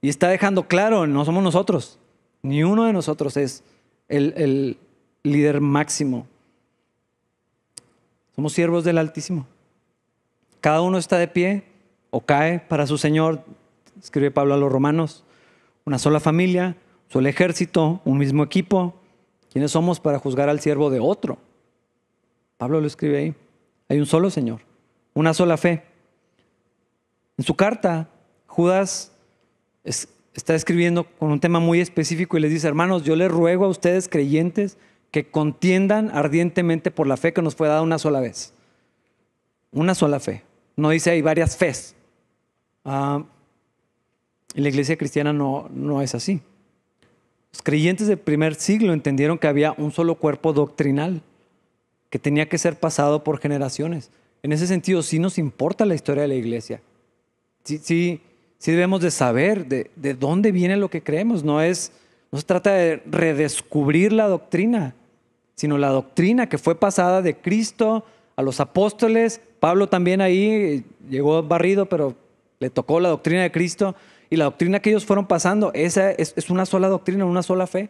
y 0.00 0.08
está 0.08 0.28
dejando 0.28 0.68
claro, 0.68 1.06
no 1.06 1.24
somos 1.24 1.42
nosotros, 1.42 1.98
ni 2.42 2.62
uno 2.62 2.84
de 2.84 2.92
nosotros 2.92 3.36
es 3.36 3.64
el, 4.08 4.32
el 4.36 4.78
líder 5.32 5.60
máximo. 5.60 6.26
Somos 8.34 8.52
siervos 8.52 8.84
del 8.84 8.98
Altísimo. 8.98 9.46
Cada 10.60 10.80
uno 10.82 10.98
está 10.98 11.18
de 11.18 11.28
pie 11.28 11.64
o 12.10 12.20
cae 12.20 12.60
para 12.60 12.86
su 12.86 12.98
Señor, 12.98 13.44
escribe 14.02 14.30
Pablo 14.30 14.54
a 14.54 14.56
los 14.56 14.70
romanos. 14.70 15.24
Una 15.84 15.98
sola 15.98 16.20
familia, 16.20 16.76
un 17.06 17.12
solo 17.12 17.28
ejército, 17.28 18.00
un 18.04 18.18
mismo 18.18 18.42
equipo. 18.42 18.94
¿Quiénes 19.52 19.70
somos 19.70 20.00
para 20.00 20.18
juzgar 20.18 20.48
al 20.48 20.60
siervo 20.60 20.90
de 20.90 21.00
otro? 21.00 21.38
Pablo 22.58 22.80
lo 22.80 22.86
escribe 22.86 23.18
ahí. 23.18 23.34
Hay 23.88 23.98
un 23.98 24.06
solo 24.06 24.30
Señor, 24.30 24.60
una 25.14 25.32
sola 25.32 25.56
fe. 25.56 25.84
En 27.38 27.44
su 27.44 27.54
carta, 27.54 28.08
Judas 28.46 29.12
está 29.84 30.54
escribiendo 30.54 31.04
con 31.04 31.30
un 31.30 31.40
tema 31.40 31.60
muy 31.60 31.80
específico 31.80 32.36
y 32.36 32.40
les 32.40 32.50
dice, 32.50 32.66
hermanos, 32.66 33.04
yo 33.04 33.14
les 33.14 33.30
ruego 33.30 33.64
a 33.64 33.68
ustedes 33.68 34.08
creyentes 34.08 34.76
que 35.10 35.30
contiendan 35.30 36.10
ardientemente 36.10 36.90
por 36.90 37.06
la 37.06 37.16
fe 37.16 37.32
que 37.32 37.42
nos 37.42 37.54
fue 37.54 37.68
dada 37.68 37.82
una 37.82 37.98
sola 37.98 38.20
vez. 38.20 38.52
Una 39.72 39.94
sola 39.94 40.20
fe. 40.20 40.42
No 40.76 40.90
dice 40.90 41.10
hay 41.10 41.22
varias 41.22 41.56
fes. 41.56 41.94
Ah, 42.84 43.24
en 44.54 44.62
la 44.62 44.68
iglesia 44.68 44.96
cristiana 44.96 45.32
no, 45.32 45.68
no 45.72 46.02
es 46.02 46.14
así. 46.14 46.40
Los 47.52 47.62
creyentes 47.62 48.06
del 48.06 48.18
primer 48.18 48.54
siglo 48.54 48.92
entendieron 48.92 49.38
que 49.38 49.46
había 49.46 49.72
un 49.72 49.92
solo 49.92 50.16
cuerpo 50.16 50.52
doctrinal 50.52 51.22
que 52.10 52.18
tenía 52.18 52.48
que 52.48 52.58
ser 52.58 52.78
pasado 52.78 53.24
por 53.24 53.38
generaciones. 53.38 54.10
En 54.42 54.52
ese 54.52 54.66
sentido, 54.66 55.02
sí 55.02 55.18
nos 55.18 55.38
importa 55.38 55.84
la 55.84 55.94
historia 55.94 56.22
de 56.22 56.28
la 56.28 56.34
iglesia. 56.34 56.80
Sí, 57.64 57.78
sí, 57.82 58.20
sí 58.58 58.70
debemos 58.70 59.00
de 59.00 59.10
saber 59.10 59.66
de, 59.66 59.90
de 59.96 60.14
dónde 60.14 60.52
viene 60.52 60.76
lo 60.76 60.88
que 60.88 61.02
creemos. 61.02 61.42
No 61.42 61.60
es, 61.60 61.92
no 62.32 62.38
se 62.38 62.44
trata 62.44 62.72
de 62.72 63.02
redescubrir 63.06 64.12
la 64.12 64.28
doctrina, 64.28 64.94
sino 65.54 65.78
la 65.78 65.88
doctrina 65.88 66.48
que 66.48 66.58
fue 66.58 66.78
pasada 66.78 67.22
de 67.22 67.36
Cristo 67.36 68.04
a 68.36 68.42
los 68.42 68.60
apóstoles. 68.60 69.40
Pablo 69.60 69.88
también 69.88 70.20
ahí 70.20 70.84
llegó 71.08 71.42
barrido, 71.42 71.86
pero 71.86 72.14
le 72.58 72.70
tocó 72.70 73.00
la 73.00 73.08
doctrina 73.08 73.42
de 73.42 73.52
Cristo. 73.52 73.94
Y 74.28 74.36
la 74.36 74.44
doctrina 74.44 74.80
que 74.80 74.90
ellos 74.90 75.06
fueron 75.06 75.26
pasando, 75.26 75.70
esa 75.72 76.10
es, 76.10 76.34
es 76.36 76.50
una 76.50 76.66
sola 76.66 76.88
doctrina, 76.88 77.24
una 77.24 77.42
sola 77.42 77.66
fe. 77.66 77.88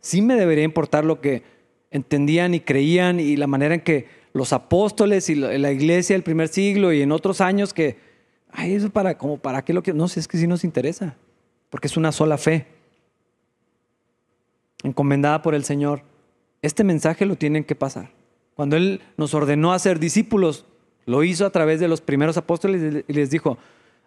Sí 0.00 0.20
me 0.20 0.34
debería 0.34 0.64
importar 0.64 1.04
lo 1.04 1.20
que 1.20 1.42
entendían 1.90 2.54
y 2.54 2.60
creían 2.60 3.20
y 3.20 3.36
la 3.36 3.46
manera 3.46 3.74
en 3.74 3.80
que 3.80 4.06
los 4.32 4.52
apóstoles 4.52 5.28
y 5.28 5.34
la 5.34 5.72
iglesia 5.72 6.14
del 6.14 6.22
primer 6.22 6.48
siglo 6.48 6.92
y 6.92 7.02
en 7.02 7.12
otros 7.12 7.40
años 7.40 7.74
que, 7.74 7.96
ay, 8.52 8.74
eso 8.74 8.90
para, 8.90 9.18
como 9.18 9.38
para 9.38 9.64
qué 9.64 9.72
lo 9.72 9.82
que, 9.82 9.92
no 9.92 10.08
sé, 10.08 10.20
es 10.20 10.28
que 10.28 10.38
sí 10.38 10.46
nos 10.46 10.64
interesa, 10.64 11.16
porque 11.68 11.88
es 11.88 11.96
una 11.96 12.12
sola 12.12 12.38
fe, 12.38 12.66
encomendada 14.82 15.42
por 15.42 15.54
el 15.54 15.64
Señor. 15.64 16.02
Este 16.62 16.84
mensaje 16.84 17.26
lo 17.26 17.36
tienen 17.36 17.64
que 17.64 17.74
pasar. 17.74 18.10
Cuando 18.54 18.76
Él 18.76 19.00
nos 19.16 19.34
ordenó 19.34 19.72
a 19.72 19.78
ser 19.78 19.98
discípulos, 19.98 20.64
lo 21.06 21.24
hizo 21.24 21.46
a 21.46 21.50
través 21.50 21.80
de 21.80 21.88
los 21.88 22.00
primeros 22.00 22.36
apóstoles 22.36 23.04
y 23.06 23.12
les 23.12 23.30
dijo, 23.30 23.58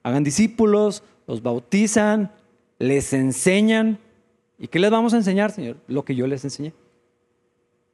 hagan 0.04 0.24
discípulos, 0.24 1.04
los 1.28 1.42
bautizan, 1.42 2.32
les 2.80 3.14
enseñan. 3.14 4.00
¿Y 4.60 4.68
qué 4.68 4.80
les 4.80 4.92
vamos 4.92 5.14
a 5.14 5.18
enseñar, 5.18 5.52
Señor? 5.52 5.78
Lo 5.88 6.06
que 6.06 6.16
yo 6.16 6.28
les 6.28 6.44
enseñé. 6.44 6.74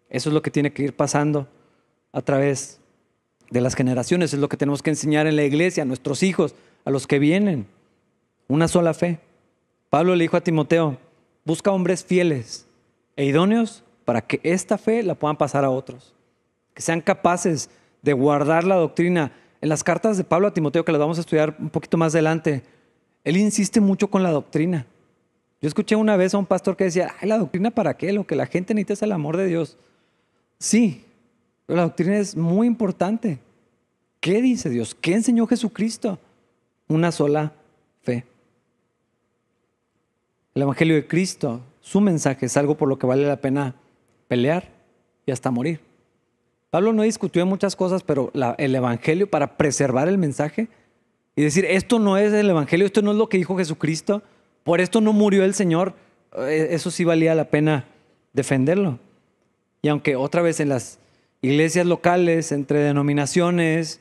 Eso 0.10 0.30
es 0.30 0.34
lo 0.34 0.42
que 0.42 0.52
tiene 0.52 0.74
que 0.74 0.84
ir 0.84 0.94
pasando 0.94 1.48
a 2.12 2.22
través 2.22 2.80
de 3.50 3.62
las 3.62 3.76
generaciones. 3.76 4.34
Es 4.34 4.40
lo 4.40 4.50
que 4.50 4.58
tenemos 4.58 4.84
que 4.84 4.90
enseñar 4.90 5.28
en 5.28 5.36
la 5.36 5.44
iglesia, 5.44 5.84
a 5.84 5.86
nuestros 5.86 6.24
hijos, 6.24 6.56
a 6.84 6.92
los 6.92 7.08
que 7.08 7.20
vienen. 7.20 7.68
Una 8.48 8.68
sola 8.68 8.94
fe. 8.94 9.20
Pablo 9.90 10.16
le 10.16 10.24
dijo 10.24 10.38
a 10.38 10.42
Timoteo, 10.42 10.98
busca 11.46 11.72
hombres 11.72 12.04
fieles 12.04 12.68
e 13.20 13.26
idóneos 13.26 13.84
para 14.06 14.22
que 14.22 14.40
esta 14.44 14.78
fe 14.78 15.04
la 15.04 15.14
puedan 15.14 15.36
pasar 15.36 15.66
a 15.66 15.70
otros. 15.70 16.16
Que 16.74 16.82
sean 16.82 17.02
capaces 17.02 17.70
de 18.02 18.14
guardar 18.14 18.64
la 18.64 18.76
doctrina. 18.76 19.34
En 19.60 19.68
las 19.68 19.84
cartas 19.84 20.16
de 20.16 20.24
Pablo 20.24 20.48
a 20.48 20.54
Timoteo, 20.54 20.86
que 20.86 20.94
las 20.94 21.02
vamos 21.02 21.18
a 21.18 21.22
estudiar 21.22 21.54
un 21.60 21.70
poquito 21.70 21.98
más 21.98 22.16
adelante, 22.16 22.64
él 23.26 23.36
insiste 23.36 23.82
mucho 23.82 24.10
con 24.10 24.24
la 24.24 24.32
doctrina. 24.32 24.86
Yo 25.62 25.68
escuché 25.68 25.98
una 25.98 26.16
vez 26.16 26.34
a 26.34 26.38
un 26.38 26.46
pastor 26.46 26.78
que 26.78 26.86
decía, 26.86 27.14
Ay, 27.20 27.28
la 27.28 27.38
doctrina 27.38 27.72
para 27.72 27.98
qué, 27.98 28.14
lo 28.14 28.26
que 28.26 28.38
la 28.38 28.46
gente 28.46 28.74
necesita 28.74 28.94
es 28.94 29.02
el 29.02 29.12
amor 29.12 29.36
de 29.36 29.48
Dios. 29.48 29.78
Sí, 30.58 31.04
pero 31.66 31.76
la 31.76 31.84
doctrina 31.84 32.18
es 32.20 32.38
muy 32.38 32.68
importante. 32.68 33.40
¿Qué 34.22 34.42
dice 34.42 34.70
Dios? 34.70 34.96
¿Qué 34.96 35.14
enseñó 35.14 35.46
Jesucristo? 35.46 36.18
Una 36.88 37.12
sola 37.12 37.52
fe. 38.02 38.24
El 40.56 40.62
Evangelio 40.62 40.96
de 40.96 41.06
Cristo, 41.06 41.60
su 41.90 42.02
mensaje 42.02 42.46
es 42.46 42.56
algo 42.56 42.78
por 42.78 42.88
lo 42.88 43.00
que 43.00 43.08
vale 43.08 43.26
la 43.26 43.42
pena 43.42 43.74
pelear 44.28 44.70
y 45.26 45.32
hasta 45.32 45.50
morir. 45.50 45.80
Pablo 46.70 46.94
no 46.94 47.02
discutió 47.02 47.44
muchas 47.48 47.76
cosas, 47.76 48.04
pero 48.04 48.32
el 48.60 48.76
Evangelio 48.76 49.28
para 49.28 49.58
preservar 49.58 50.08
el 50.08 50.20
mensaje 50.20 50.68
y 51.36 51.42
decir, 51.42 51.66
esto 51.66 51.98
no 51.98 52.16
es 52.16 52.32
el 52.32 52.48
Evangelio, 52.48 52.86
esto 52.86 53.02
no 53.02 53.10
es 53.10 53.18
lo 53.18 53.28
que 53.28 53.38
dijo 53.38 53.58
Jesucristo, 53.58 54.22
por 54.64 54.82
esto 54.82 55.02
no 55.02 55.14
murió 55.14 55.44
el 55.44 55.56
Señor, 55.56 55.96
eh, 56.38 56.68
eso 56.70 56.92
sí 56.92 57.06
valía 57.06 57.34
la 57.34 57.46
pena 57.46 57.86
defenderlo. 58.34 59.00
Y 59.82 59.88
aunque 59.88 60.16
otra 60.16 60.44
vez 60.44 60.60
en 60.60 60.70
las 60.70 61.00
iglesias 61.42 61.88
locales, 61.88 62.52
entre 62.52 62.82
denominaciones, 62.82 64.00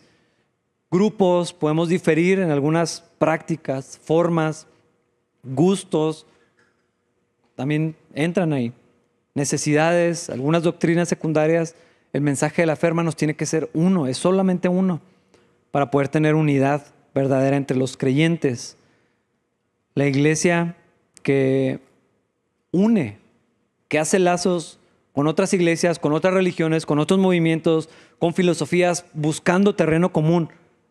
grupos, 0.91 1.55
podemos 1.55 1.89
diferir 1.89 2.39
en 2.39 2.51
algunas 2.51 3.03
prácticas, 3.19 3.99
formas, 4.05 4.67
gustos, 5.43 6.27
también 7.59 7.97
entran 8.15 8.53
ahí. 8.53 8.73
Necesidades, 9.35 10.31
algunas 10.31 10.63
doctrinas 10.63 11.09
secundarias, 11.09 11.75
el 12.13 12.21
mensaje 12.21 12.63
de 12.63 12.67
la 12.67 12.77
fe, 12.77 12.95
nos 12.95 13.17
tiene 13.17 13.35
que 13.35 13.47
ser 13.47 13.69
uno, 13.75 14.07
es 14.07 14.17
solamente 14.17 14.69
uno, 14.69 15.01
para 15.73 15.91
poder 15.91 16.07
tener 16.07 16.37
unidad 16.37 16.87
verdadera 17.17 17.57
entre 17.57 17.77
los 17.77 17.97
creyentes. 17.97 18.77
La 19.97 20.07
iglesia 20.07 20.77
que 21.25 21.81
une, 22.71 23.19
que 23.89 23.99
hace 23.99 24.21
lazos 24.21 24.79
con 25.13 25.27
otras 25.27 25.53
iglesias, 25.53 25.99
con 25.99 26.13
otras 26.13 26.35
religiones, 26.35 26.87
con 26.87 27.01
otros 27.01 27.19
movimientos, 27.19 27.89
con 28.21 28.35
filosofías, 28.35 29.05
buscando 29.15 29.75
terreno 29.75 30.13
común 30.13 30.49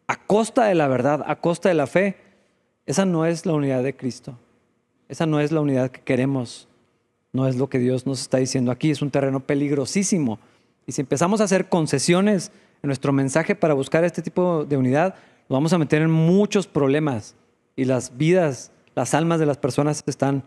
a 0.07 0.17
costa 0.17 0.65
de 0.65 0.75
la 0.75 0.89
verdad, 0.89 1.23
a 1.27 1.37
costa 1.37 1.69
de 1.69 1.75
la 1.75 1.87
fe. 1.87 2.17
Esa 2.85 3.05
no 3.05 3.25
es 3.25 3.45
la 3.45 3.53
unidad 3.53 3.83
de 3.83 3.95
Cristo. 3.95 4.37
Esa 5.09 5.25
no 5.25 5.39
es 5.39 5.51
la 5.51 5.61
unidad 5.61 5.91
que 5.91 6.01
queremos. 6.01 6.67
No 7.33 7.47
es 7.47 7.55
lo 7.55 7.69
que 7.69 7.79
Dios 7.79 8.05
nos 8.05 8.21
está 8.21 8.37
diciendo 8.37 8.71
aquí. 8.71 8.91
Es 8.91 9.01
un 9.01 9.11
terreno 9.11 9.39
peligrosísimo. 9.39 10.39
Y 10.85 10.91
si 10.93 11.01
empezamos 11.01 11.41
a 11.41 11.45
hacer 11.45 11.69
concesiones 11.69 12.51
en 12.81 12.87
nuestro 12.87 13.13
mensaje 13.13 13.55
para 13.55 13.73
buscar 13.73 14.03
este 14.03 14.21
tipo 14.21 14.65
de 14.65 14.77
unidad, 14.77 15.15
nos 15.49 15.57
vamos 15.57 15.73
a 15.73 15.77
meter 15.77 16.01
en 16.01 16.11
muchos 16.11 16.67
problemas 16.67 17.35
y 17.75 17.85
las 17.85 18.17
vidas, 18.17 18.71
las 18.95 19.13
almas 19.13 19.39
de 19.39 19.45
las 19.45 19.57
personas 19.57 20.03
están 20.05 20.43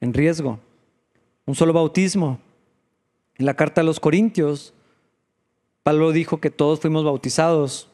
en 0.00 0.14
riesgo. 0.14 0.58
Un 1.46 1.54
solo 1.54 1.72
bautismo, 1.72 2.38
en 3.36 3.46
la 3.46 3.54
carta 3.54 3.80
a 3.80 3.84
los 3.84 4.00
Corintios, 4.00 4.74
Pablo 5.82 6.12
dijo 6.12 6.40
que 6.40 6.50
todos 6.50 6.80
fuimos 6.80 7.04
bautizados 7.04 7.88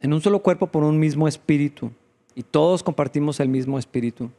en 0.00 0.12
un 0.12 0.20
solo 0.20 0.40
cuerpo 0.40 0.66
por 0.66 0.84
un 0.84 0.98
mismo 0.98 1.26
espíritu 1.26 1.90
y 2.34 2.42
todos 2.42 2.82
compartimos 2.82 3.40
el 3.40 3.48
mismo 3.48 3.78
espíritu. 3.78 4.30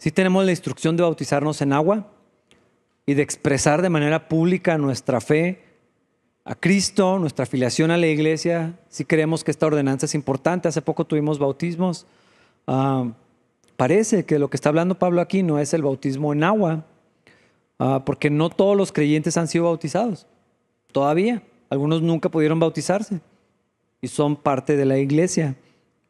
Si 0.00 0.10
tenemos 0.10 0.44
la 0.44 0.50
instrucción 0.50 0.96
de 0.96 1.02
bautizarnos 1.02 1.60
en 1.60 1.72
agua 1.72 2.08
y 3.04 3.14
de 3.14 3.22
expresar 3.22 3.82
de 3.82 3.90
manera 3.90 4.28
pública 4.28 4.78
nuestra 4.78 5.20
fe 5.20 5.62
a 6.44 6.54
Cristo, 6.54 7.18
nuestra 7.18 7.42
afiliación 7.42 7.90
a 7.90 7.98
la 7.98 8.06
iglesia, 8.06 8.80
si 8.88 9.04
creemos 9.04 9.44
que 9.44 9.52
esta 9.52 9.66
ordenanza 9.66 10.06
es 10.06 10.14
importante. 10.16 10.66
Hace 10.66 10.82
poco 10.82 11.04
tuvimos 11.04 11.38
bautismos. 11.38 12.06
Ah, 12.66 13.12
parece 13.76 14.24
que 14.24 14.38
lo 14.38 14.50
que 14.50 14.56
está 14.56 14.70
hablando 14.70 14.98
Pablo 14.98 15.20
aquí 15.20 15.42
no 15.42 15.58
es 15.58 15.72
el 15.74 15.82
bautismo 15.82 16.32
en 16.32 16.42
agua, 16.42 16.84
Ah, 17.82 18.02
porque 18.04 18.28
no 18.28 18.50
todos 18.50 18.76
los 18.76 18.92
creyentes 18.92 19.38
han 19.38 19.48
sido 19.48 19.64
bautizados. 19.64 20.26
Todavía. 20.92 21.42
Algunos 21.70 22.02
nunca 22.02 22.28
pudieron 22.28 22.60
bautizarse 22.60 23.20
y 24.02 24.08
son 24.08 24.36
parte 24.36 24.76
de 24.76 24.84
la 24.84 24.98
iglesia. 24.98 25.56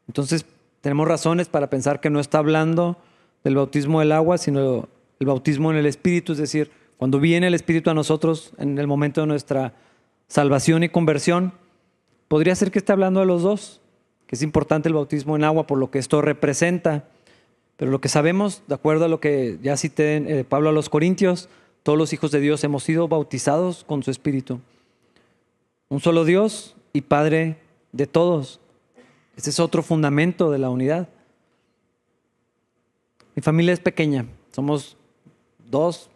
Entonces, 0.09 0.45
tenemos 0.81 1.07
razones 1.07 1.49
para 1.49 1.71
pensar 1.71 2.01
que 2.01 2.11
no 2.11 2.19
está 2.19 2.39
hablando 2.39 2.97
del 3.45 3.57
bautismo 3.57 4.01
del 4.01 4.13
agua, 4.13 4.39
sino 4.39 4.89
el 5.19 5.27
bautismo 5.27 5.71
en 5.71 5.77
el 5.77 5.87
Espíritu, 5.87 6.33
es 6.33 6.39
decir, 6.39 6.71
cuando 6.97 7.21
viene 7.21 7.47
el 7.47 7.55
Espíritu 7.55 7.91
a 7.91 7.95
nosotros 7.95 8.53
en 8.59 8.79
el 8.79 8.87
momento 8.87 9.21
de 9.21 9.27
nuestra 9.27 9.75
salvación 10.29 10.83
y 10.83 10.89
conversión. 10.89 11.53
Podría 12.29 12.55
ser 12.55 12.71
que 12.71 12.79
esté 12.79 12.93
hablando 12.93 13.21
de 13.21 13.27
los 13.27 13.43
dos, 13.43 13.81
que 14.27 14.37
es 14.37 14.43
importante 14.43 14.89
el 14.89 14.95
bautismo 14.95 15.37
en 15.37 15.45
agua 15.45 15.67
por 15.67 15.79
lo 15.79 15.91
que 15.91 15.99
esto 15.99 16.23
representa. 16.23 17.09
Pero 17.77 17.91
lo 17.91 18.01
que 18.01 18.09
sabemos, 18.09 18.63
de 18.69 18.75
acuerdo 18.75 19.07
a 19.07 19.09
lo 19.09 19.21
que 19.21 19.59
ya 19.63 19.77
cité 19.77 20.17
eh, 20.17 20.45
Pablo 20.45 20.69
a 20.69 20.73
los 20.73 20.89
Corintios, 20.89 21.49
todos 21.83 21.99
los 21.99 22.13
hijos 22.13 22.31
de 22.31 22.41
Dios 22.41 22.63
hemos 22.63 22.85
sido 22.85 23.09
bautizados 23.09 23.85
con 23.85 24.03
su 24.03 24.11
Espíritu. 24.11 24.61
Un 25.89 26.01
solo 26.01 26.25
Dios 26.25 26.77
y 26.93 27.01
Padre 27.01 27.57
de 27.93 28.07
todos. 28.07 28.61
Ese 29.37 29.51
es 29.51 29.59
otro 29.59 29.83
fundamento 29.83 30.51
de 30.51 30.59
la 30.59 30.71
unidad. 30.71 31.09
Mi 33.41 33.43
familia 33.43 33.73
es 33.73 33.81
pequeña, 33.81 34.27
somos 34.53 34.99
dos 35.71 36.11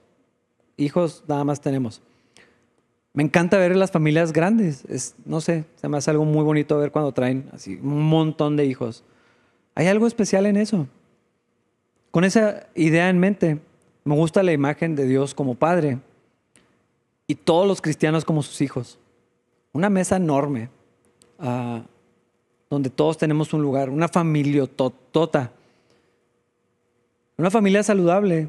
hijos, 0.76 1.24
nada 1.26 1.42
más 1.42 1.58
tenemos. 1.58 2.02
Me 3.14 3.22
encanta 3.22 3.56
ver 3.56 3.74
las 3.76 3.90
familias 3.90 4.30
grandes, 4.30 4.84
es, 4.90 5.14
no 5.24 5.40
sé, 5.40 5.64
se 5.76 5.88
me 5.88 5.96
hace 5.96 6.10
algo 6.10 6.26
muy 6.26 6.44
bonito 6.44 6.76
ver 6.76 6.92
cuando 6.92 7.12
traen 7.12 7.48
así 7.54 7.80
un 7.82 8.02
montón 8.02 8.58
de 8.58 8.66
hijos. 8.66 9.04
Hay 9.74 9.86
algo 9.86 10.06
especial 10.06 10.44
en 10.44 10.58
eso. 10.58 10.86
Con 12.10 12.24
esa 12.24 12.66
idea 12.74 13.08
en 13.08 13.18
mente, 13.18 13.58
me 14.04 14.14
gusta 14.14 14.42
la 14.42 14.52
imagen 14.52 14.94
de 14.94 15.06
Dios 15.06 15.32
como 15.32 15.54
Padre 15.54 16.00
y 17.26 17.36
todos 17.36 17.66
los 17.66 17.80
cristianos 17.80 18.26
como 18.26 18.42
sus 18.42 18.60
hijos. 18.60 18.98
Una 19.72 19.88
mesa 19.88 20.16
enorme, 20.16 20.68
uh, 21.38 21.80
donde 22.68 22.90
todos 22.90 23.16
tenemos 23.16 23.54
un 23.54 23.62
lugar, 23.62 23.88
una 23.88 24.08
familia 24.08 24.66
tota. 24.66 25.52
Una 27.36 27.50
familia 27.50 27.82
saludable, 27.82 28.48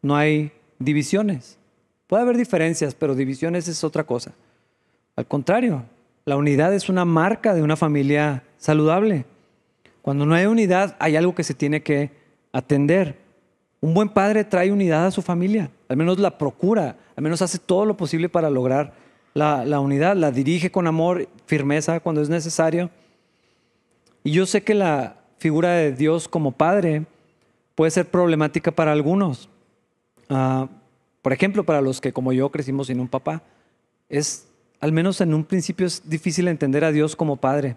no 0.00 0.16
hay 0.16 0.52
divisiones. 0.78 1.58
Puede 2.06 2.22
haber 2.22 2.36
diferencias, 2.36 2.94
pero 2.94 3.14
divisiones 3.14 3.68
es 3.68 3.84
otra 3.84 4.04
cosa. 4.04 4.32
Al 5.16 5.26
contrario, 5.26 5.84
la 6.24 6.36
unidad 6.36 6.72
es 6.72 6.88
una 6.88 7.04
marca 7.04 7.54
de 7.54 7.62
una 7.62 7.76
familia 7.76 8.44
saludable. 8.56 9.26
Cuando 10.00 10.24
no 10.24 10.34
hay 10.34 10.46
unidad, 10.46 10.96
hay 10.98 11.16
algo 11.16 11.34
que 11.34 11.44
se 11.44 11.54
tiene 11.54 11.82
que 11.82 12.10
atender. 12.52 13.18
Un 13.80 13.94
buen 13.94 14.08
padre 14.08 14.44
trae 14.44 14.72
unidad 14.72 15.06
a 15.06 15.10
su 15.10 15.22
familia, 15.22 15.70
al 15.88 15.96
menos 15.96 16.18
la 16.18 16.38
procura, 16.38 16.96
al 17.16 17.22
menos 17.22 17.42
hace 17.42 17.58
todo 17.58 17.84
lo 17.84 17.96
posible 17.96 18.28
para 18.28 18.48
lograr 18.48 18.94
la, 19.34 19.80
unidad, 19.80 20.16
la 20.16 20.30
dirige 20.30 20.70
con 20.70 20.86
amor, 20.86 21.28
firmeza 21.46 22.00
cuando 22.00 22.22
es 22.22 22.28
necesario. 22.28 22.90
Y 24.24 24.30
yo 24.32 24.46
sé 24.46 24.62
que 24.62 24.74
la 24.74 25.16
figura 25.38 25.72
de 25.72 25.92
Dios 25.92 26.28
como 26.28 26.52
padre 26.52 27.06
puede 27.74 27.90
ser 27.90 28.10
problemática 28.10 28.70
para 28.70 28.92
algunos. 28.92 29.48
Ah, 30.28 30.68
por 31.22 31.32
ejemplo, 31.32 31.64
para 31.64 31.80
los 31.80 32.00
que 32.00 32.12
como 32.12 32.32
yo 32.32 32.50
crecimos 32.50 32.88
sin 32.88 33.00
un 33.00 33.08
papá, 33.08 33.42
es, 34.08 34.48
al 34.80 34.92
menos 34.92 35.20
en 35.20 35.34
un 35.34 35.44
principio 35.44 35.86
es 35.86 36.08
difícil 36.08 36.48
entender 36.48 36.84
a 36.84 36.92
Dios 36.92 37.14
como 37.16 37.36
padre. 37.36 37.76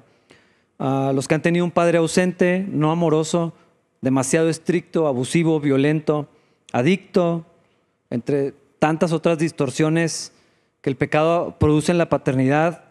Uh, 0.77 1.13
los 1.13 1.27
que 1.27 1.35
han 1.35 1.41
tenido 1.41 1.63
un 1.63 1.71
padre 1.71 1.99
ausente, 1.99 2.65
no 2.69 2.91
amoroso, 2.91 3.53
demasiado 4.01 4.49
estricto, 4.49 5.07
abusivo, 5.07 5.59
violento, 5.59 6.27
adicto, 6.73 7.45
entre 8.09 8.53
tantas 8.79 9.13
otras 9.13 9.37
distorsiones 9.37 10.33
que 10.81 10.89
el 10.89 10.97
pecado 10.97 11.55
produce 11.59 11.91
en 11.91 11.97
la 11.97 12.09
paternidad. 12.09 12.84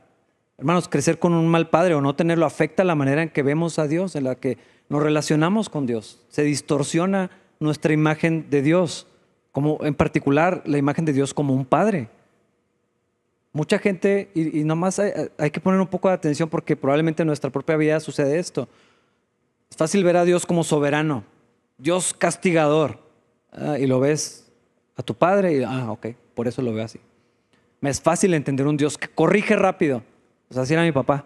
Hermanos, 0.57 0.89
crecer 0.89 1.19
con 1.19 1.35
un 1.35 1.49
mal 1.49 1.69
padre 1.69 1.95
o 1.95 2.01
no 2.01 2.15
tenerlo 2.15 2.47
afecta 2.47 2.85
la 2.85 2.95
manera 2.95 3.23
en 3.23 3.29
que 3.29 3.43
vemos 3.43 3.79
a 3.79 3.89
Dios, 3.89 4.15
en 4.15 4.25
la 4.25 4.37
que 4.37 4.59
nos 4.89 5.03
relacionamos 5.03 5.69
con 5.69 5.87
Dios. 5.87 6.21
Se 6.29 6.43
distorsiona 6.45 7.31
nuestra 7.59 7.93
imagen 7.93 8.49
de 8.51 8.63
Dios 8.63 9.07
como 9.55 9.79
en 9.83 9.95
particular 9.95 10.63
la 10.67 10.79
imagen 10.79 11.05
de 11.05 11.13
Dios 11.13 11.33
como 11.33 11.55
un 11.55 11.65
padre. 11.65 12.09
Mucha 13.53 13.79
gente, 13.79 14.31
y, 14.35 14.65
nomás 14.65 14.99
hay, 14.99 15.51
que 15.53 15.61
poner 15.61 15.81
un 15.81 15.87
poco 15.87 16.09
de 16.09 16.15
atención 16.15 16.49
porque 16.49 16.75
probablemente 16.75 17.23
en 17.23 17.29
nuestra 17.29 17.51
propia 17.51 17.77
vida 17.77 18.01
sucede 18.01 18.41
esto. 18.41 18.69
Es 19.71 19.77
fácil 19.77 20.03
ver 20.03 20.17
a 20.17 20.25
Dios 20.25 20.45
como 20.45 20.65
soberano, 20.65 21.23
Dios 21.79 22.15
castigador, 22.15 22.99
ah, 23.53 23.79
y 23.79 23.87
lo 23.87 24.01
ves 24.01 24.51
a 24.97 25.05
tu 25.05 25.15
padre 25.15 25.57
y, 25.57 25.63
ah, 25.63 25.93
ok, 25.93 26.09
por 26.35 26.49
eso 26.49 26.61
lo 26.63 26.73
veo 26.73 26.85
así. 26.85 26.99
Me 27.81 27.91
es 27.91 28.01
fácil 28.01 28.35
entender 28.35 28.67
un 28.67 28.77
Dios 28.77 28.99
que 28.99 29.07
corrige 29.07 29.55
rápido. 29.55 30.03
O 30.51 30.55
sea, 30.55 30.63
así 30.63 30.75
era 30.75 30.83
mi 30.83 30.93
papá. 30.93 31.25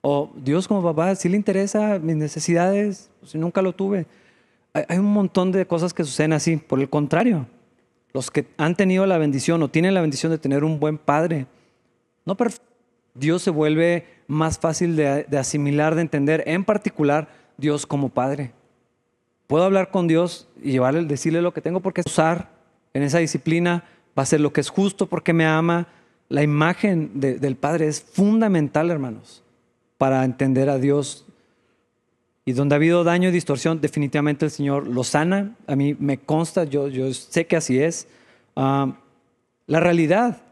O 0.00 0.30
Dios 0.34 0.66
como 0.66 0.82
papá, 0.82 1.14
si 1.14 1.28
le 1.28 1.36
interesa 1.36 1.98
mis 1.98 2.16
necesidades, 2.16 3.10
si 3.24 3.38
nunca 3.38 3.62
lo 3.62 3.72
tuve 3.72 4.06
hay 4.72 4.98
un 4.98 5.12
montón 5.12 5.52
de 5.52 5.66
cosas 5.66 5.92
que 5.92 6.04
suceden 6.04 6.32
así. 6.32 6.56
Por 6.56 6.80
el 6.80 6.88
contrario, 6.88 7.46
los 8.12 8.30
que 8.30 8.46
han 8.56 8.76
tenido 8.76 9.06
la 9.06 9.18
bendición 9.18 9.62
o 9.62 9.68
tienen 9.68 9.94
la 9.94 10.00
bendición 10.00 10.30
de 10.30 10.38
tener 10.38 10.64
un 10.64 10.78
buen 10.78 10.98
padre, 10.98 11.46
no 12.24 12.36
Dios 13.14 13.42
se 13.42 13.50
vuelve 13.50 14.06
más 14.28 14.58
fácil 14.58 14.94
de, 14.94 15.26
asimilar, 15.36 15.94
de 15.94 16.02
entender, 16.02 16.44
en 16.46 16.64
particular 16.64 17.28
Dios 17.56 17.86
como 17.86 18.08
padre. 18.08 18.52
Puedo 19.48 19.64
hablar 19.64 19.90
con 19.90 20.06
Dios 20.06 20.48
y 20.62 20.72
llevarle, 20.72 21.04
decirle 21.04 21.42
lo 21.42 21.52
que 21.52 21.60
tengo 21.60 21.80
porque 21.80 22.02
usar 22.06 22.50
en 22.94 23.02
esa 23.02 23.18
disciplina, 23.18 23.84
va 24.16 24.22
a 24.22 24.26
ser 24.26 24.40
lo 24.40 24.52
que 24.52 24.60
es 24.60 24.70
justo 24.70 25.06
porque 25.06 25.32
me 25.32 25.44
ama. 25.44 25.88
La 26.30 26.42
imagen 26.42 27.20
del 27.20 27.56
Padre 27.56 27.88
es 27.88 28.00
fundamental, 28.00 28.90
hermanos, 28.90 29.42
para 29.98 30.24
entender 30.24 30.70
a 30.70 30.78
Dios 30.78 31.26
y 32.44 32.52
donde 32.52 32.74
ha 32.74 32.76
habido 32.76 33.04
daño 33.04 33.28
y 33.28 33.32
distorsión, 33.32 33.80
definitivamente 33.80 34.44
el 34.44 34.50
Señor 34.50 34.86
lo 34.86 35.04
sana. 35.04 35.56
A 35.66 35.76
mí 35.76 35.94
me 35.98 36.18
consta, 36.18 36.64
yo, 36.64 36.88
sé 37.12 37.46
que 37.46 37.56
así 37.56 37.80
es. 37.80 38.08
Ah, 38.56 38.96
la 39.66 39.80
realidad 39.80 40.42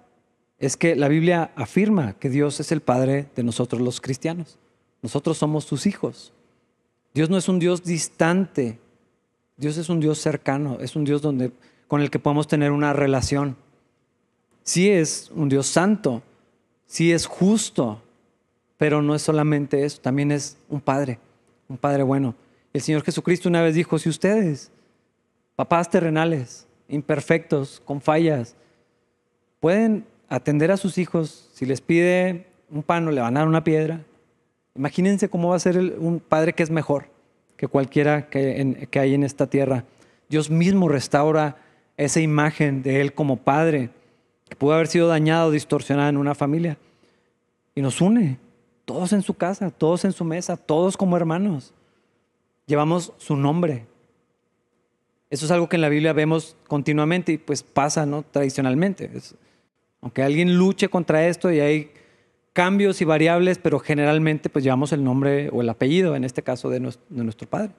es 0.59 0.77
que 0.77 0.97
la 0.97 1.09
Biblia 1.09 1.51
afirma 1.57 2.15
que 2.15 2.29
Dios 2.29 2.61
es 2.61 2.73
el 2.73 2.81
Padre 2.81 3.27
de 3.35 3.43
nosotros 3.43 3.81
los 3.81 4.01
cristianos. 4.01 4.59
Nosotros 5.01 5.39
somos 5.39 5.65
sus 5.65 5.87
hijos. 5.87 6.33
Dios 7.15 7.31
no 7.31 7.37
es 7.37 7.49
un 7.49 7.59
Dios 7.59 7.85
distante. 7.85 8.79
Dios 9.57 9.77
es 9.77 9.89
un 9.89 10.01
Dios 10.01 10.19
cercano. 10.19 10.79
Es 10.81 10.95
un 10.97 11.05
Dios 11.05 11.23
donde, 11.23 11.53
con 11.87 12.03
el 12.03 12.11
que 12.11 12.19
podemos 12.19 12.49
tener 12.49 12.73
una 12.73 12.93
relación. 12.93 13.57
Sí 14.69 14.91
es 14.91 15.31
un 15.35 15.49
Dios 15.49 15.67
santo. 15.67 16.23
Sí 16.85 17.11
es 17.11 17.25
justo. 17.25 18.03
Pero 18.77 19.01
no 19.01 19.15
es 19.15 19.23
solamente 19.23 19.87
eso. 19.87 19.99
También 20.03 20.31
es 20.31 20.59
un 20.69 20.83
Padre 20.83 21.19
un 21.69 21.77
Padre 21.77 22.03
bueno. 22.03 22.35
El 22.73 22.81
Señor 22.81 23.03
Jesucristo 23.03 23.49
una 23.49 23.63
vez 23.63 23.75
dijo, 23.75 23.99
si 23.99 24.09
ustedes, 24.09 24.71
papás 25.57 25.91
terrenales, 25.91 26.67
imperfectos, 26.89 27.83
con 27.85 28.01
fallas, 28.01 28.57
pueden 29.61 30.07
atender 30.29 30.71
a 30.71 30.77
sus 30.77 30.99
hijos, 30.99 31.49
si 31.53 31.67
les 31.67 31.81
pide 31.81 32.47
un 32.71 32.83
pan 32.83 33.07
o 33.09 33.11
le 33.11 33.21
van 33.21 33.37
a 33.37 33.41
dar 33.41 33.49
una 33.49 33.65
piedra, 33.65 34.05
imagínense 34.75 35.29
cómo 35.29 35.51
va 35.51 35.57
a 35.57 35.61
ser 35.61 35.79
un 35.99 36.21
padre 36.21 36.53
que 36.53 36.63
es 36.63 36.71
mejor 36.71 37.07
que 37.57 37.67
cualquiera 37.67 38.29
que, 38.29 38.87
que 38.91 39.01
hay 39.01 39.15
en 39.15 39.25
esta 39.25 39.49
tierra. 39.49 39.85
Dios 40.29 40.51
mismo 40.51 40.89
restaura 40.89 41.57
esa 41.97 42.21
imagen 42.21 42.83
de 42.83 43.01
Él 43.01 43.13
como 43.13 43.39
padre, 43.39 43.91
que 44.49 44.57
pudo 44.57 44.75
haber 44.75 44.87
sido 44.87 45.09
dañada 45.09 45.47
o 45.47 45.51
distorsionada 45.51 46.09
en 46.09 46.17
una 46.17 46.35
familia, 46.35 46.79
y 47.75 47.83
nos 47.83 48.01
une 48.01 48.39
todos 48.89 49.13
en 49.13 49.21
su 49.21 49.35
casa, 49.35 49.71
todos 49.71 50.07
en 50.07 50.13
su 50.13 50.25
mesa, 50.25 50.57
todos 50.57 50.97
como 50.97 51.17
hermanos. 51.17 51.75
Llevamos 52.67 53.13
su 53.19 53.37
nombre. 53.37 53.85
Eso 55.29 55.45
es 55.45 55.51
algo 55.51 55.69
que 55.69 55.77
en 55.77 55.83
la 55.83 55.91
Biblia 55.91 56.15
vemos 56.15 56.57
continuamente 56.67 57.33
y 57.33 57.39
pues 57.39 57.63
pasa, 57.63 58.07
¿no? 58.07 58.23
Tradicionalmente. 58.23 59.11
aunque 60.01 60.23
alguien 60.23 60.57
luche 60.57 60.89
contra 60.89 61.27
esto 61.27 61.53
y 61.53 61.61
hay 61.61 61.91
cambios 62.55 63.03
y 63.03 63.05
variables, 63.05 63.59
pero 63.59 63.79
generalmente 63.79 64.49
pues 64.49 64.65
llevamos 64.65 64.93
el 64.93 65.05
nombre 65.05 65.51
o 65.53 65.61
el 65.61 65.69
apellido, 65.69 66.17
en 66.17 66.25
este 66.25 66.43
caso 66.43 66.71
de 66.71 66.81
nuestro, 66.81 67.05
de 67.11 67.25
nuestro 67.25 67.47
Padre. 67.47 67.73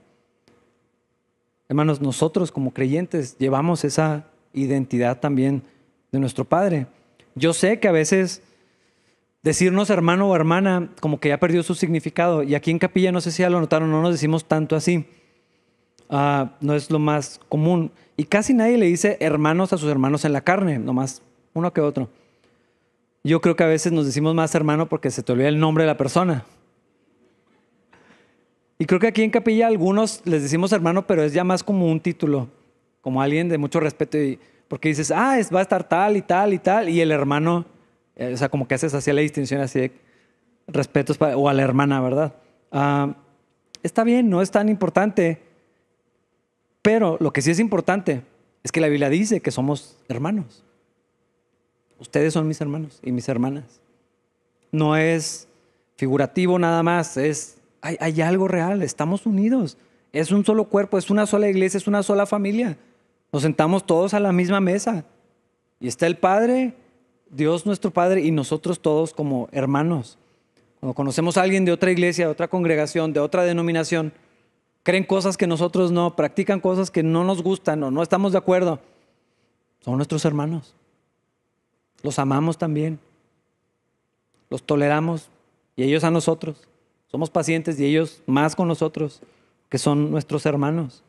Hermanos, 1.69 2.01
nosotros 2.01 2.51
como 2.51 2.71
creyentes 2.71 3.37
llevamos 3.39 3.83
esa 3.83 4.27
identidad 4.53 5.19
también 5.19 5.63
de 6.11 6.19
nuestro 6.19 6.45
Padre. 6.45 6.87
Yo 7.35 7.53
sé 7.53 7.79
que 7.79 7.87
a 7.87 7.91
veces 7.91 8.41
decirnos 9.43 9.89
hermano 9.89 10.29
o 10.29 10.35
hermana 10.35 10.89
como 10.99 11.19
que 11.19 11.29
ya 11.29 11.39
perdió 11.39 11.63
su 11.63 11.75
significado. 11.75 12.43
Y 12.43 12.55
aquí 12.55 12.71
en 12.71 12.79
capilla, 12.79 13.11
no 13.11 13.21
sé 13.21 13.31
si 13.31 13.41
ya 13.41 13.49
lo 13.49 13.59
notaron, 13.59 13.89
no 13.91 14.01
nos 14.01 14.11
decimos 14.11 14.45
tanto 14.45 14.75
así. 14.75 15.05
Ah, 16.09 16.55
no 16.61 16.73
es 16.73 16.89
lo 16.89 16.99
más 16.99 17.39
común. 17.49 17.91
Y 18.17 18.25
casi 18.25 18.53
nadie 18.53 18.77
le 18.77 18.87
dice 18.87 19.17
hermanos 19.19 19.73
a 19.73 19.77
sus 19.77 19.89
hermanos 19.89 20.25
en 20.25 20.33
la 20.33 20.41
carne, 20.41 20.79
nomás 20.79 21.21
uno 21.53 21.71
que 21.71 21.81
otro. 21.81 22.09
Yo 23.23 23.41
creo 23.41 23.55
que 23.55 23.63
a 23.63 23.67
veces 23.67 23.91
nos 23.91 24.05
decimos 24.05 24.33
más 24.33 24.55
hermano 24.55 24.89
porque 24.89 25.11
se 25.11 25.23
te 25.23 25.31
olvida 25.31 25.49
el 25.49 25.59
nombre 25.59 25.83
de 25.83 25.87
la 25.87 25.97
persona. 25.97 26.45
Y 28.77 28.85
creo 28.85 28.99
que 28.99 29.07
aquí 29.07 29.23
en 29.23 29.29
capilla 29.29 29.67
algunos 29.67 30.21
les 30.25 30.41
decimos 30.41 30.71
hermano, 30.71 31.05
pero 31.05 31.23
es 31.23 31.33
ya 31.33 31.43
más 31.43 31.63
como 31.63 31.91
un 31.91 31.99
título, 31.99 32.47
como 33.01 33.21
alguien 33.21 33.49
de 33.49 33.57
mucho 33.57 33.81
respeto. 33.81 34.17
Y, 34.17 34.39
porque 34.69 34.87
dices, 34.87 35.11
ah, 35.11 35.37
va 35.53 35.59
a 35.59 35.63
estar 35.63 35.83
tal 35.83 36.15
y 36.15 36.21
tal 36.21 36.53
y 36.53 36.59
tal, 36.59 36.87
y 36.87 37.01
el 37.01 37.11
hermano 37.11 37.65
eh, 38.19 38.33
o 38.33 38.37
sea, 38.37 38.49
como 38.49 38.67
que 38.67 38.75
haces 38.75 38.93
así 38.93 39.11
la 39.13 39.21
distinción 39.21 39.61
así 39.61 39.79
de 39.79 39.91
respetos 40.67 41.17
o 41.19 41.47
a 41.49 41.53
la 41.53 41.63
hermana, 41.63 42.01
¿verdad? 42.01 42.35
Ah, 42.69 43.15
está 43.81 44.03
bien, 44.03 44.29
no 44.29 44.41
es 44.41 44.51
tan 44.51 44.67
importante, 44.67 45.41
pero 46.81 47.15
lo 47.21 47.31
que 47.31 47.41
sí 47.41 47.49
es 47.49 47.59
importante 47.59 48.23
es 48.61 48.73
que 48.73 48.81
la 48.81 48.89
Biblia 48.89 49.09
dice 49.09 49.39
que 49.39 49.51
somos 49.51 49.97
hermanos. 50.09 50.65
Ustedes 51.97 52.33
son 52.33 52.45
mis 52.45 52.59
hermanos 52.59 52.99
y 53.03 53.13
mis 53.13 53.27
hermanas. 53.29 53.81
no 54.71 54.95
es 54.97 55.47
figurativo 55.95 56.59
nada 56.59 56.83
más, 56.83 57.15
es, 57.17 57.57
hay, 57.81 57.97
hay 58.01 58.21
algo 58.21 58.49
real, 58.49 58.83
estamos 58.83 59.25
unidos. 59.25 59.77
Es 60.11 60.31
un 60.31 60.43
solo 60.43 60.65
cuerpo, 60.65 60.97
es 60.97 61.09
una 61.09 61.25
sola 61.25 61.47
iglesia, 61.47 61.77
es 61.77 61.87
una 61.87 62.03
sola 62.03 62.25
familia. 62.25 62.77
Nos 63.31 63.43
sentamos 63.43 63.85
todos 63.85 64.13
a 64.13 64.19
la 64.19 64.31
misma 64.31 64.59
mesa. 64.59 65.05
Y 65.79 65.87
está 65.87 66.07
el 66.07 66.17
Padre, 66.17 66.73
Dios 67.29 67.65
nuestro 67.65 67.91
Padre 67.91 68.21
y 68.21 68.31
nosotros 68.31 68.79
todos 68.79 69.13
como 69.13 69.49
hermanos. 69.51 70.17
Cuando 70.79 70.93
conocemos 70.93 71.37
a 71.37 71.41
alguien 71.41 71.65
de 71.65 71.71
otra 71.71 71.91
iglesia, 71.91 72.25
de 72.25 72.31
otra 72.31 72.47
congregación, 72.47 73.13
de 73.13 73.19
otra 73.19 73.43
denominación, 73.43 74.13
creen 74.83 75.03
cosas 75.03 75.37
que 75.37 75.47
nosotros 75.47 75.91
no, 75.91 76.15
practican 76.15 76.59
cosas 76.59 76.89
que 76.89 77.03
no 77.03 77.23
nos 77.23 77.43
gustan 77.43 77.83
o 77.83 77.91
no 77.91 78.01
estamos 78.01 78.31
de 78.31 78.37
acuerdo. 78.37 78.79
Son 79.81 79.95
nuestros 79.97 80.25
hermanos. 80.25 80.75
Los 82.01 82.19
amamos 82.19 82.57
también. 82.57 82.99
Los 84.49 84.63
toleramos 84.63 85.29
y 85.75 85.83
ellos 85.83 86.03
a 86.03 86.11
nosotros. 86.11 86.67
Somos 87.07 87.29
pacientes 87.29 87.79
y 87.79 87.85
ellos 87.85 88.21
más 88.25 88.55
con 88.55 88.67
nosotros, 88.67 89.21
que 89.69 89.77
son 89.77 90.11
nuestros 90.11 90.45
hermanos. 90.45 91.03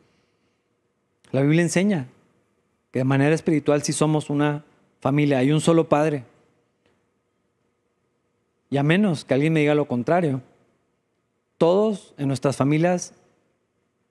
La 1.31 1.41
Biblia 1.41 1.61
enseña 1.61 2.07
que 2.91 2.99
de 2.99 3.05
manera 3.05 3.33
espiritual 3.33 3.81
sí 3.83 3.93
somos 3.93 4.29
una 4.29 4.63
familia, 4.99 5.39
hay 5.39 5.51
un 5.51 5.61
solo 5.61 5.87
Padre. 5.87 6.25
Y 8.69 8.77
a 8.77 8.83
menos 8.83 9.25
que 9.25 9.33
alguien 9.33 9.53
me 9.53 9.61
diga 9.61 9.75
lo 9.75 9.85
contrario, 9.85 10.41
todos 11.57 12.13
en 12.17 12.27
nuestras 12.27 12.57
familias, 12.57 13.13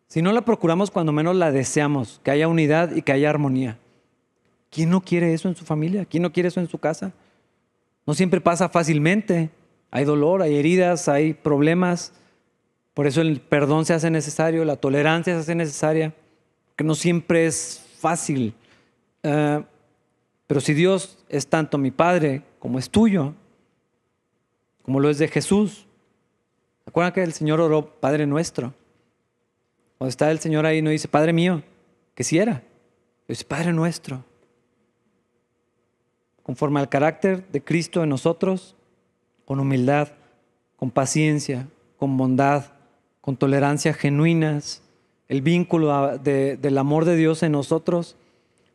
si 0.06 0.22
no 0.22 0.32
la 0.32 0.44
procuramos, 0.44 0.90
cuando 0.90 1.12
menos 1.12 1.36
la 1.36 1.52
deseamos, 1.52 2.20
que 2.24 2.30
haya 2.30 2.48
unidad 2.48 2.94
y 2.94 3.02
que 3.02 3.12
haya 3.12 3.30
armonía. 3.30 3.78
¿Quién 4.70 4.90
no 4.90 5.00
quiere 5.02 5.34
eso 5.34 5.48
en 5.48 5.56
su 5.56 5.64
familia? 5.64 6.04
¿Quién 6.04 6.22
no 6.22 6.32
quiere 6.32 6.48
eso 6.48 6.60
en 6.60 6.68
su 6.68 6.78
casa? 6.78 7.12
No 8.06 8.14
siempre 8.14 8.40
pasa 8.40 8.68
fácilmente. 8.68 9.50
Hay 9.90 10.04
dolor, 10.04 10.42
hay 10.42 10.56
heridas, 10.56 11.08
hay 11.08 11.34
problemas. 11.34 12.12
Por 12.94 13.06
eso 13.06 13.20
el 13.20 13.40
perdón 13.40 13.84
se 13.84 13.94
hace 13.94 14.10
necesario, 14.10 14.64
la 14.64 14.76
tolerancia 14.76 15.34
se 15.34 15.40
hace 15.40 15.54
necesaria, 15.54 16.14
que 16.80 16.84
no 16.84 16.94
siempre 16.94 17.44
es 17.44 17.84
fácil. 17.98 18.54
Eh, 19.22 19.62
pero 20.46 20.62
si 20.62 20.72
Dios 20.72 21.18
es 21.28 21.46
tanto 21.46 21.76
mi 21.76 21.90
Padre 21.90 22.42
como 22.58 22.78
es 22.78 22.88
tuyo, 22.88 23.34
como 24.80 24.98
lo 24.98 25.10
es 25.10 25.18
de 25.18 25.28
Jesús, 25.28 25.86
¿Recuerdan 26.86 27.12
que 27.12 27.22
el 27.22 27.34
Señor 27.34 27.60
oró 27.60 28.00
Padre 28.00 28.26
nuestro? 28.26 28.72
Cuando 29.98 30.08
está 30.08 30.30
el 30.30 30.38
Señor 30.38 30.64
ahí 30.64 30.80
no 30.80 30.88
dice 30.88 31.06
Padre 31.06 31.34
mío, 31.34 31.62
que 32.14 32.24
si 32.24 32.38
era, 32.38 32.62
dice 33.28 33.44
Padre 33.44 33.74
nuestro 33.74 34.24
conforme 36.42 36.80
al 36.80 36.88
carácter 36.88 37.46
de 37.48 37.62
Cristo 37.62 38.02
en 38.02 38.08
nosotros, 38.08 38.74
con 39.44 39.60
humildad, 39.60 40.08
con 40.76 40.90
paciencia, 40.90 41.68
con 41.98 42.16
bondad, 42.16 42.72
con 43.20 43.36
tolerancia 43.36 43.92
genuinas, 43.92 44.82
el 45.30 45.42
vínculo 45.42 46.18
del 46.18 46.78
amor 46.78 47.04
de 47.04 47.14
Dios 47.14 47.44
en 47.44 47.52
nosotros, 47.52 48.16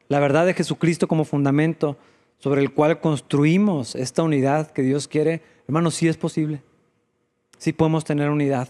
la 0.08 0.22
verdad 0.22 0.46
de 0.46 0.54
Jesucristo 0.54 1.06
como 1.06 1.26
fundamento 1.26 1.98
sobre 2.40 2.62
el 2.62 2.72
cual 2.72 3.02
construimos 3.02 3.94
esta 3.94 4.24
unidad 4.24 4.72
que 4.72 4.82
Dios 4.82 5.10
quiere, 5.10 5.42
hermanos, 5.68 5.96
sí 5.96 6.08
es 6.08 6.16
posible. 6.16 6.62
Sí 7.58 7.74
podemos 7.74 8.06
tener 8.06 8.30
unidad. 8.30 8.70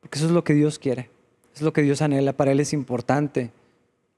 Porque 0.00 0.18
eso 0.18 0.26
es 0.26 0.32
lo 0.32 0.44
que 0.44 0.54
Dios 0.54 0.78
quiere. 0.78 1.10
es 1.52 1.62
lo 1.62 1.72
que 1.72 1.82
Dios 1.82 2.00
anhela. 2.00 2.32
Para 2.32 2.52
Él 2.52 2.60
es 2.60 2.72
importante 2.72 3.50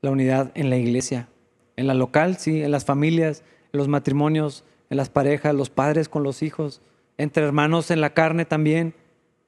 la 0.03 0.11
unidad 0.11 0.53
en 0.55 0.69
la 0.69 0.77
iglesia. 0.77 1.31
En 1.77 1.87
la 1.87 1.95
local, 1.95 2.37
sí, 2.37 2.63
en 2.63 2.73
las 2.73 2.85
familias, 2.85 3.43
en 3.73 3.79
los 3.79 3.89
matrimonios, 3.89 4.65
en 4.91 4.99
las 4.99 5.09
parejas, 5.09 5.55
los 5.55 5.71
padres 5.71 6.11
con 6.11 6.23
los 6.23 6.43
hijos, 6.43 6.83
entre 7.17 7.43
hermanos 7.43 7.91
en 7.91 8.03
la 8.03 8.13
carne 8.13 8.45
también, 8.45 8.93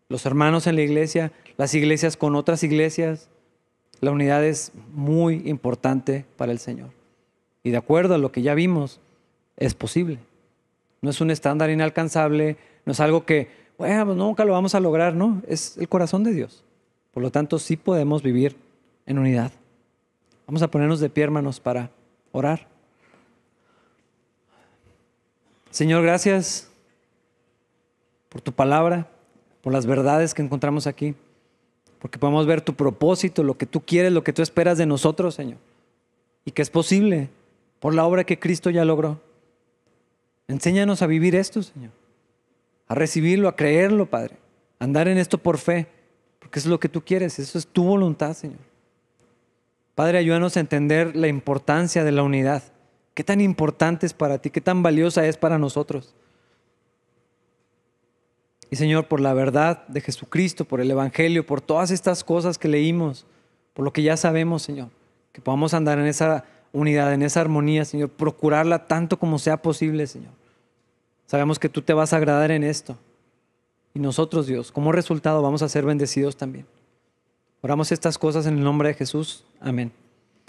los 0.09 0.25
hermanos 0.27 0.67
en 0.67 0.77
la 0.77 0.83
iglesia, 0.83 1.33
las 1.57 1.75
iglesias 1.75 2.17
con 2.17 2.35
otras 2.35 2.63
iglesias. 2.63 3.29
La 4.01 4.11
unidad 4.11 4.45
es 4.45 4.73
muy 4.93 5.43
importante 5.47 6.25
para 6.37 6.53
el 6.53 6.59
Señor. 6.59 6.91
Y 7.63 7.71
de 7.71 7.77
acuerdo 7.77 8.15
a 8.15 8.19
lo 8.19 8.33
que 8.33 8.43
ya 8.43 8.55
vimos, 8.55 9.01
es 9.57 9.75
posible. 9.75 10.19
No 11.01 11.11
es 11.11 11.21
un 11.21 11.31
estándar 11.31 11.71
inalcanzable, 11.71 12.57
no 12.85 12.93
es 12.93 13.01
algo 13.01 13.25
que, 13.25 13.51
bueno, 13.77 14.07
pues 14.07 14.17
nunca 14.17 14.45
lo 14.45 14.53
vamos 14.53 14.75
a 14.75 14.81
lograr, 14.81 15.15
no, 15.15 15.43
es 15.47 15.77
el 15.79 15.89
corazón 15.89 16.25
de 16.25 16.33
Dios. 16.33 16.65
Por 17.13 17.23
lo 17.23 17.31
tanto, 17.31 17.59
sí 17.59 17.77
podemos 17.77 18.23
vivir 18.23 18.57
en 19.07 19.19
unidad. 19.19 19.53
Vamos 20.47 20.63
a 20.63 20.71
ponernos 20.71 21.01
de 21.01 21.11
pie, 21.11 21.25
hermanos, 21.25 21.61
para 21.61 21.91
orar. 22.33 22.67
Señor, 25.71 26.03
gracias 26.03 26.71
por 28.29 28.41
tu 28.41 28.53
palabra, 28.53 29.09
las 29.73 29.87
verdades 29.87 30.35
que 30.35 30.43
encontramos 30.43 30.87
aquí, 30.87 31.15
porque 31.99 32.19
podemos 32.19 32.47
ver 32.47 32.61
tu 32.61 32.75
propósito, 32.75 33.43
lo 33.43 33.59
que 33.59 33.67
tú 33.67 33.81
quieres, 33.81 34.13
lo 34.13 34.23
que 34.23 34.33
tú 34.33 34.43
esperas 34.43 34.79
de 34.79 34.87
nosotros, 34.87 35.35
Señor, 35.35 35.59
y 36.45 36.53
que 36.53 36.63
es 36.63 36.71
posible 36.71 37.29
por 37.81 37.95
la 37.95 38.05
obra 38.05 38.25
que 38.25 38.39
Cristo 38.39 38.71
ya 38.71 38.85
logró. 38.85 39.21
Enséñanos 40.47 41.03
a 41.03 41.07
vivir 41.07 41.35
esto, 41.35 41.63
Señor, 41.63 41.91
a 42.87 42.95
recibirlo, 42.95 43.49
a 43.49 43.57
creerlo, 43.57 44.07
Padre, 44.07 44.37
a 44.79 44.85
andar 44.85 45.09
en 45.09 45.19
esto 45.19 45.39
por 45.39 45.59
fe, 45.59 45.87
porque 46.39 46.59
es 46.59 46.67
lo 46.67 46.81
que 46.81 46.89
tú 46.89 47.03
quieres, 47.03 47.39
eso 47.39 47.59
es 47.59 47.67
tu 47.67 47.85
voluntad, 47.85 48.35
Señor. 48.35 48.61
Padre, 49.95 50.19
ayúdanos 50.19 50.57
a 50.57 50.61
entender 50.61 51.17
la 51.17 51.27
importancia 51.27 52.05
de 52.05 52.13
la 52.13 52.23
unidad. 52.23 52.63
¿Qué 53.15 53.25
tan 53.25 53.41
importante 53.41 54.07
es 54.07 54.15
para 54.15 54.39
ti? 54.39 54.49
¿Qué 54.49 54.61
tan 54.61 54.81
valiosa 54.81 55.27
es 55.27 55.37
para 55.37 55.59
nosotros? 55.59 56.15
Y 58.71 58.77
Señor, 58.77 59.09
por 59.09 59.21
la 59.21 59.35
verdad 59.35 59.87
de 59.89 60.01
Jesucristo, 60.01 60.65
por 60.65 60.81
el 60.81 60.91
Evangelio, 60.91 61.47
por 61.47 61.61
todas 61.61 61.91
estas 61.91 62.23
cosas 62.23 62.59
que 62.59 62.69
leímos, 62.69 63.27
por 63.75 63.85
lo 63.85 63.93
que 63.93 64.03
ya 64.03 64.17
sabemos, 64.17 64.63
Señor, 64.63 64.89
que 65.33 65.41
podamos 65.41 65.73
andar 65.75 65.99
en 65.99 66.07
esa 66.07 66.45
unidad, 66.73 67.15
en 67.15 67.23
esa 67.23 67.41
armonía, 67.41 67.85
Señor, 67.85 68.11
procurarla 68.11 68.87
tanto 68.87 69.19
como 69.19 69.39
sea 69.39 69.63
posible, 69.63 70.07
Señor. 70.07 70.33
Sabemos 71.27 71.59
que 71.59 71.69
tú 71.69 71.83
te 71.83 71.93
vas 71.93 72.13
a 72.13 72.17
agradar 72.17 72.51
en 72.51 72.65
esto. 72.65 72.99
Y 73.95 74.01
nosotros, 74.01 74.47
Dios, 74.47 74.71
como 74.71 74.93
resultado 74.93 75.43
vamos 75.43 75.63
a 75.63 75.69
ser 75.69 75.85
bendecidos 75.85 76.37
también. 76.37 76.67
Oramos 77.61 77.91
estas 77.91 78.19
cosas 78.19 78.47
en 78.47 78.59
el 78.59 78.65
nombre 78.65 78.89
de 78.89 78.95
Jesús. 78.95 79.45
Amén. 79.61 79.93